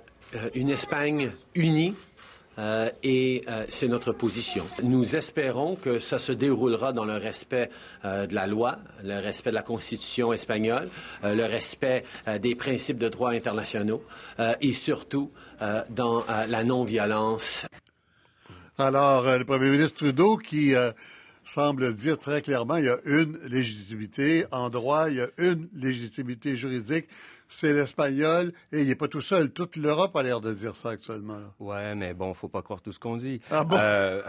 une 0.54 0.70
Espagne 0.70 1.30
unie. 1.54 1.94
Euh, 2.58 2.90
et 3.04 3.44
euh, 3.48 3.64
c'est 3.68 3.86
notre 3.86 4.12
position. 4.12 4.66
Nous 4.82 5.14
espérons 5.14 5.76
que 5.76 6.00
ça 6.00 6.18
se 6.18 6.32
déroulera 6.32 6.92
dans 6.92 7.04
le 7.04 7.16
respect 7.16 7.70
de 8.02 8.34
la 8.34 8.48
loi, 8.48 8.78
le 9.04 9.20
respect 9.20 9.50
de 9.50 9.54
la 9.54 9.62
Constitution 9.62 10.32
espagnole, 10.32 10.88
le 11.22 11.44
respect 11.44 12.02
des 12.40 12.56
principes 12.56 12.98
de 12.98 13.08
droit 13.08 13.30
internationaux 13.30 14.02
et 14.60 14.72
surtout 14.72 15.30
dans 15.90 16.24
la 16.48 16.64
non-violence. 16.64 17.66
Alors, 18.76 19.38
le 19.38 19.44
Premier 19.44 19.70
ministre 19.70 19.98
Trudeau 19.98 20.36
qui 20.36 20.74
semble 21.44 21.94
dire 21.94 22.18
très 22.18 22.42
clairement 22.42 22.76
il 22.76 22.84
y 22.84 22.90
a 22.90 22.98
une 23.04 23.38
légitimité 23.46 24.44
en 24.50 24.68
droit, 24.68 25.08
il 25.08 25.16
y 25.16 25.20
a 25.20 25.28
une 25.38 25.68
légitimité 25.74 26.56
juridique 26.56 27.06
c'est 27.48 27.72
l'espagnol, 27.72 28.52
et 28.72 28.82
il 28.82 28.88
n'est 28.88 28.94
pas 28.94 29.08
tout 29.08 29.20
seul. 29.20 29.50
Toute 29.50 29.76
l'Europe 29.76 30.14
a 30.16 30.22
l'air 30.22 30.40
de 30.40 30.52
dire 30.52 30.76
ça 30.76 30.90
actuellement. 30.90 31.38
Ouais, 31.58 31.94
mais 31.94 32.14
bon, 32.14 32.34
faut 32.34 32.48
pas 32.48 32.62
croire 32.62 32.82
tout 32.82 32.92
ce 32.92 32.98
qu'on 32.98 33.16
dit. 33.16 33.40
Ah 33.50 33.64
bon? 33.64 33.76
Euh, 33.78 34.22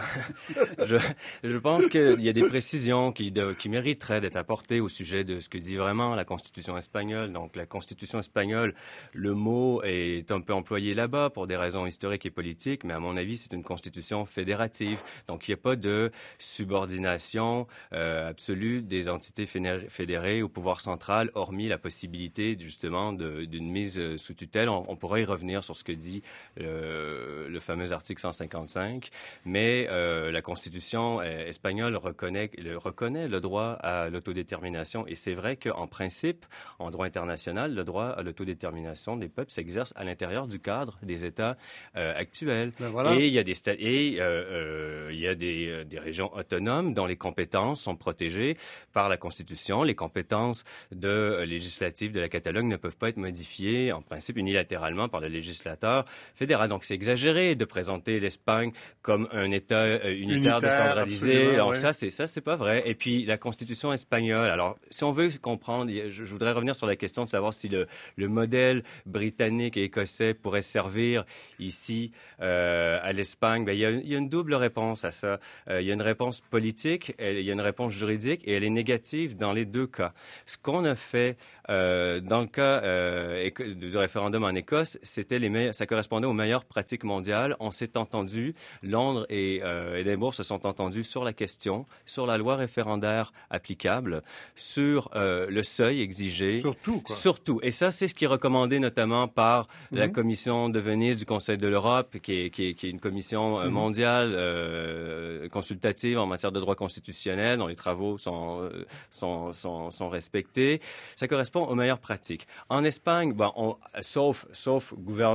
je, 0.84 0.96
je, 1.44 1.56
pense 1.58 1.86
qu'il 1.86 2.20
y 2.22 2.28
a 2.28 2.32
des 2.32 2.48
précisions 2.48 3.12
qui, 3.12 3.30
de, 3.30 3.52
qui 3.52 3.68
mériteraient 3.68 4.20
d'être 4.20 4.36
apportées 4.36 4.80
au 4.80 4.88
sujet 4.88 5.24
de 5.24 5.40
ce 5.40 5.48
que 5.48 5.58
dit 5.58 5.76
vraiment 5.76 6.14
la 6.14 6.24
Constitution 6.24 6.76
espagnole. 6.76 7.32
Donc, 7.32 7.56
la 7.56 7.66
Constitution 7.66 8.18
espagnole, 8.18 8.74
le 9.12 9.34
mot 9.34 9.82
est 9.84 10.32
un 10.32 10.40
peu 10.40 10.54
employé 10.54 10.94
là-bas 10.94 11.30
pour 11.30 11.46
des 11.46 11.56
raisons 11.56 11.86
historiques 11.86 12.26
et 12.26 12.30
politiques, 12.30 12.84
mais 12.84 12.94
à 12.94 13.00
mon 13.00 13.16
avis, 13.16 13.36
c'est 13.36 13.52
une 13.52 13.64
Constitution 13.64 14.24
fédérative. 14.24 15.00
Donc, 15.28 15.46
il 15.46 15.50
n'y 15.50 15.54
a 15.54 15.62
pas 15.62 15.76
de 15.76 16.10
subordination 16.38 17.66
euh, 17.92 18.30
absolue 18.30 18.82
des 18.82 19.08
entités 19.08 19.46
fédérées 19.46 20.42
au 20.42 20.48
pouvoir 20.48 20.80
central, 20.80 21.30
hormis 21.34 21.68
la 21.68 21.78
possibilité, 21.78 22.56
justement, 22.58 23.09
d'une 23.12 23.70
mise 23.70 23.98
euh, 23.98 24.18
sous 24.18 24.34
tutelle. 24.34 24.68
On, 24.68 24.84
on, 24.88 24.96
pourrait 24.96 25.22
y 25.22 25.24
revenir 25.24 25.64
sur 25.64 25.76
ce 25.76 25.84
que 25.84 25.92
dit 25.92 26.22
euh, 26.60 27.48
le 27.48 27.60
fameux 27.60 27.92
article 27.92 28.20
155, 28.20 29.10
mais 29.44 29.86
euh, 29.90 30.30
la 30.30 30.42
Constitution 30.42 31.22
espagnole 31.22 31.96
reconnaît 31.96 32.50
le, 32.58 32.76
reconnaît 32.76 33.28
le 33.28 33.40
droit 33.40 33.72
à 33.80 34.08
l'autodétermination 34.08 35.06
et 35.06 35.14
c'est 35.14 35.34
vrai 35.34 35.56
qu'en 35.56 35.86
principe, 35.86 36.46
en 36.78 36.90
droit 36.90 37.06
international, 37.06 37.74
le 37.74 37.84
droit 37.84 38.06
à 38.06 38.22
l'autodétermination 38.22 39.16
des 39.16 39.28
peuples 39.28 39.50
s'exerce 39.50 39.92
à 39.96 40.04
l'intérieur 40.04 40.46
du 40.46 40.60
cadre 40.60 40.98
des 41.02 41.24
États 41.24 41.56
euh, 41.96 42.12
actuels. 42.16 42.72
Ben 42.78 42.88
voilà. 42.88 43.14
Et 43.14 43.26
il 43.26 43.32
y 43.32 43.38
a 43.38 43.44
des 43.44 43.54
et 43.68 44.06
il 44.06 45.18
y 45.18 45.26
a 45.26 45.34
des, 45.34 45.84
des 45.84 45.98
régions 45.98 46.34
autonomes 46.34 46.94
dont 46.94 47.06
les 47.06 47.16
compétences 47.16 47.82
sont 47.82 47.96
protégées 47.96 48.56
par 48.92 49.08
la 49.08 49.16
Constitution. 49.16 49.82
Les 49.82 49.94
compétences 49.94 50.64
de 50.92 51.42
législatives 51.44 52.12
de 52.12 52.20
la 52.20 52.28
Catalogne 52.28 52.68
ne 52.68 52.76
peuvent 52.76 52.96
pas 53.00 53.08
être 53.08 53.16
modifiées 53.16 53.92
en 53.92 54.02
principe 54.02 54.36
unilatéralement 54.36 55.08
par 55.08 55.20
le 55.20 55.28
législateur 55.28 56.04
fédéral. 56.34 56.68
Donc 56.68 56.84
c'est 56.84 56.94
exagéré 56.94 57.56
de 57.56 57.64
présenter 57.64 58.20
l'Espagne 58.20 58.72
comme 59.02 59.28
un 59.32 59.50
État 59.50 59.82
euh, 59.82 60.12
unitaire, 60.12 60.58
Unitaire, 60.58 60.60
décentralisé. 60.60 61.54
Alors 61.54 61.74
ça, 61.74 61.92
c'est 61.92 62.10
ça, 62.10 62.26
c'est 62.26 62.40
pas 62.40 62.56
vrai. 62.56 62.82
Et 62.86 62.94
puis 62.94 63.24
la 63.24 63.38
Constitution 63.38 63.92
espagnole. 63.92 64.50
Alors, 64.50 64.78
si 64.90 65.02
on 65.02 65.12
veut 65.12 65.30
comprendre, 65.40 65.90
je, 65.90 66.24
je 66.24 66.30
voudrais 66.30 66.52
revenir 66.52 66.76
sur 66.76 66.86
la 66.86 66.96
question 66.96 67.24
de 67.24 67.28
savoir 67.28 67.54
si 67.54 67.68
le, 67.68 67.86
le 68.16 68.28
modèle 68.28 68.84
britannique 69.06 69.76
et 69.76 69.84
écossais 69.84 70.34
pourrait 70.34 70.62
servir 70.62 71.24
ici 71.58 72.12
euh, 72.40 72.98
à 73.02 73.12
l'Espagne. 73.12 73.64
Ben, 73.64 73.72
il, 73.72 73.80
y 73.80 73.86
a, 73.86 73.90
il 73.90 74.08
y 74.08 74.14
a 74.14 74.18
une 74.18 74.28
double 74.28 74.54
réponse 74.54 75.04
à 75.04 75.10
ça. 75.10 75.40
Euh, 75.68 75.80
il 75.80 75.86
y 75.86 75.90
a 75.90 75.94
une 75.94 76.02
réponse 76.02 76.42
politique, 76.42 77.14
il 77.18 77.40
y 77.40 77.50
a 77.50 77.52
une 77.54 77.60
réponse 77.60 77.92
juridique, 77.94 78.42
et 78.44 78.52
elle 78.52 78.64
est 78.64 78.70
négative 78.70 79.36
dans 79.36 79.52
les 79.52 79.64
deux 79.64 79.86
cas. 79.86 80.12
Ce 80.44 80.58
qu'on 80.58 80.84
a 80.84 80.94
fait 80.94 81.38
dans 81.68 82.40
le 82.40 82.46
cas 82.46 82.82
euh, 82.90 83.74
du 83.74 83.96
référendum 83.96 84.44
en 84.44 84.54
Écosse, 84.54 84.98
c'était 85.02 85.38
les 85.38 85.48
meilleurs, 85.48 85.74
ça 85.74 85.86
correspondait 85.86 86.26
aux 86.26 86.32
meilleures 86.32 86.64
pratiques 86.64 87.04
mondiales. 87.04 87.56
On 87.60 87.70
s'est 87.70 87.96
entendu, 87.96 88.54
Londres 88.82 89.26
et 89.28 89.60
euh, 89.62 89.96
Édimbourg 89.98 90.34
se 90.34 90.42
sont 90.42 90.66
entendus 90.66 91.04
sur 91.04 91.24
la 91.24 91.32
question, 91.32 91.86
sur 92.06 92.26
la 92.26 92.36
loi 92.38 92.56
référendaire 92.56 93.32
applicable, 93.50 94.22
sur 94.54 95.10
euh, 95.14 95.46
le 95.48 95.62
seuil 95.62 96.02
exigé. 96.02 96.60
Surtout, 96.60 97.00
quoi. 97.00 97.16
Surtout. 97.16 97.60
Et 97.62 97.70
ça, 97.70 97.90
c'est 97.90 98.08
ce 98.08 98.14
qui 98.14 98.24
est 98.24 98.28
recommandé 98.28 98.78
notamment 98.78 99.28
par 99.28 99.68
la 99.92 100.06
Mhm. 100.06 100.12
Commission 100.12 100.68
de 100.68 100.80
Venise 100.80 101.16
du 101.16 101.26
Conseil 101.26 101.56
de 101.58 101.68
l'Europe, 101.68 102.16
qui 102.22 102.32
est, 102.46 102.50
qui, 102.50 102.68
est, 102.68 102.74
qui 102.74 102.86
est 102.86 102.90
une 102.90 103.00
commission 103.00 103.60
euh, 103.60 103.64
Mhm. 103.66 103.70
mondiale 103.72 104.32
euh, 104.34 105.48
consultative 105.48 106.18
en 106.18 106.26
matière 106.26 106.52
de 106.52 106.60
droit 106.60 106.74
constitutionnel, 106.74 107.58
dont 107.58 107.66
les 107.68 107.76
travaux 107.76 108.18
sont, 108.18 108.68
sont, 109.10 109.52
sont, 109.52 109.90
sont 109.90 110.08
respectés. 110.08 110.80
Ça 111.16 111.28
correspond 111.28 111.64
aux 111.64 111.74
meilleures 111.74 111.98
pratiques. 111.98 112.46
En 112.68 112.79
Espagne, 112.84 113.32
bon, 113.32 113.52
on, 113.56 113.76
sauf, 114.00 114.46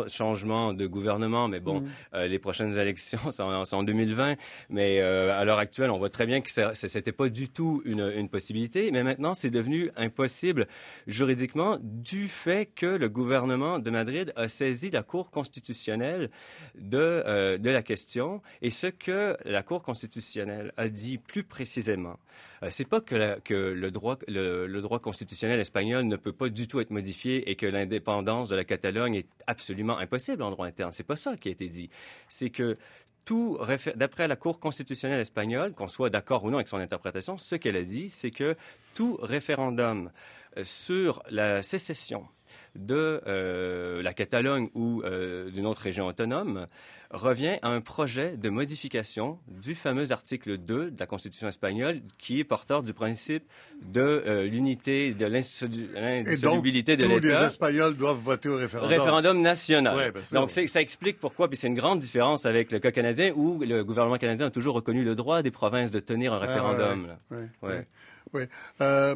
changement 0.08 0.74
de 0.74 0.86
gouvernement, 0.88 1.48
mais 1.48 1.60
bon, 1.60 1.82
Mhm. 1.82 1.90
euh, 2.14 2.28
les 2.28 2.40
prochaines 2.40 2.78
élections, 2.80 3.32
c'est 3.32 3.42
en, 3.44 3.66
c'est 3.66 3.76
en 3.76 3.84
2020, 3.84 4.36
mais 4.70 5.00
euh, 5.02 5.32
à 5.38 5.44
l'heure 5.46 5.58
actuelle, 5.60 5.90
on 5.92 5.98
voit 5.98 6.10
très 6.10 6.26
bien 6.26 6.42
que 6.42 6.50
ça- 6.50 6.74
c'était 6.76 7.12
pas 7.12 7.30
du 7.30 7.50
tout 7.50 7.82
une, 7.86 8.12
une 8.16 8.30
possibilité, 8.30 8.92
mais 8.92 9.04
maintenant, 9.04 9.34
c'est 9.34 9.50
devenu 9.50 9.92
impossible 9.96 10.68
juridiquement 11.08 11.78
du 11.82 12.28
fait 12.28 12.66
que 12.76 12.86
le 12.86 13.10
gouvernement 13.10 13.80
de 13.80 13.90
Madrid 13.90 14.34
a 14.36 14.48
saisi 14.48 14.90
la 14.92 15.04
Cour 15.04 15.30
constitutionnelle 15.32 16.30
de, 16.76 16.98
euh, 16.98 17.58
de 17.58 17.70
la 17.70 17.84
question 17.84 18.42
et 18.62 18.70
ce 18.70 18.88
que 18.88 19.38
la 19.46 19.64
Cour 19.64 19.84
constitutionnelle 19.84 20.72
a 20.78 20.88
dit 20.90 21.18
plus 21.18 21.44
précisément, 21.44 22.18
euh, 22.64 22.68
c'est 22.72 22.88
pas 22.88 23.02
que, 23.02 23.16
la- 23.16 23.40
que 23.40 23.54
le, 23.54 23.92
droit, 23.92 24.18
le, 24.28 24.68
le 24.68 24.82
droit 24.82 25.00
constitutionnel 25.00 25.60
espagnol 25.60 26.06
ne 26.06 26.16
peut 26.16 26.32
pas 26.34 26.50
du 26.50 26.68
tout 26.68 26.80
être 26.80 26.92
modifié 26.92 27.35
et 27.38 27.56
que 27.56 27.66
l'indépendance 27.66 28.50
de 28.50 28.56
la 28.56 28.64
Catalogne 28.64 29.16
est 29.16 29.30
absolument 29.48 29.98
impossible 29.98 30.44
en 30.44 30.52
droit 30.52 30.68
interne. 30.68 30.92
C'est 30.92 31.04
pas 31.04 31.16
ça 31.16 31.36
qui 31.38 31.50
a 31.50 31.52
été 31.52 31.68
dit. 31.68 31.90
C'est 32.28 32.50
que 32.50 32.78
tout, 33.26 33.58
d'après 33.96 34.28
la 34.28 34.36
Cour 34.36 34.60
constitutionnelle 34.60 35.20
espagnole, 35.20 35.74
qu'on 35.74 35.88
soit 35.88 36.10
d'accord 36.10 36.44
ou 36.44 36.52
non 36.52 36.58
avec 36.58 36.68
son 36.68 36.78
interprétation, 36.78 37.38
ce 37.38 37.56
qu'elle 37.56 37.76
a 37.76 37.84
dit, 37.84 38.10
c'est 38.10 38.32
que 38.32 38.56
tout 38.94 39.18
référendum 39.22 40.12
euh, 40.58 40.64
sur 40.64 41.24
la 41.30 41.64
sécession 41.64 42.28
de 42.76 43.22
euh, 43.28 44.02
la 44.04 44.14
Catalogne 44.14 44.70
ou 44.74 45.02
euh, 45.04 45.50
d'une 45.50 45.66
autre 45.66 45.82
région 45.82 46.08
autonome 46.08 46.68
revient 47.12 47.58
à 47.62 47.70
un 47.70 47.82
projet 47.82 48.36
de 48.36 48.50
modification 48.50 49.40
du 49.48 49.76
fameux 49.76 50.12
article 50.12 50.58
2 50.58 50.92
de 50.92 51.00
la 51.00 51.06
Constitution 51.06 51.48
espagnole 51.48 52.02
qui 52.18 52.40
est 52.40 52.44
porteur 52.44 52.84
du 52.84 52.94
principe 52.94 53.44
de 53.82 54.02
euh, 54.02 54.44
l'unité, 54.44 55.14
de 55.14 55.26
l'indissolubilité 55.26 56.98
de 56.98 57.04
tous 57.06 57.10
les 57.10 57.20
l'État. 57.22 57.48
Espagnols 57.48 57.96
doivent 57.96 58.20
voter 58.22 58.50
au 58.50 58.58
référendum. 58.58 58.90
Référendum 58.98 59.42
national. 59.42 59.96
Ouais. 59.96 60.14
Donc, 60.32 60.52
ça 60.52 60.82
explique 60.82 61.20
pourquoi, 61.20 61.48
puis 61.48 61.58
c'est 61.58 61.68
une 61.68 61.76
grande 61.76 62.00
différence 62.00 62.46
avec 62.46 62.72
le 62.72 62.80
cas 62.80 62.92
canadien 62.92 63.32
où 63.36 63.60
le 63.64 63.84
gouvernement 63.84 64.18
canadien 64.18 64.48
a 64.48 64.52
toujours 64.52 64.76
reconnu 64.76 65.04
le 65.04 65.16
droit 65.16 65.42
des 65.42 65.52
provinces 65.52 65.92
de 65.92 66.00
tenir 66.00 66.34
un 66.34 66.38
Ah, 66.42 66.46
référendum. 66.46 67.08
ouais, 67.32 67.88
Ouais. 68.34 68.50
euh, 68.82 69.16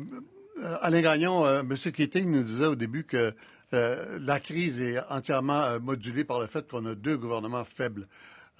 Alain 0.81 1.01
Gagnon, 1.01 1.45
euh, 1.45 1.61
M. 1.61 1.75
Keating 1.75 2.29
nous 2.29 2.43
disait 2.43 2.65
au 2.65 2.75
début 2.75 3.03
que 3.03 3.33
euh, 3.73 4.19
la 4.21 4.39
crise 4.39 4.81
est 4.81 4.99
entièrement 5.09 5.61
euh, 5.63 5.79
modulée 5.79 6.23
par 6.23 6.39
le 6.39 6.47
fait 6.47 6.69
qu'on 6.69 6.85
a 6.85 6.95
deux 6.95 7.17
gouvernements 7.17 7.63
faibles. 7.63 8.07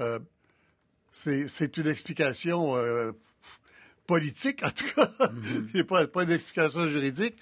Euh, 0.02 0.20
c'est 1.12 1.48
c'est 1.48 1.78
une 1.78 1.88
explication 1.88 2.76
euh, 2.76 3.12
politique, 4.06 4.64
en 4.64 4.70
tout 4.70 4.86
cas. 4.96 5.10
Il 5.54 5.74
n'y 5.74 5.80
a 5.82 5.84
pas, 5.84 6.08
pas 6.08 6.26
d'explication 6.26 6.88
juridique. 6.88 7.36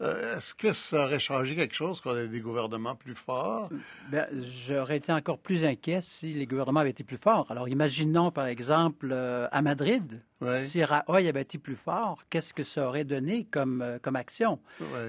Euh, 0.00 0.36
Est-ce 0.38 0.54
que 0.54 0.72
ça 0.72 1.04
aurait 1.04 1.18
changé 1.20 1.54
quelque 1.54 1.74
chose 1.74 2.00
qu'on 2.00 2.16
ait 2.16 2.28
des 2.28 2.40
gouvernements 2.40 2.94
plus 2.94 3.14
forts? 3.14 3.68
Ben, 4.10 4.26
J'aurais 4.42 4.96
été 4.96 5.12
encore 5.12 5.38
plus 5.38 5.64
inquiet 5.64 6.00
si 6.02 6.32
les 6.32 6.46
gouvernements 6.46 6.80
avaient 6.80 6.90
été 6.90 7.04
plus 7.04 7.18
forts. 7.18 7.46
Alors, 7.50 7.68
imaginons, 7.68 8.30
par 8.30 8.46
exemple, 8.46 9.10
euh, 9.12 9.46
à 9.52 9.60
Madrid, 9.62 10.22
si 10.58 10.82
Rajoy 10.82 11.28
avait 11.28 11.42
été 11.42 11.58
plus 11.58 11.76
fort, 11.76 12.24
qu'est-ce 12.30 12.54
que 12.54 12.64
ça 12.64 12.88
aurait 12.88 13.04
donné 13.04 13.46
comme, 13.50 13.82
euh, 13.82 13.98
comme 14.00 14.16
action? 14.16 14.58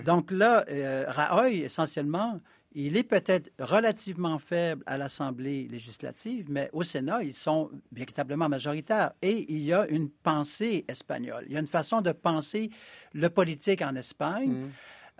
Donc 0.04 0.30
là, 0.30 0.66
euh, 0.70 1.06
Rajoy, 1.08 1.62
essentiellement, 1.62 2.42
il 2.74 2.96
est 2.96 3.04
peut-être 3.04 3.52
relativement 3.60 4.40
faible 4.40 4.84
à 4.86 4.98
l'Assemblée 4.98 5.68
législative, 5.70 6.48
mais 6.50 6.70
au 6.72 6.84
Sénat, 6.84 7.24
ils 7.24 7.34
sont 7.34 7.70
véritablement 7.92 8.48
majoritaires. 8.48 9.12
Et 9.22 9.46
il 9.52 9.60
y 9.62 9.74
a 9.74 9.88
une 9.88 10.10
pensée 10.10 10.86
espagnole. 10.88 11.44
Il 11.48 11.54
y 11.54 11.58
a 11.58 11.60
une 11.60 11.68
façon 11.68 12.02
de 12.02 12.12
penser 12.12 12.70
le 13.14 13.30
politique 13.30 13.82
en 13.82 13.96
Espagne 13.96 14.70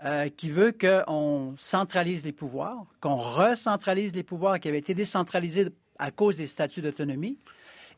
euh, 0.04 0.28
qui 0.30 0.50
veut 0.50 0.72
qu'on 0.72 1.54
centralise 1.58 2.24
les 2.24 2.32
pouvoirs, 2.32 2.86
qu'on 3.00 3.16
recentralise 3.16 4.14
les 4.14 4.22
pouvoirs 4.22 4.58
qui 4.58 4.68
avaient 4.68 4.78
été 4.78 4.94
décentralisés 4.94 5.68
à 5.98 6.10
cause 6.10 6.36
des 6.36 6.46
statuts 6.46 6.80
d'autonomie 6.82 7.38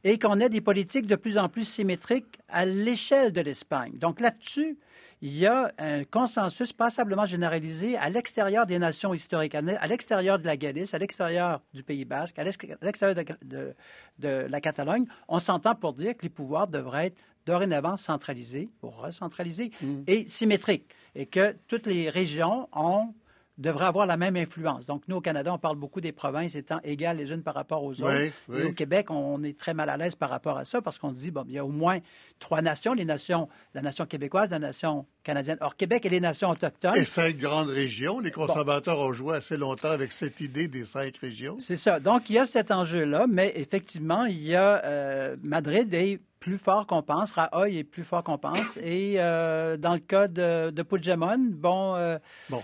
et 0.04 0.18
qu'on 0.18 0.38
ait 0.40 0.48
des 0.50 0.60
politiques 0.60 1.06
de 1.06 1.16
plus 1.16 1.38
en 1.38 1.48
plus 1.48 1.64
symétriques 1.66 2.38
à 2.48 2.64
l'échelle 2.66 3.32
de 3.32 3.40
l'Espagne. 3.40 3.92
Donc 3.98 4.20
là-dessus, 4.20 4.78
il 5.22 5.38
y 5.38 5.46
a 5.46 5.72
un 5.78 6.04
consensus 6.04 6.72
passablement 6.74 7.24
généralisé 7.24 7.96
à 7.96 8.10
l'extérieur 8.10 8.66
des 8.66 8.78
nations 8.78 9.14
historiques, 9.14 9.54
à 9.54 9.86
l'extérieur 9.86 10.38
de 10.38 10.44
la 10.46 10.56
Galice, 10.58 10.92
à 10.92 10.98
l'extérieur 10.98 11.62
du 11.72 11.82
Pays 11.82 12.04
basque, 12.04 12.38
à 12.38 12.44
l'ex- 12.44 12.58
à 12.80 12.84
l'extérieur 12.84 13.14
de, 13.16 13.24
de- 13.42 13.74
de 14.18 14.46
la 14.50 14.60
Catalogne. 14.60 15.06
On 15.28 15.38
s'entend 15.38 15.74
pour 15.74 15.94
dire 15.94 16.14
que 16.16 16.22
les 16.22 16.28
pouvoirs 16.28 16.68
devraient 16.68 17.06
être 17.06 17.22
dorénavant 17.46 17.96
centralisés 17.96 18.68
ou 18.82 18.88
recentralisés 18.90 19.70
et 20.06 20.28
symétriques, 20.28 20.90
et 21.14 21.24
que 21.26 21.56
toutes 21.68 21.86
les 21.86 22.10
régions 22.10 22.68
ont 22.74 23.14
devraient 23.56 23.86
avoir 23.86 24.06
la 24.06 24.16
même 24.16 24.36
influence. 24.36 24.86
Donc, 24.86 25.02
nous, 25.06 25.16
au 25.16 25.20
Canada, 25.20 25.52
on 25.52 25.58
parle 25.58 25.76
beaucoup 25.76 26.00
des 26.00 26.12
provinces 26.12 26.56
étant 26.56 26.80
égales 26.82 27.18
les 27.18 27.30
unes 27.30 27.42
par 27.42 27.54
rapport 27.54 27.84
aux 27.84 27.92
autres. 28.02 28.30
Oui, 28.48 28.58
Et 28.60 28.64
au 28.64 28.72
Québec, 28.72 29.10
on 29.10 29.42
est 29.44 29.56
très 29.56 29.74
mal 29.74 29.88
à 29.88 29.96
l'aise 29.96 30.16
par 30.16 30.30
rapport 30.30 30.58
à 30.58 30.64
ça 30.64 30.82
parce 30.82 30.98
qu'on 30.98 31.10
se 31.14 31.20
dit, 31.20 31.30
bon, 31.30 31.44
il 31.46 31.54
y 31.54 31.58
a 31.58 31.64
au 31.64 31.68
moins 31.68 31.98
trois 32.40 32.62
nations, 32.62 32.94
les 32.94 33.04
nations, 33.04 33.48
la 33.74 33.82
nation 33.82 34.06
québécoise, 34.06 34.50
la 34.50 34.58
nation 34.58 35.06
canadienne 35.22 35.58
hors 35.60 35.76
Québec 35.76 36.04
et 36.04 36.08
les 36.08 36.20
nations 36.20 36.50
autochtones. 36.50 36.96
Et 36.96 37.04
cinq 37.04 37.36
grandes 37.36 37.70
régions. 37.70 38.18
Les 38.18 38.32
conservateurs 38.32 38.98
ont 38.98 39.12
joué 39.12 39.36
assez 39.36 39.56
longtemps 39.56 39.90
avec 39.90 40.12
cette 40.12 40.40
idée 40.40 40.66
des 40.66 40.84
cinq 40.84 41.16
régions. 41.18 41.56
C'est 41.60 41.76
ça. 41.76 42.00
Donc, 42.00 42.30
il 42.30 42.34
y 42.34 42.38
a 42.38 42.46
cet 42.46 42.72
enjeu-là, 42.72 43.26
mais 43.28 43.52
effectivement, 43.56 44.24
il 44.24 44.42
y 44.42 44.56
a 44.56 44.84
euh, 44.84 45.36
Madrid 45.42 45.92
est 45.94 46.20
plus 46.40 46.58
fort 46.58 46.86
qu'on 46.86 47.02
pense, 47.02 47.32
Rajoy 47.32 47.78
est 47.78 47.84
plus 47.84 48.04
fort 48.04 48.22
qu'on 48.22 48.36
pense. 48.36 48.76
Et 48.82 49.14
euh, 49.18 49.78
dans 49.78 49.94
le 49.94 49.98
cas 50.00 50.28
de, 50.28 50.70
de 50.70 50.82
Puigdemont, 50.82 51.38
bon, 51.38 51.94
euh, 51.94 52.18
Bon. 52.50 52.62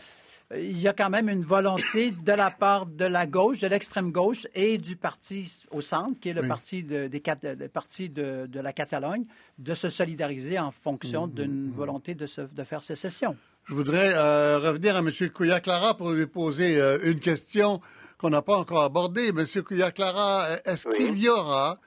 Il 0.56 0.80
y 0.80 0.88
a 0.88 0.92
quand 0.92 1.10
même 1.10 1.28
une 1.28 1.42
volonté 1.42 2.10
de 2.10 2.32
la 2.32 2.50
part 2.50 2.86
de 2.86 3.04
la 3.04 3.26
gauche, 3.26 3.60
de 3.60 3.68
l'extrême 3.68 4.10
gauche 4.10 4.46
et 4.54 4.78
du 4.78 4.96
parti 4.96 5.62
au 5.70 5.80
centre, 5.80 6.18
qui 6.18 6.30
est 6.30 6.32
le 6.32 6.46
parti, 6.46 6.82
de, 6.82 7.06
des, 7.06 7.22
le 7.42 7.68
parti 7.68 8.08
de, 8.08 8.46
de, 8.46 8.60
la 8.60 8.72
Catalogne, 8.72 9.24
de 9.58 9.74
se 9.74 9.88
solidariser 9.88 10.58
en 10.58 10.72
fonction 10.72 11.26
mmh, 11.26 11.32
d'une 11.32 11.68
mmh. 11.68 11.72
volonté 11.72 12.14
de, 12.14 12.26
se, 12.26 12.40
de, 12.40 12.64
faire 12.64 12.82
sécession. 12.82 13.36
Je 13.68 13.74
voudrais 13.74 14.12
euh, 14.12 14.58
revenir 14.58 14.96
à 14.96 14.98
M. 14.98 15.10
Couillard-Clara 15.32 15.96
pour 15.96 16.10
lui 16.10 16.26
poser 16.26 16.80
euh, 16.80 16.98
une 17.04 17.20
question 17.20 17.80
qu'on 18.18 18.30
n'a 18.30 18.42
pas 18.42 18.56
encore 18.56 18.82
abordée. 18.82 19.28
M. 19.28 19.46
Couillard-Clara, 19.62 20.48
est-ce 20.64 20.88
qu'il 20.88 21.16
y 21.18 21.28
aura 21.28 21.78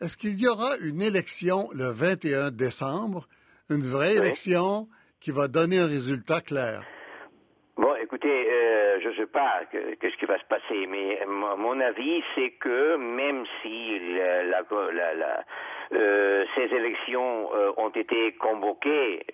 est-ce 0.00 0.16
qu'il 0.16 0.38
y 0.38 0.46
aura 0.46 0.76
une 0.76 1.02
élection 1.02 1.68
le 1.72 1.90
21 1.90 2.52
décembre, 2.52 3.28
une 3.68 3.82
vraie 3.82 4.14
élection 4.14 4.88
qui 5.18 5.32
va 5.32 5.48
donner 5.48 5.80
un 5.80 5.88
résultat 5.88 6.40
clair? 6.40 6.84
Écoutez, 8.18 8.48
euh, 8.50 8.98
je 9.00 9.10
ne 9.10 9.14
sais 9.14 9.26
pas 9.26 9.60
qu'est-ce 9.70 10.16
qui 10.16 10.24
va 10.24 10.40
se 10.40 10.44
passer, 10.46 10.88
mais 10.88 11.20
mon 11.28 11.78
avis, 11.78 12.20
c'est 12.34 12.50
que 12.50 12.96
même 12.96 13.44
si 13.62 13.96
la, 14.16 14.64
euh, 15.92 16.44
ces 16.56 16.74
élections 16.74 17.48
euh, 17.54 17.70
ont 17.76 17.90
été 17.90 18.32
convoquées 18.32 19.24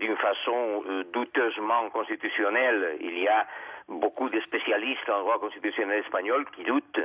d'une 0.00 0.16
façon 0.16 0.82
douteusement 1.12 1.88
constitutionnelle, 1.90 2.96
il 3.00 3.16
y 3.16 3.28
a 3.28 3.46
beaucoup 3.86 4.28
de 4.28 4.40
spécialistes 4.40 5.08
en 5.08 5.20
droit 5.20 5.38
constitutionnel 5.38 6.00
espagnol 6.00 6.44
qui 6.56 6.64
doutent 6.64 7.00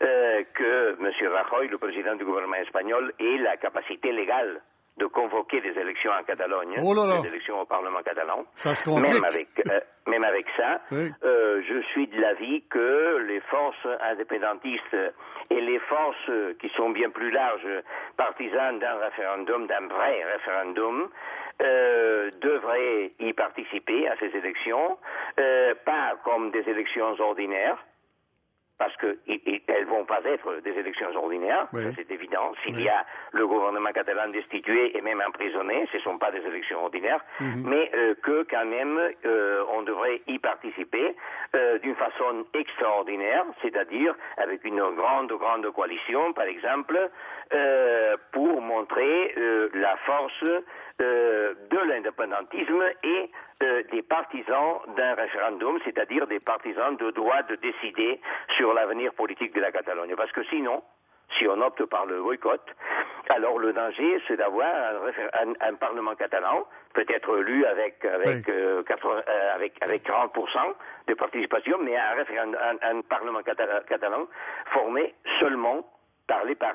que 0.00 0.96
M. 0.98 1.32
Rajoy, 1.34 1.68
le 1.68 1.76
président 1.76 2.14
du 2.14 2.24
gouvernement 2.24 2.56
espagnol, 2.56 3.12
ait 3.20 3.36
la 3.38 3.58
capacité 3.58 4.10
légale 4.10 4.62
de 4.96 5.06
convoquer 5.06 5.60
des 5.60 5.78
élections 5.78 6.10
en 6.12 6.22
Catalogne, 6.24 6.76
oh 6.82 6.94
des 6.94 7.28
élections 7.28 7.60
au 7.60 7.64
Parlement 7.66 8.02
catalan. 8.02 8.44
Ça 8.54 8.74
se 8.74 8.88
même 8.88 9.24
avec 9.24 9.48
euh, 9.70 9.80
même 10.06 10.24
avec 10.24 10.46
ça, 10.56 10.80
euh, 10.92 11.62
je 11.68 11.82
suis 11.90 12.06
de 12.06 12.20
l'avis 12.20 12.62
que 12.70 13.18
les 13.26 13.40
forces 13.40 13.86
indépendantistes 14.10 14.96
et 15.50 15.60
les 15.60 15.78
forces 15.80 16.30
qui 16.60 16.68
sont 16.76 16.90
bien 16.90 17.10
plus 17.10 17.30
larges, 17.30 17.82
partisanes 18.16 18.78
d'un 18.78 18.96
référendum, 18.98 19.66
d'un 19.66 19.86
vrai 19.88 20.24
référendum, 20.32 21.08
euh, 21.62 22.30
devraient 22.42 23.12
y 23.18 23.32
participer 23.32 24.06
à 24.08 24.16
ces 24.18 24.26
élections, 24.36 24.98
euh, 25.40 25.74
pas 25.86 26.14
comme 26.22 26.50
des 26.50 26.68
élections 26.68 27.18
ordinaires, 27.18 27.78
parce 28.78 28.94
qu'elles 28.96 29.86
vont 29.86 30.04
pas 30.04 30.20
être 30.24 30.60
des 30.62 30.72
élections 30.72 31.08
ordinaires, 31.16 31.66
c'est 31.72 32.10
évident. 32.10 32.52
S'il 32.62 32.80
y 32.80 32.88
a 32.88 33.04
le 33.32 33.46
gouvernement 33.46 33.90
catalan 33.92 34.28
destitué 34.28 34.96
et 34.96 35.00
même 35.00 35.22
emprisonné, 35.26 35.88
ce 35.92 35.96
ne 35.96 36.02
sont 36.02 36.18
pas 36.18 36.30
des 36.30 36.40
élections 36.46 36.84
ordinaires, 36.84 37.24
mhm. 37.40 37.62
mais 37.64 37.90
euh, 37.94 38.14
que 38.22 38.46
quand 38.50 38.66
même 38.66 38.98
euh, 39.24 39.64
on 39.72 39.82
devrait 39.82 40.20
y 40.26 40.38
participer 40.38 41.16
euh, 41.54 41.78
d'une 41.78 41.94
façon 41.94 42.44
extraordinaire, 42.52 43.44
c'est-à-dire 43.62 44.14
avec 44.36 44.64
une 44.64 44.80
grande, 44.94 45.32
grande 45.32 45.70
coalition, 45.72 46.32
par 46.32 46.44
exemple, 46.44 46.98
pour 48.32 48.60
montrer 48.60 49.34
la 49.74 49.96
force 49.98 50.42
de 50.98 51.88
l'indépendantisme 51.88 52.82
et 53.04 53.30
euh, 53.62 53.82
des 53.90 54.02
partisans 54.02 54.80
d'un 54.96 55.14
référendum, 55.14 55.78
c'est-à-dire 55.84 56.26
des 56.26 56.40
partisans 56.40 56.94
de 56.96 57.10
droit 57.10 57.42
de 57.44 57.56
décider 57.56 58.20
sur 58.54 58.74
l'avenir 58.74 59.14
politique 59.14 59.54
de 59.54 59.60
la 59.62 59.72
Catalogne. 59.72 60.14
Parce 60.14 60.30
que 60.32 60.44
sinon, 60.44 60.82
si 61.38 61.48
on 61.48 61.60
opte 61.62 61.82
par 61.86 62.04
le 62.04 62.20
boycott, 62.20 62.60
alors 63.30 63.58
le 63.58 63.72
danger, 63.72 64.20
c'est 64.28 64.36
d'avoir 64.36 64.68
un, 65.60 65.74
Parlement 65.74 66.14
catalan, 66.14 66.66
peut-être 66.92 67.38
élu 67.38 67.64
avec 67.64 68.04
avec, 68.04 68.46
euh, 68.50 68.82
euh, 68.88 69.54
avec, 69.54 69.82
avec 69.82 70.06
40% 70.06 70.74
de 71.08 71.14
participation, 71.14 71.78
mais 71.80 71.96
un, 71.96 73.00
Parlement 73.08 73.42
catalan 73.42 74.26
formé 74.72 75.14
seulement 75.40 75.82
par 76.26 76.44
les, 76.44 76.56
par 76.56 76.74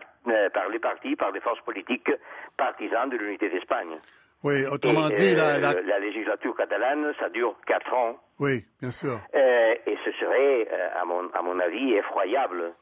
les 0.69 0.79
partis, 0.79 1.15
par 1.15 1.31
les 1.31 1.41
forces 1.41 1.61
politiques 1.61 2.11
partisans 2.57 3.09
de 3.09 3.17
l'unité 3.17 3.49
d'Espagne. 3.49 3.99
Oui, 4.43 4.65
autrement 4.65 5.09
dit, 5.09 5.35
la, 5.35 5.59
la... 5.59 5.99
législature 5.99 6.55
catalane, 6.55 7.13
ça 7.19 7.29
dure 7.29 7.55
quatre 7.67 7.93
ans. 7.93 8.17
Oui, 8.39 8.65
bien 8.81 8.91
sûr. 8.91 9.19
Euh, 9.35 9.75
et 9.85 9.97
ce 10.03 10.11
serait, 10.13 10.67
euh, 10.71 10.99
à, 10.99 11.05
mon, 11.05 11.29
à 11.33 11.41
mon 11.43 11.59
avis, 11.59 11.93
effroyable 11.93 12.73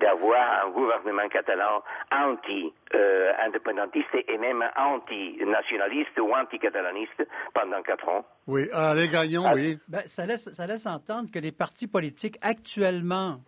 d'avoir 0.00 0.66
un 0.66 0.70
gouvernement 0.70 1.28
catalan 1.28 1.82
anti-indépendantiste 2.10 4.14
euh, 4.14 4.22
et 4.28 4.38
même 4.38 4.64
anti-nationaliste 4.76 6.18
ou 6.18 6.34
anti-catalaniste 6.34 7.26
pendant 7.52 7.82
quatre 7.82 8.08
ans. 8.08 8.24
Oui, 8.46 8.68
allez, 8.72 9.08
gagnons, 9.08 9.44
ah, 9.46 9.52
oui. 9.54 9.78
Ben, 9.88 10.02
ça, 10.06 10.24
laisse, 10.24 10.50
ça 10.52 10.66
laisse 10.66 10.86
entendre 10.86 11.30
que 11.30 11.38
les 11.38 11.52
partis 11.52 11.88
politiques 11.88 12.38
actuellement 12.42 13.40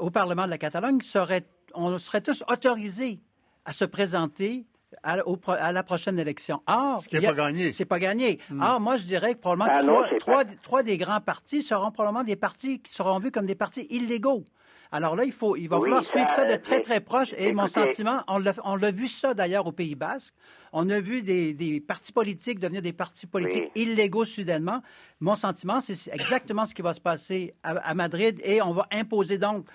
au 0.00 0.10
Parlement 0.10 0.44
de 0.44 0.50
la 0.50 0.58
Catalogne 0.58 1.00
seraient, 1.00 1.44
on 1.74 1.98
serait 1.98 2.20
tous 2.20 2.44
autorisés 2.46 3.20
à 3.64 3.72
se 3.72 3.86
présenter 3.86 4.66
à, 5.02 5.72
la 5.72 5.82
prochaine 5.82 6.18
élection. 6.18 6.62
Or, 6.66 7.02
Ce 7.02 7.08
qui 7.08 7.16
n'est 7.18 7.26
pas 7.26 7.34
gagné. 7.34 7.72
C'est 7.72 7.84
pas 7.84 7.98
gagné. 7.98 8.38
Hmm. 8.50 8.62
Or, 8.62 8.80
moi, 8.80 8.96
je 8.96 9.04
dirais 9.04 9.34
que 9.34 9.40
probablement 9.40 10.02
ah 10.02 10.14
trois, 10.18 10.44
trois, 10.62 10.82
des 10.82 10.98
grands 10.98 11.20
partis 11.20 11.62
seront 11.62 11.90
probablement 11.90 12.24
des 12.24 12.36
partis 12.36 12.80
qui 12.80 12.92
seront 12.92 13.18
vus 13.18 13.30
comme 13.30 13.46
des 13.46 13.54
partis 13.54 13.86
illégaux. 13.90 14.44
Alors 14.92 15.16
là, 15.16 15.24
il, 15.24 15.32
faut, 15.32 15.56
il 15.56 15.68
va 15.68 15.80
falloir 15.80 16.04
suivre 16.04 16.28
ça 16.28 16.44
de 16.44 16.54
très, 16.56 16.80
très 16.80 17.00
proche. 17.00 17.34
Et 17.36 17.52
mon 17.52 17.66
sentiment, 17.66 18.22
on 18.28 18.76
l'a 18.76 18.90
vu 18.90 19.08
ça 19.08 19.34
d'ailleurs 19.34 19.66
au 19.66 19.72
Pays 19.72 19.94
Basque. 19.96 20.34
On 20.72 20.88
a 20.90 21.00
vu 21.00 21.22
des, 21.22 21.54
des 21.54 21.80
partis 21.80 22.12
politiques 22.12 22.60
devenir 22.60 22.82
des 22.82 22.92
partis 22.92 23.26
politiques 23.26 23.70
illégaux 23.74 24.24
soudainement. 24.24 24.82
Mon 25.20 25.34
sentiment, 25.34 25.80
c'est 25.80 26.12
exactement 26.12 26.66
ce 26.66 26.74
qui 26.74 26.82
va 26.82 26.94
se 26.94 27.00
passer 27.00 27.54
à 27.62 27.94
Madrid 27.94 28.40
et 28.44 28.62
on 28.62 28.72
va 28.72 28.86
imposer 28.92 29.38
donc 29.38 29.66
euh, 29.66 29.72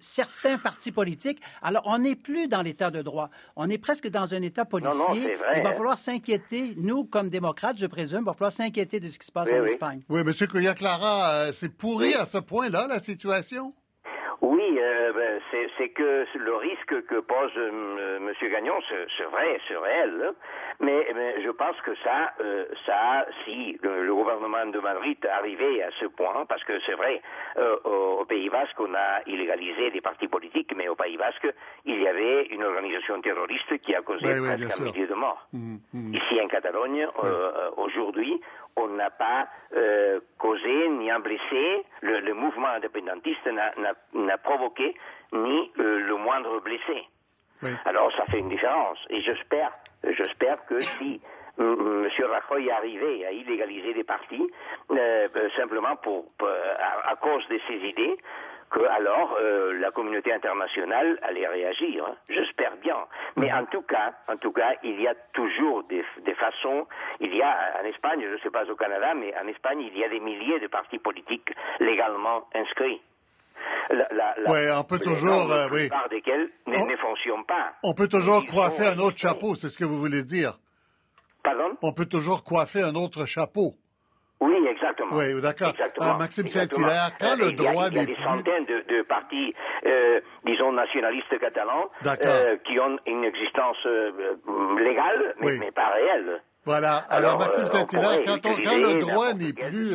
certains 0.00 0.58
partis 0.58 0.92
politiques. 0.92 1.40
Alors, 1.62 1.82
on 1.86 1.98
n'est 1.98 2.16
plus 2.16 2.48
dans 2.48 2.62
l'état 2.62 2.90
de 2.90 3.02
droit. 3.02 3.30
On 3.56 3.68
est 3.68 3.78
presque 3.78 4.08
dans 4.08 4.34
un 4.34 4.42
état 4.42 4.64
policier. 4.64 5.36
il 5.56 5.62
va 5.62 5.72
falloir 5.72 5.98
s'inquiéter, 5.98 6.74
nous, 6.76 7.04
comme 7.04 7.28
démocrates, 7.28 7.78
je 7.78 7.86
présume, 7.86 8.20
il 8.20 8.26
va 8.26 8.32
falloir 8.32 8.52
s'inquiéter 8.52 9.00
de 9.00 9.08
ce 9.08 9.18
qui 9.18 9.26
se 9.26 9.32
passe 9.32 9.50
en 9.50 9.64
Espagne. 9.64 10.02
Oui, 10.08 10.20
M. 10.20 10.32
Couillard-Clara, 10.48 11.30
euh, 11.30 11.52
c'est 11.52 11.68
pourri 11.68 12.14
à 12.14 12.26
ce 12.26 12.38
point-là, 12.38 12.86
la 12.86 13.00
situation? 13.00 13.74
Euh, 14.80 15.12
ben, 15.12 15.40
c'est 15.76 15.88
que 15.90 16.26
le 16.34 16.54
risque 16.56 17.06
que 17.06 17.20
pose 17.20 17.52
euh, 17.56 18.16
M. 18.16 18.50
Gagnon, 18.50 18.74
c'est 18.88 19.24
vrai, 19.24 19.60
c'est 19.68 19.76
réel. 19.76 20.24
Hein. 20.28 20.32
Mais, 20.80 21.06
je 21.44 21.50
pense 21.50 21.76
que 21.82 21.94
ça, 22.02 22.32
euh, 22.40 22.64
ça, 22.86 23.26
si 23.44 23.78
le, 23.82 24.14
gouvernement 24.14 24.66
de 24.66 24.78
Madrid 24.80 25.18
arrivait 25.26 25.82
à 25.82 25.90
ce 25.98 26.06
point, 26.06 26.44
parce 26.46 26.64
que 26.64 26.72
c'est 26.86 26.94
vrai, 26.94 27.20
au, 27.84 28.24
Pays 28.24 28.48
Basque, 28.48 28.78
on 28.78 28.94
a 28.94 29.22
illégalisé 29.26 29.90
des 29.90 30.00
partis 30.00 30.28
politiques, 30.28 30.72
mais 30.76 30.88
au 30.88 30.94
Pays 30.94 31.16
Basque, 31.16 31.48
il 31.84 32.00
y 32.00 32.06
avait 32.06 32.46
une 32.46 32.64
organisation 32.64 33.20
terroriste 33.20 33.78
qui 33.78 33.94
a 33.94 34.02
causé 34.02 34.40
presque 34.40 34.80
un 34.80 34.84
millier 34.84 35.06
de 35.06 35.14
morts. 35.14 35.46
Mmh, 35.52 35.76
mmh. 35.92 36.14
Ici 36.14 36.40
en 36.40 36.48
Catalogne, 36.48 37.06
aujourd'hui, 37.76 38.40
on 38.82 38.88
n'a 38.88 39.10
pas 39.10 39.48
euh, 39.76 40.20
causé 40.38 40.88
ni 40.88 41.10
un 41.10 41.20
blessé. 41.20 41.84
Le, 42.02 42.32
mouvement 42.34 42.68
indépendantiste 42.68 43.46
n'a 44.14 44.38
provoqué 44.38 44.94
ni 45.32 45.72
euh, 45.78 46.00
le 46.00 46.16
moindre 46.16 46.60
blessé. 46.60 47.06
Alors 47.84 48.10
ça 48.16 48.24
fait 48.26 48.38
une 48.38 48.48
différence. 48.48 48.98
Et 49.10 49.20
j'espère, 49.20 49.72
j'espère 50.02 50.64
que 50.66 50.80
si 50.80 51.20
M. 51.58 52.08
Rajoy 52.48 52.70
arrivait 52.70 53.26
à 53.26 53.32
illégaliser 53.32 53.92
des 53.92 54.04
partis, 54.04 54.50
euh, 54.90 55.28
simplement 55.56 55.96
pour, 55.96 56.24
à, 56.40 57.16
cause 57.16 57.46
de 57.48 57.60
ses 57.68 57.86
idées, 57.86 58.16
que 58.70 58.80
alors 58.86 59.36
euh, 59.40 59.72
la 59.80 59.90
communauté 59.90 60.32
internationale 60.32 61.18
allait 61.22 61.46
réagir. 61.46 62.04
Hein. 62.06 62.14
J'espère 62.28 62.76
bien. 62.76 62.96
Mais 63.36 63.52
en 63.52 63.66
tout 63.66 63.82
cas, 63.82 64.14
en 64.28 64.36
tout 64.36 64.52
cas, 64.52 64.74
il 64.84 65.00
y 65.00 65.08
a 65.08 65.14
toujours 65.32 65.82
des, 65.84 66.04
des 66.24 66.34
façons. 66.34 66.86
Il 67.20 67.34
y 67.34 67.42
a 67.42 67.80
en 67.82 67.84
Espagne, 67.84 68.22
je 68.22 68.34
ne 68.34 68.38
sais 68.38 68.50
pas 68.50 68.64
au 68.70 68.76
Canada, 68.76 69.14
mais 69.14 69.34
en 69.36 69.48
Espagne, 69.48 69.80
il 69.80 69.98
y 69.98 70.04
a 70.04 70.08
des 70.08 70.20
milliers 70.20 70.60
de 70.60 70.68
partis 70.68 70.98
politiques 70.98 71.50
légalement 71.80 72.48
inscrits. 72.54 73.00
oui, 73.90 74.60
on 74.72 74.84
peut 74.84 75.00
toujours, 75.00 75.48
la 75.48 75.64
euh, 75.64 75.68
plupart 75.68 76.08
desquels 76.08 76.48
ne, 76.66 76.96
fonctionnent 76.96 77.44
pas. 77.46 77.72
On 77.82 77.92
peut 77.92 78.08
toujours 78.08 78.46
coiffer 78.46 78.86
un 78.86 78.98
autre 78.98 79.18
chapeau, 79.18 79.56
c'est 79.56 79.68
ce 79.68 79.78
que 79.78 79.84
vous 79.84 79.98
voulez 79.98 80.22
dire. 80.22 80.58
Pardon? 81.42 81.76
On 81.82 81.92
peut 81.92 82.06
toujours 82.06 82.44
coiffer 82.44 82.82
un 82.82 82.94
autre 82.94 83.26
chapeau. 83.26 83.74
Oui, 84.40 84.54
exactement. 84.66 85.16
Oui, 85.16 85.40
d'accord. 85.40 85.74
Ah, 86.00 86.16
Maxime 86.18 86.46
Saint-Hilaire, 86.46 87.10
quand 87.20 87.36
le 87.36 87.52
droit 87.52 87.90
des... 87.90 87.96
Il 87.96 88.08
y 88.08 88.12
a, 88.12 88.16
des 88.16 88.22
centaines 88.22 88.64
de, 88.64 89.02
partis, 89.02 89.54
euh, 89.86 90.20
disons, 90.46 90.72
nationalistes 90.72 91.38
catalans 91.38 91.90
euh, 92.06 92.56
qui 92.64 92.78
ont 92.80 92.98
une 93.06 93.24
existence 93.24 93.76
euh, 93.84 94.36
légale, 94.78 95.34
mais, 95.40 95.70
pas 95.72 95.90
réelle. 95.90 96.42
Voilà. 96.64 97.04
Alors, 97.10 97.38
Maxime 97.38 97.66
Saint-Hilaire, 97.66 98.20
quand, 98.26 98.40
quand, 98.42 98.78
le 98.78 99.00
droit 99.00 99.34
n'est 99.34 99.52
plus, 99.52 99.94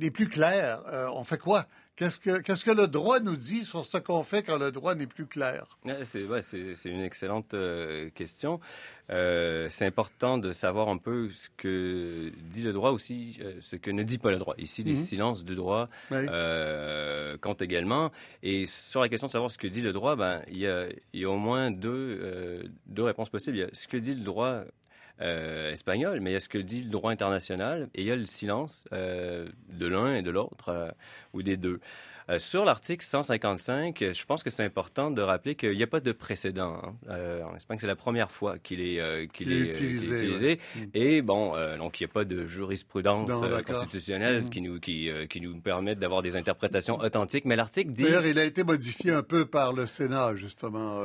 n'est 0.00 0.10
plus 0.10 0.28
clair, 0.28 0.80
on 1.14 1.24
fait 1.24 1.38
quoi? 1.38 1.64
Qu'est-ce 2.00 2.18
que, 2.18 2.38
qu'est-ce 2.38 2.64
que 2.64 2.70
le 2.70 2.88
droit 2.88 3.20
nous 3.20 3.36
dit 3.36 3.62
sur 3.62 3.84
ce 3.84 3.98
qu'on 3.98 4.22
fait 4.22 4.42
quand 4.42 4.56
le 4.56 4.72
droit 4.72 4.94
n'est 4.94 5.06
plus 5.06 5.26
clair? 5.26 5.66
C'est 6.04 6.24
ouais, 6.24 6.40
une 6.86 7.02
excellente 7.02 7.52
euh, 7.52 8.08
question. 8.14 8.58
Euh, 9.10 9.66
c'est 9.68 9.84
important 9.84 10.38
de 10.38 10.52
savoir 10.52 10.88
un 10.88 10.96
peu 10.96 11.28
ce 11.28 11.50
que 11.58 12.32
dit 12.50 12.62
le 12.62 12.72
droit 12.72 12.92
aussi, 12.92 13.38
euh, 13.42 13.52
ce 13.60 13.76
que 13.76 13.90
ne 13.90 14.02
dit 14.02 14.16
pas 14.16 14.30
le 14.30 14.38
droit. 14.38 14.54
Ici, 14.56 14.82
les 14.82 14.94
mhm. 14.94 14.98
silences 14.98 15.44
du 15.44 15.54
droit 15.54 15.90
comptent 17.42 17.60
également. 17.60 18.10
Et 18.42 18.64
sur 18.64 19.02
la 19.02 19.10
question 19.10 19.26
de 19.26 19.32
savoir 19.32 19.50
ce 19.50 19.58
que 19.58 19.66
dit 19.66 19.82
le 19.82 19.92
droit, 19.92 20.16
ben, 20.16 20.40
il 20.48 20.56
y 20.56 20.66
a, 20.66 20.86
il 21.12 21.20
y 21.20 21.26
a 21.26 21.30
au 21.30 21.36
moins 21.36 21.70
deux, 21.70 22.64
deux 22.86 23.02
réponses 23.02 23.28
possibles. 23.28 23.58
Il 23.58 23.60
y 23.60 23.64
a 23.64 23.70
ce 23.74 23.86
que 23.86 23.98
dit 23.98 24.14
le 24.14 24.24
droit 24.24 24.64
espagnol, 25.20 26.20
mais 26.20 26.30
il 26.30 26.32
y 26.34 26.36
a 26.36 26.40
ce 26.40 26.48
que 26.48 26.58
dit 26.58 26.82
le 26.82 26.90
droit 26.90 27.12
international 27.12 27.88
et 27.94 28.02
il 28.02 28.06
y 28.06 28.10
a 28.10 28.16
le 28.16 28.26
silence 28.26 28.84
de 28.90 29.86
l'un 29.86 30.14
et 30.16 30.22
de 30.22 30.30
l'autre 30.30 30.94
ou 31.32 31.42
des 31.42 31.56
deux. 31.56 31.80
Euh, 32.30 32.38
sur 32.38 32.64
l'article 32.64 33.04
155, 33.04 33.98
je 34.12 34.24
pense 34.24 34.44
que 34.44 34.50
c'est 34.50 34.62
important 34.62 35.10
de 35.10 35.20
rappeler 35.20 35.56
qu'il 35.56 35.74
n'y 35.74 35.82
a 35.82 35.88
pas 35.88 36.00
de 36.00 36.12
précédent. 36.12 36.80
Hein. 36.82 36.94
Euh, 37.08 37.42
en 37.42 37.56
Espagne, 37.56 37.78
c'est 37.80 37.88
la 37.88 37.96
première 37.96 38.30
fois 38.30 38.58
qu'il 38.58 38.80
est, 38.80 39.00
euh, 39.00 39.26
qu'il 39.26 39.52
est, 39.52 39.70
utilisé. 39.70 40.60
Et 40.94 41.22
bon, 41.22 41.54
donc 41.76 41.98
il 41.98 42.04
n'y 42.04 42.10
a 42.10 42.12
pas 42.12 42.24
de 42.24 42.46
jurisprudence 42.46 43.30
constitutionnelle 43.66 44.44
mm. 44.44 44.50
qui 44.50 44.60
nous 44.60 44.78
qui, 44.78 45.10
qui 45.28 45.40
nous 45.40 45.58
permette 45.60 45.98
d'avoir 45.98 46.22
des 46.22 46.36
interprétations 46.36 46.98
authentiques. 47.00 47.44
Mais 47.46 47.56
l'article 47.56 47.90
dit. 47.90 48.04
D'ailleurs, 48.04 48.26
il 48.26 48.38
a 48.38 48.44
été 48.44 48.62
modifié 48.62 49.10
un 49.10 49.22
peu 49.22 49.44
par 49.46 49.72
le 49.72 49.86
Sénat 49.86 50.36
justement 50.36 51.00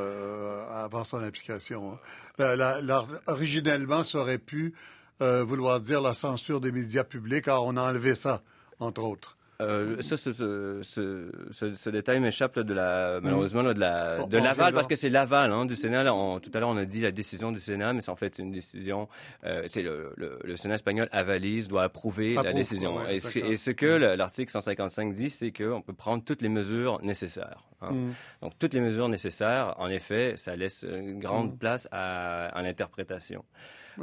avant 0.69 1.03
son 1.03 1.23
application. 1.23 1.97
Hein. 2.39 3.17
originellement, 3.26 4.03
ça 4.03 4.19
aurait 4.19 4.38
pu 4.38 4.73
vouloir 5.19 5.82
dire 5.82 6.01
la 6.01 6.13
censure 6.13 6.61
des 6.61 6.71
médias 6.71 7.03
publics. 7.03 7.47
Alors, 7.47 7.65
on 7.65 7.78
a 7.78 7.82
enlevé 7.82 8.13
ça, 8.13 8.43
entre 8.80 9.03
autres. 9.03 9.34
Euh, 9.61 10.01
ça, 10.01 10.17
ce, 10.17 10.33
ce, 10.81 11.31
ce, 11.51 11.89
détail 11.89 12.19
m'échappe 12.19 12.59
de 12.59 12.73
la 12.73 13.19
malheureusement 13.21 13.63
de 13.63 13.79
la 13.79 14.25
de 14.25 14.37
l'aval 14.37 14.73
parce 14.73 14.87
que 14.87 14.95
c'est 14.95 15.09
l'aval 15.09 15.51
hein, 15.51 15.65
du 15.65 15.75
Sénat. 15.75 16.03
tout 16.03 16.51
à 16.53 16.59
l'heure, 16.59 16.69
on 16.69 16.77
a 16.77 16.85
dit 16.85 16.99
la 17.01 17.11
décision 17.11 17.51
du 17.53 17.59
Sénat, 17.61 17.93
mais 17.93 18.01
c'est 18.01 18.11
en 18.11 18.17
fait 18.17 18.37
une 18.39 18.51
décision. 18.51 19.07
Euh, 19.45 19.63
c'est 19.67 19.81
le, 19.81 20.13
le, 20.17 20.55
Sénat 20.57 20.75
espagnol 20.75 21.07
avalise, 21.11 21.67
doit 21.67 21.83
approuver 21.83 22.33
la 22.33 22.51
décision. 22.53 23.07
et, 23.07 23.19
ce, 23.19 23.71
que 23.71 23.85
l'article 23.85 24.51
155 24.51 25.13
dit, 25.13 25.29
c'est 25.29 25.51
qu'on 25.51 25.81
peut 25.81 25.93
prendre 25.93 26.23
toutes 26.23 26.41
les 26.41 26.49
mesures 26.49 27.01
nécessaires. 27.01 27.59
Hein. 27.81 27.91
Mm. 27.91 28.11
Donc 28.41 28.53
toutes 28.59 28.73
les 28.73 28.81
mesures 28.81 29.09
nécessaires, 29.09 29.75
en 29.77 29.89
effet, 29.89 30.33
ça 30.37 30.55
laisse 30.55 30.83
une 30.83 31.19
grande 31.19 31.53
mm. 31.53 31.57
place 31.57 31.87
à, 31.91 32.47
à 32.47 32.61
l'interprétation. 32.61 33.43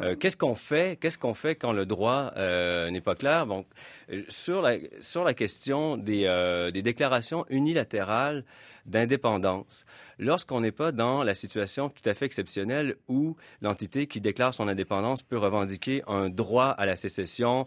Euh, 0.00 0.16
qu'est-ce 0.16 0.36
qu'on 0.36 0.54
fait 0.54 0.98
Qu'est-ce 1.00 1.18
qu'on 1.18 1.34
fait 1.34 1.54
quand 1.54 1.72
le 1.72 1.86
droit 1.86 2.32
euh, 2.36 2.90
n'est 2.90 3.00
pas 3.00 3.14
clair? 3.14 3.46
Bon, 3.46 3.64
euh, 4.10 4.22
sur 4.28 4.62
la 4.62 4.76
sur 5.00 5.24
la 5.24 5.34
question 5.34 5.96
des, 5.96 6.70
des 6.72 6.82
déclarations 6.82 7.44
unilatérales 7.50 8.44
d'indépendance, 8.86 9.84
lorsqu'on 10.18 10.60
n'est 10.60 10.72
pas 10.72 10.92
dans 10.92 11.22
la 11.22 11.34
situation 11.34 11.88
tout 11.88 12.08
à 12.08 12.14
fait 12.14 12.26
exceptionnelle 12.26 12.96
où 13.08 13.36
l'entité 13.60 14.06
qui 14.06 14.20
déclare 14.20 14.54
son 14.54 14.68
indépendance 14.68 15.22
peut 15.22 15.38
revendiquer 15.38 16.02
un 16.06 16.28
droit 16.28 16.68
à 16.68 16.86
la 16.86 16.96
sécession 16.96 17.66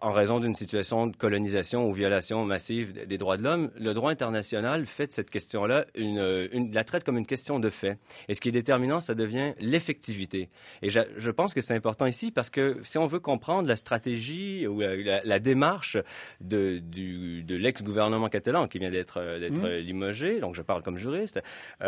en 0.00 0.12
raison 0.12 0.40
d'une 0.40 0.54
situation 0.54 1.06
de 1.06 1.16
colonisation 1.16 1.88
ou 1.88 1.92
violation 1.92 2.44
massive 2.44 3.06
des 3.06 3.18
droits 3.18 3.36
de 3.36 3.42
l'homme, 3.42 3.70
le 3.78 3.94
droit 3.94 4.10
international 4.10 4.84
fait 4.86 5.06
de 5.06 5.12
cette 5.12 5.30
question-là 5.30 5.86
une, 5.94 6.70
la 6.72 6.84
traite 6.84 7.02
comme 7.02 7.16
une 7.16 7.26
question 7.26 7.58
de 7.58 7.70
fait. 7.70 7.98
Et 8.28 8.34
ce 8.34 8.40
qui 8.40 8.50
est 8.50 8.52
déterminant, 8.52 9.00
ça 9.00 9.14
devient 9.14 9.54
l'effectivité. 9.58 10.50
Et 10.82 10.90
je, 10.90 11.30
pense 11.30 11.54
que 11.54 11.60
c'est 11.60 11.74
important 11.74 12.06
ici 12.06 12.30
parce 12.30 12.50
que 12.50 12.78
si 12.82 12.98
on 12.98 13.06
veut 13.06 13.20
comprendre 13.20 13.68
la 13.68 13.76
stratégie 13.76 14.66
ou 14.66 14.80
la, 14.80 15.38
démarche 15.38 15.96
de, 16.40 16.78
de 16.78 17.56
l'ex-gouvernement 17.56 18.28
catalan 18.28 18.68
qui 18.68 18.78
vient 18.78 18.90
d'être 18.90 19.20
mmh. 19.20 19.66
limogé, 19.78 20.40
donc 20.40 20.54
je 20.54 20.62
parle 20.62 20.82
comme 20.82 20.98
juriste, 20.98 21.40
euh, 21.82 21.85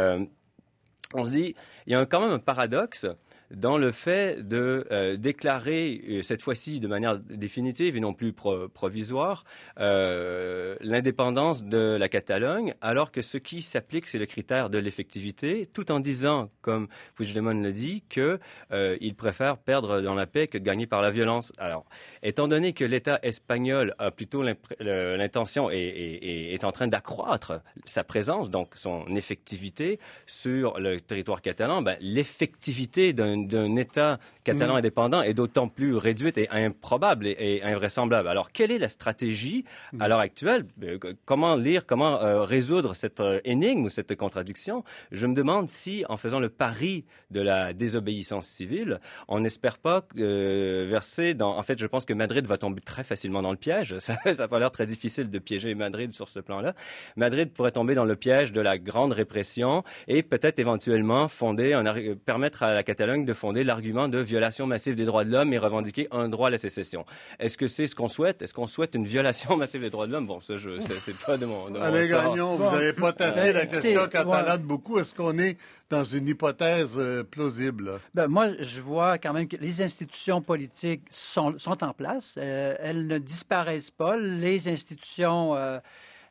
on 1.14 1.24
se 1.24 1.30
dit, 1.30 1.54
il 1.86 1.92
y 1.92 1.94
a 1.94 2.06
quand 2.06 2.20
même 2.20 2.32
un 2.32 2.38
paradoxe 2.38 3.06
dans 3.50 3.78
le 3.78 3.92
fait 3.92 4.46
de 4.46 4.86
euh, 4.90 5.16
déclarer, 5.16 6.02
euh, 6.08 6.22
cette 6.22 6.42
fois-ci 6.42 6.80
de 6.80 6.88
manière 6.88 7.18
définitive 7.18 7.96
et 7.96 8.00
non 8.00 8.12
plus 8.12 8.32
provisoire, 8.32 9.44
euh, 9.78 10.76
l'indépendance 10.80 11.64
de 11.64 11.96
la 11.98 12.08
Catalogne, 12.08 12.74
alors 12.80 13.10
que 13.10 13.22
ce 13.22 13.38
qui 13.38 13.62
s'applique, 13.62 14.06
c'est 14.06 14.18
le 14.18 14.26
critère 14.26 14.70
de 14.70 14.78
l'effectivité, 14.78 15.68
tout 15.72 15.90
en 15.90 16.00
disant, 16.00 16.50
comme 16.60 16.88
Puigdemont 17.14 17.62
le 17.62 17.72
dit, 17.72 18.02
qu'il 18.08 19.14
préfère 19.16 19.58
perdre 19.58 20.00
dans 20.00 20.14
la 20.14 20.26
paix 20.26 20.46
que 20.46 20.58
de 20.58 20.64
gagner 20.64 20.86
par 20.86 21.00
la 21.00 21.10
violence. 21.10 21.52
Alors, 21.58 21.86
étant 22.22 22.48
donné 22.48 22.72
que 22.72 22.84
l'État 22.84 23.18
espagnol 23.22 23.94
a 23.98 24.10
plutôt 24.10 24.42
l'intention 24.42 25.70
et, 25.70 26.52
est 26.52 26.64
en 26.64 26.72
train 26.72 26.88
d'accroître 26.88 27.60
sa 27.84 28.04
présence, 28.04 28.50
donc 28.50 28.72
son 28.74 29.06
effectivité 29.16 29.98
sur 30.26 30.78
le 30.78 31.00
territoire 31.00 31.40
catalan, 31.40 31.82
ben, 31.82 31.96
l'effectivité 32.00 33.12
d'un 33.12 33.37
d'un 33.46 33.76
État 33.76 34.18
catalan 34.44 34.74
mm. 34.74 34.78
indépendant 34.78 35.22
est 35.22 35.34
d'autant 35.34 35.68
plus 35.68 35.96
réduite 35.96 36.38
et 36.38 36.48
improbable 36.50 37.26
et, 37.26 37.62
invraisemblable. 37.62 38.28
Alors, 38.28 38.52
quelle 38.52 38.70
est 38.70 38.78
la 38.78 38.88
stratégie 38.88 39.64
à 39.98 40.06
mm. 40.06 40.08
l'heure 40.08 40.18
actuelle? 40.18 40.64
Euh, 40.82 40.98
Comment 41.24 41.54
lire, 41.56 41.86
comment 41.86 42.20
euh, 42.22 42.42
résoudre 42.42 42.94
cette 42.94 43.20
euh, 43.20 43.40
énigme 43.44 43.84
ou 43.84 43.90
cette 43.90 44.14
contradiction? 44.16 44.84
Je 45.12 45.26
me 45.26 45.34
demande 45.34 45.68
si, 45.68 46.04
en 46.08 46.16
faisant 46.16 46.40
le 46.40 46.48
pari 46.48 47.04
de 47.30 47.40
la 47.40 47.72
désobéissance 47.72 48.46
civile, 48.46 49.00
on 49.28 49.40
n'espère 49.40 49.78
pas 49.78 50.06
verser 50.14 51.34
dans... 51.34 51.56
En 51.56 51.62
fait, 51.62 51.78
je 51.78 51.86
pense 51.86 52.04
que 52.04 52.14
Madrid 52.14 52.46
va 52.46 52.56
tomber 52.56 52.80
très 52.80 53.04
facilement 53.04 53.42
dans 53.42 53.50
le 53.50 53.56
piège. 53.56 53.98
Ça, 54.08 54.16
ça 54.32 54.44
a 54.44 54.48
pas 54.48 54.58
l'air 54.58 54.70
très 54.70 54.86
difficile 54.86 55.30
de 55.30 55.38
piéger 55.38 55.74
Madrid 55.74 56.14
sur 56.14 56.28
ce 56.28 56.40
plan-là. 56.40 56.74
Madrid 57.16 57.50
pourrait 57.52 57.72
tomber 57.72 57.94
dans 57.94 58.06
le 58.06 58.16
piège 58.16 58.52
de 58.52 58.60
la 58.60 58.78
grande 58.78 59.12
répression 59.12 59.84
et 60.06 60.22
peut-être 60.22 60.58
éventuellement 60.58 61.28
fonder, 61.28 61.78
permettre 62.24 62.62
à 62.62 62.72
la 62.72 62.82
Catalogne 62.82 63.24
de 63.28 63.34
fonder 63.34 63.62
l'argument 63.62 64.08
de 64.08 64.18
violation 64.18 64.66
massive 64.66 64.94
des 64.94 65.04
droits 65.04 65.24
de 65.24 65.30
l'homme 65.30 65.52
et 65.52 65.58
revendiquer 65.58 66.08
un 66.10 66.30
droit 66.30 66.48
à 66.48 66.50
la 66.50 66.58
sécession. 66.58 67.04
Est-ce 67.38 67.58
que 67.58 67.68
c'est 67.68 67.86
ce 67.86 67.94
qu'on 67.94 68.08
souhaite? 68.08 68.40
Est-ce 68.40 68.54
qu'on 68.54 68.66
souhaite 68.66 68.94
une 68.94 69.06
violation 69.06 69.56
massive 69.58 69.82
des 69.82 69.90
droits 69.90 70.06
de 70.06 70.12
l'homme? 70.12 70.26
Bon, 70.26 70.40
ça, 70.40 70.56
je, 70.56 70.80
c'est, 70.80 71.16
pas 71.26 71.36
de 71.36 71.44
mon, 71.44 71.70
de 71.70 71.78
Allez, 71.78 72.08
Gagnon, 72.08 72.56
vous 72.56 72.64
n'avez 72.64 72.94
pas 72.94 73.12
tassé 73.12 73.52
la 73.52 73.66
question 73.66 74.08
catalane 74.08 74.62
beaucoup. 74.62 74.98
Est-ce 74.98 75.14
qu'on 75.14 75.38
est 75.38 75.58
dans 75.90 76.04
une 76.04 76.26
hypothèse 76.26 76.94
euh, 76.96 77.22
plausible? 77.22 78.00
Ben, 78.14 78.28
moi, 78.28 78.48
je 78.60 78.80
vois 78.80 79.18
quand 79.18 79.34
même 79.34 79.46
que 79.46 79.56
les 79.56 79.82
institutions 79.82 80.40
politiques 80.40 81.02
sont, 81.10 81.58
sont 81.58 81.84
en 81.84 81.92
place. 81.92 82.36
Euh, 82.38 82.76
elles 82.80 83.06
ne 83.06 83.18
disparaissent 83.18 83.90
pas. 83.90 84.16
Les 84.16 84.68
institutions... 84.68 85.54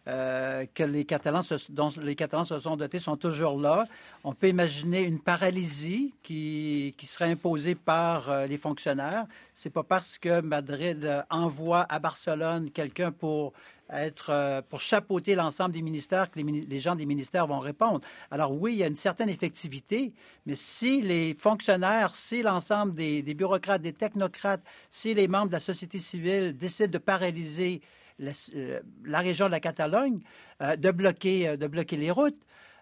Euh, 0.07 0.47
euh, 0.57 0.65
que 0.73 0.83
les 0.83 1.05
Catalans 1.05 1.41
dont 1.69 1.91
les 2.01 2.15
Catalans 2.15 2.43
se 2.43 2.59
sont 2.59 2.75
dotés 2.75 2.99
sont 2.99 3.17
toujours 3.17 3.59
là. 3.59 3.85
On 4.23 4.33
peut 4.33 4.47
imaginer 4.47 5.01
une 5.03 5.19
paralysie 5.19 6.13
qui, 6.23 6.95
qui 6.97 7.05
serait 7.05 7.31
imposée 7.31 7.75
par 7.75 8.29
euh, 8.29 8.47
les 8.47 8.57
fonctionnaires. 8.57 9.25
C'est 9.53 9.69
pas 9.69 9.83
parce 9.83 10.17
que 10.17 10.41
Madrid 10.41 11.23
envoie 11.29 11.85
à 11.89 11.99
Barcelone 11.99 12.71
quelqu'un 12.71 13.11
pour 13.11 13.53
être 13.89 14.31
euh, 14.31 14.61
pour 14.67 14.81
chapeauter 14.81 15.35
l'ensemble 15.35 15.73
des 15.73 15.81
ministères 15.81 16.29
que 16.29 16.39
les, 16.39 16.79
gens 16.79 16.95
des 16.95 17.05
ministères 17.05 17.47
vont 17.47 17.59
répondre. 17.59 18.01
Alors 18.31 18.51
oui, 18.51 18.73
il 18.73 18.77
y 18.79 18.83
a 18.83 18.87
une 18.87 18.97
certaine 18.97 19.29
effectivité, 19.29 20.13
mais 20.45 20.55
si 20.55 21.01
les 21.01 21.35
fonctionnaires, 21.35 22.15
si 22.15 22.41
l'ensemble 22.41 22.95
des, 22.95 23.21
des 23.21 23.33
bureaucrates, 23.33 23.81
des 23.81 23.93
technocrates, 23.93 24.63
si 24.91 25.13
les 25.13 25.27
membres 25.27 25.47
de 25.47 25.53
la 25.53 25.59
société 25.61 25.99
civile 25.99 26.57
décident 26.57 26.91
de 26.91 26.97
paralyser 26.97 27.81
euh, 28.19 28.79
la, 29.05 29.19
région 29.19 29.45
de 29.45 29.51
la 29.51 29.59
Catalogne 29.59 30.21
euh, 30.61 30.75
de, 30.75 30.91
bloquer, 30.91 31.49
euh, 31.49 31.57
de 31.57 31.67
bloquer 31.67 31.97
les 31.97 32.09
routes. 32.09 32.39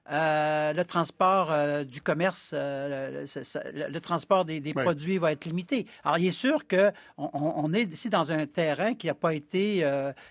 le 0.09 0.83
transport 0.83 1.51
du 1.85 2.01
commerce, 2.01 2.53
le, 2.53 3.99
transport 3.99 4.45
des, 4.45 4.73
produits 4.73 5.17
va 5.17 5.31
être 5.31 5.45
limité. 5.45 5.87
Alors, 6.03 6.19
il 6.19 6.27
est 6.27 6.31
sûr 6.31 6.67
qu'on 6.67 6.91
on, 7.15 7.73
est 7.73 7.91
ici 7.91 8.09
dans 8.09 8.31
un 8.31 8.45
terrain 8.45 8.93
qui 8.93 9.07
n'a 9.07 9.15
pas 9.15 9.33
été 9.33 9.83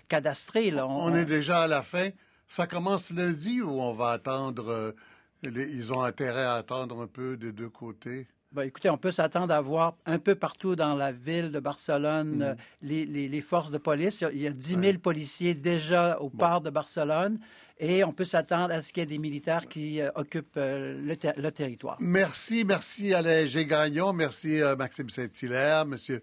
cadastré. 0.07 0.73
On, 0.79 1.13
est 1.13 1.25
déjà 1.25 1.63
à 1.63 1.67
la 1.67 1.81
fin. 1.81 2.09
Ça 2.47 2.67
commence 2.67 3.09
lundi 3.09 3.61
ou 3.61 3.81
on 3.81 3.91
va 3.91 4.11
attendre, 4.11 4.95
ils 5.43 5.91
ont 5.91 6.03
intérêt 6.03 6.45
à 6.45 6.53
attendre 6.53 7.01
un 7.01 7.07
peu 7.07 7.35
des 7.35 7.51
deux 7.51 7.69
côtés? 7.69 8.27
Ben, 8.55 8.61
écoutez, 8.61 8.89
on 8.89 8.97
peut 8.97 9.11
s'attendre 9.11 9.53
à 9.53 9.59
voir 9.59 9.97
un 10.05 10.17
peu 10.17 10.33
partout 10.33 10.77
dans 10.77 10.95
la 10.95 11.11
ville 11.11 11.51
de 11.51 11.59
Barcelone 11.59 12.37
mm. 12.37 12.41
euh, 12.41 12.55
les, 12.81 13.41
forces 13.41 13.69
de 13.69 13.77
police. 13.77 14.23
Il 14.31 14.39
y 14.41 14.47
a 14.47 14.51
10 14.51 14.77
000 14.81 14.97
policiers 14.99 15.55
déjà 15.55 16.17
au 16.21 16.29
port 16.29 16.61
de 16.61 16.69
Barcelone. 16.69 17.37
Et 17.81 18.05
on 18.05 18.13
peut 18.13 18.23
s'attendre 18.23 18.73
à 18.73 18.81
ce 18.81 18.93
qu'il 18.93 19.01
y 19.01 19.03
ait 19.03 19.07
des 19.07 19.17
militaires 19.17 19.67
qui 19.67 19.99
euh, 19.99 20.09
occupent 20.15 20.55
euh, 20.55 20.97
le, 21.03 21.51
territoire. 21.51 21.97
Merci, 21.99 22.63
merci 22.63 23.13
Alain 23.13 23.45
Gagnon, 23.45 24.13
merci 24.13 24.61
Maxime 24.77 25.09
Saint-Hilaire, 25.09 25.85
Monsieur 25.85 26.21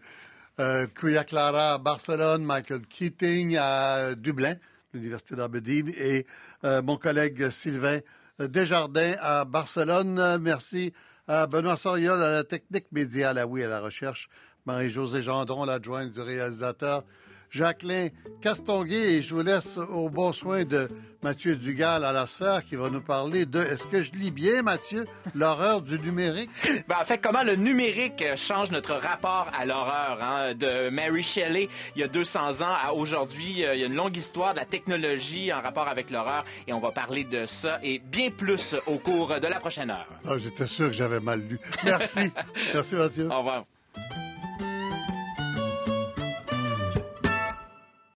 Cuya 0.95 1.25
Clara 1.25 1.75
à 1.75 1.79
Barcelone, 1.79 2.45
Michael 2.45 2.87
Keating 2.87 3.59
à 3.59 4.15
Dublin, 4.15 4.55
l'Université 4.95 5.37
d'Aberdeen, 5.37 5.91
et 5.99 6.25
mon 6.63 6.97
collègue 6.97 7.51
Sylvain 7.51 7.99
Desjardins 8.39 9.17
à 9.21 9.45
Barcelone. 9.45 10.39
Merci 10.41 10.95
Benoît 11.29 11.77
Soriol 11.77 12.23
à 12.23 12.33
la 12.33 12.45
technique 12.45 12.91
média, 12.91 13.31
à 13.31 13.33
la 13.33 13.47
oui, 13.47 13.63
à 13.63 13.69
la 13.69 13.81
recherche. 13.81 14.29
Marie-Josée 14.67 15.23
Gendron, 15.23 15.65
l'adjointe 15.65 16.13
du 16.13 16.21
réalisateur. 16.21 17.05
Jacqueline 17.53 18.11
Castonguay 18.41 19.15
et 19.15 19.23
je 19.23 19.35
vous 19.35 19.43
laisse 19.43 19.77
au 19.77 20.09
bon 20.09 20.33
soin 20.33 20.65
de 20.65 20.89
Mathieu 21.23 21.55
Dugal 21.55 22.05
à 22.05 22.11
la 22.11 22.27
sphère 22.27 22.65
qui 22.65 22.77
va 22.77 22.89
nous 22.89 23.03
parler 23.03 23.45
de, 23.47 23.61
est-ce 23.61 23.87
que 23.87 24.01
je 24.03 24.11
lis 24.13 24.31
bien 24.31 24.63
Mathieu, 24.63 25.05
l'horreur 25.35 25.83
du 25.83 25.99
numérique? 25.99 26.51
Ben, 26.89 26.97
en 27.01 27.05
fait, 27.05 27.19
comment 27.19 27.43
le 27.43 27.55
numérique 27.55 28.25
change 28.37 28.71
notre 28.71 28.95
rapport 28.95 29.49
à 29.57 29.67
l'horreur. 29.67 30.19
Hein? 30.21 30.55
De 30.55 30.89
Mary 30.89 31.23
Shelley, 31.23 31.69
il 31.95 32.01
y 32.01 32.05
a 32.05 32.09
200 32.09 32.63
ans 32.63 32.75
à 32.85 32.95
aujourd'hui, 32.95 33.65
euh, 33.65 33.75
il 33.75 33.81
y 33.81 33.85
a 33.85 33.87
une 33.87 33.95
longue 33.95 34.17
histoire 34.17 34.55
de 34.55 34.59
la 34.59 34.65
technologie 34.65 35.53
en 35.53 35.61
rapport 35.61 35.89
avec 35.89 36.11
l'horreur 36.11 36.45
et 36.67 36.73
on 36.73 36.81
va 36.81 36.91
parler 36.91 37.25
de 37.25 37.45
ça 37.45 37.79
et 37.83 37.99
bien 38.01 38.31
plus 38.31 38.75
au 38.87 38.99
cours 38.99 39.39
de 39.39 39.47
la 39.47 39.59
prochaine 39.61 39.91
heure. 39.91 40.09
Ah, 40.27 40.39
J'étais 40.39 40.67
sûr 40.67 40.89
que 40.89 40.97
j'avais 40.97 41.21
mal 41.21 41.41
lu. 41.41 41.61
Merci. 41.85 42.33
Merci 42.75 42.95
Mathieu. 42.97 43.29
Au 43.31 43.39
revoir. 43.39 43.65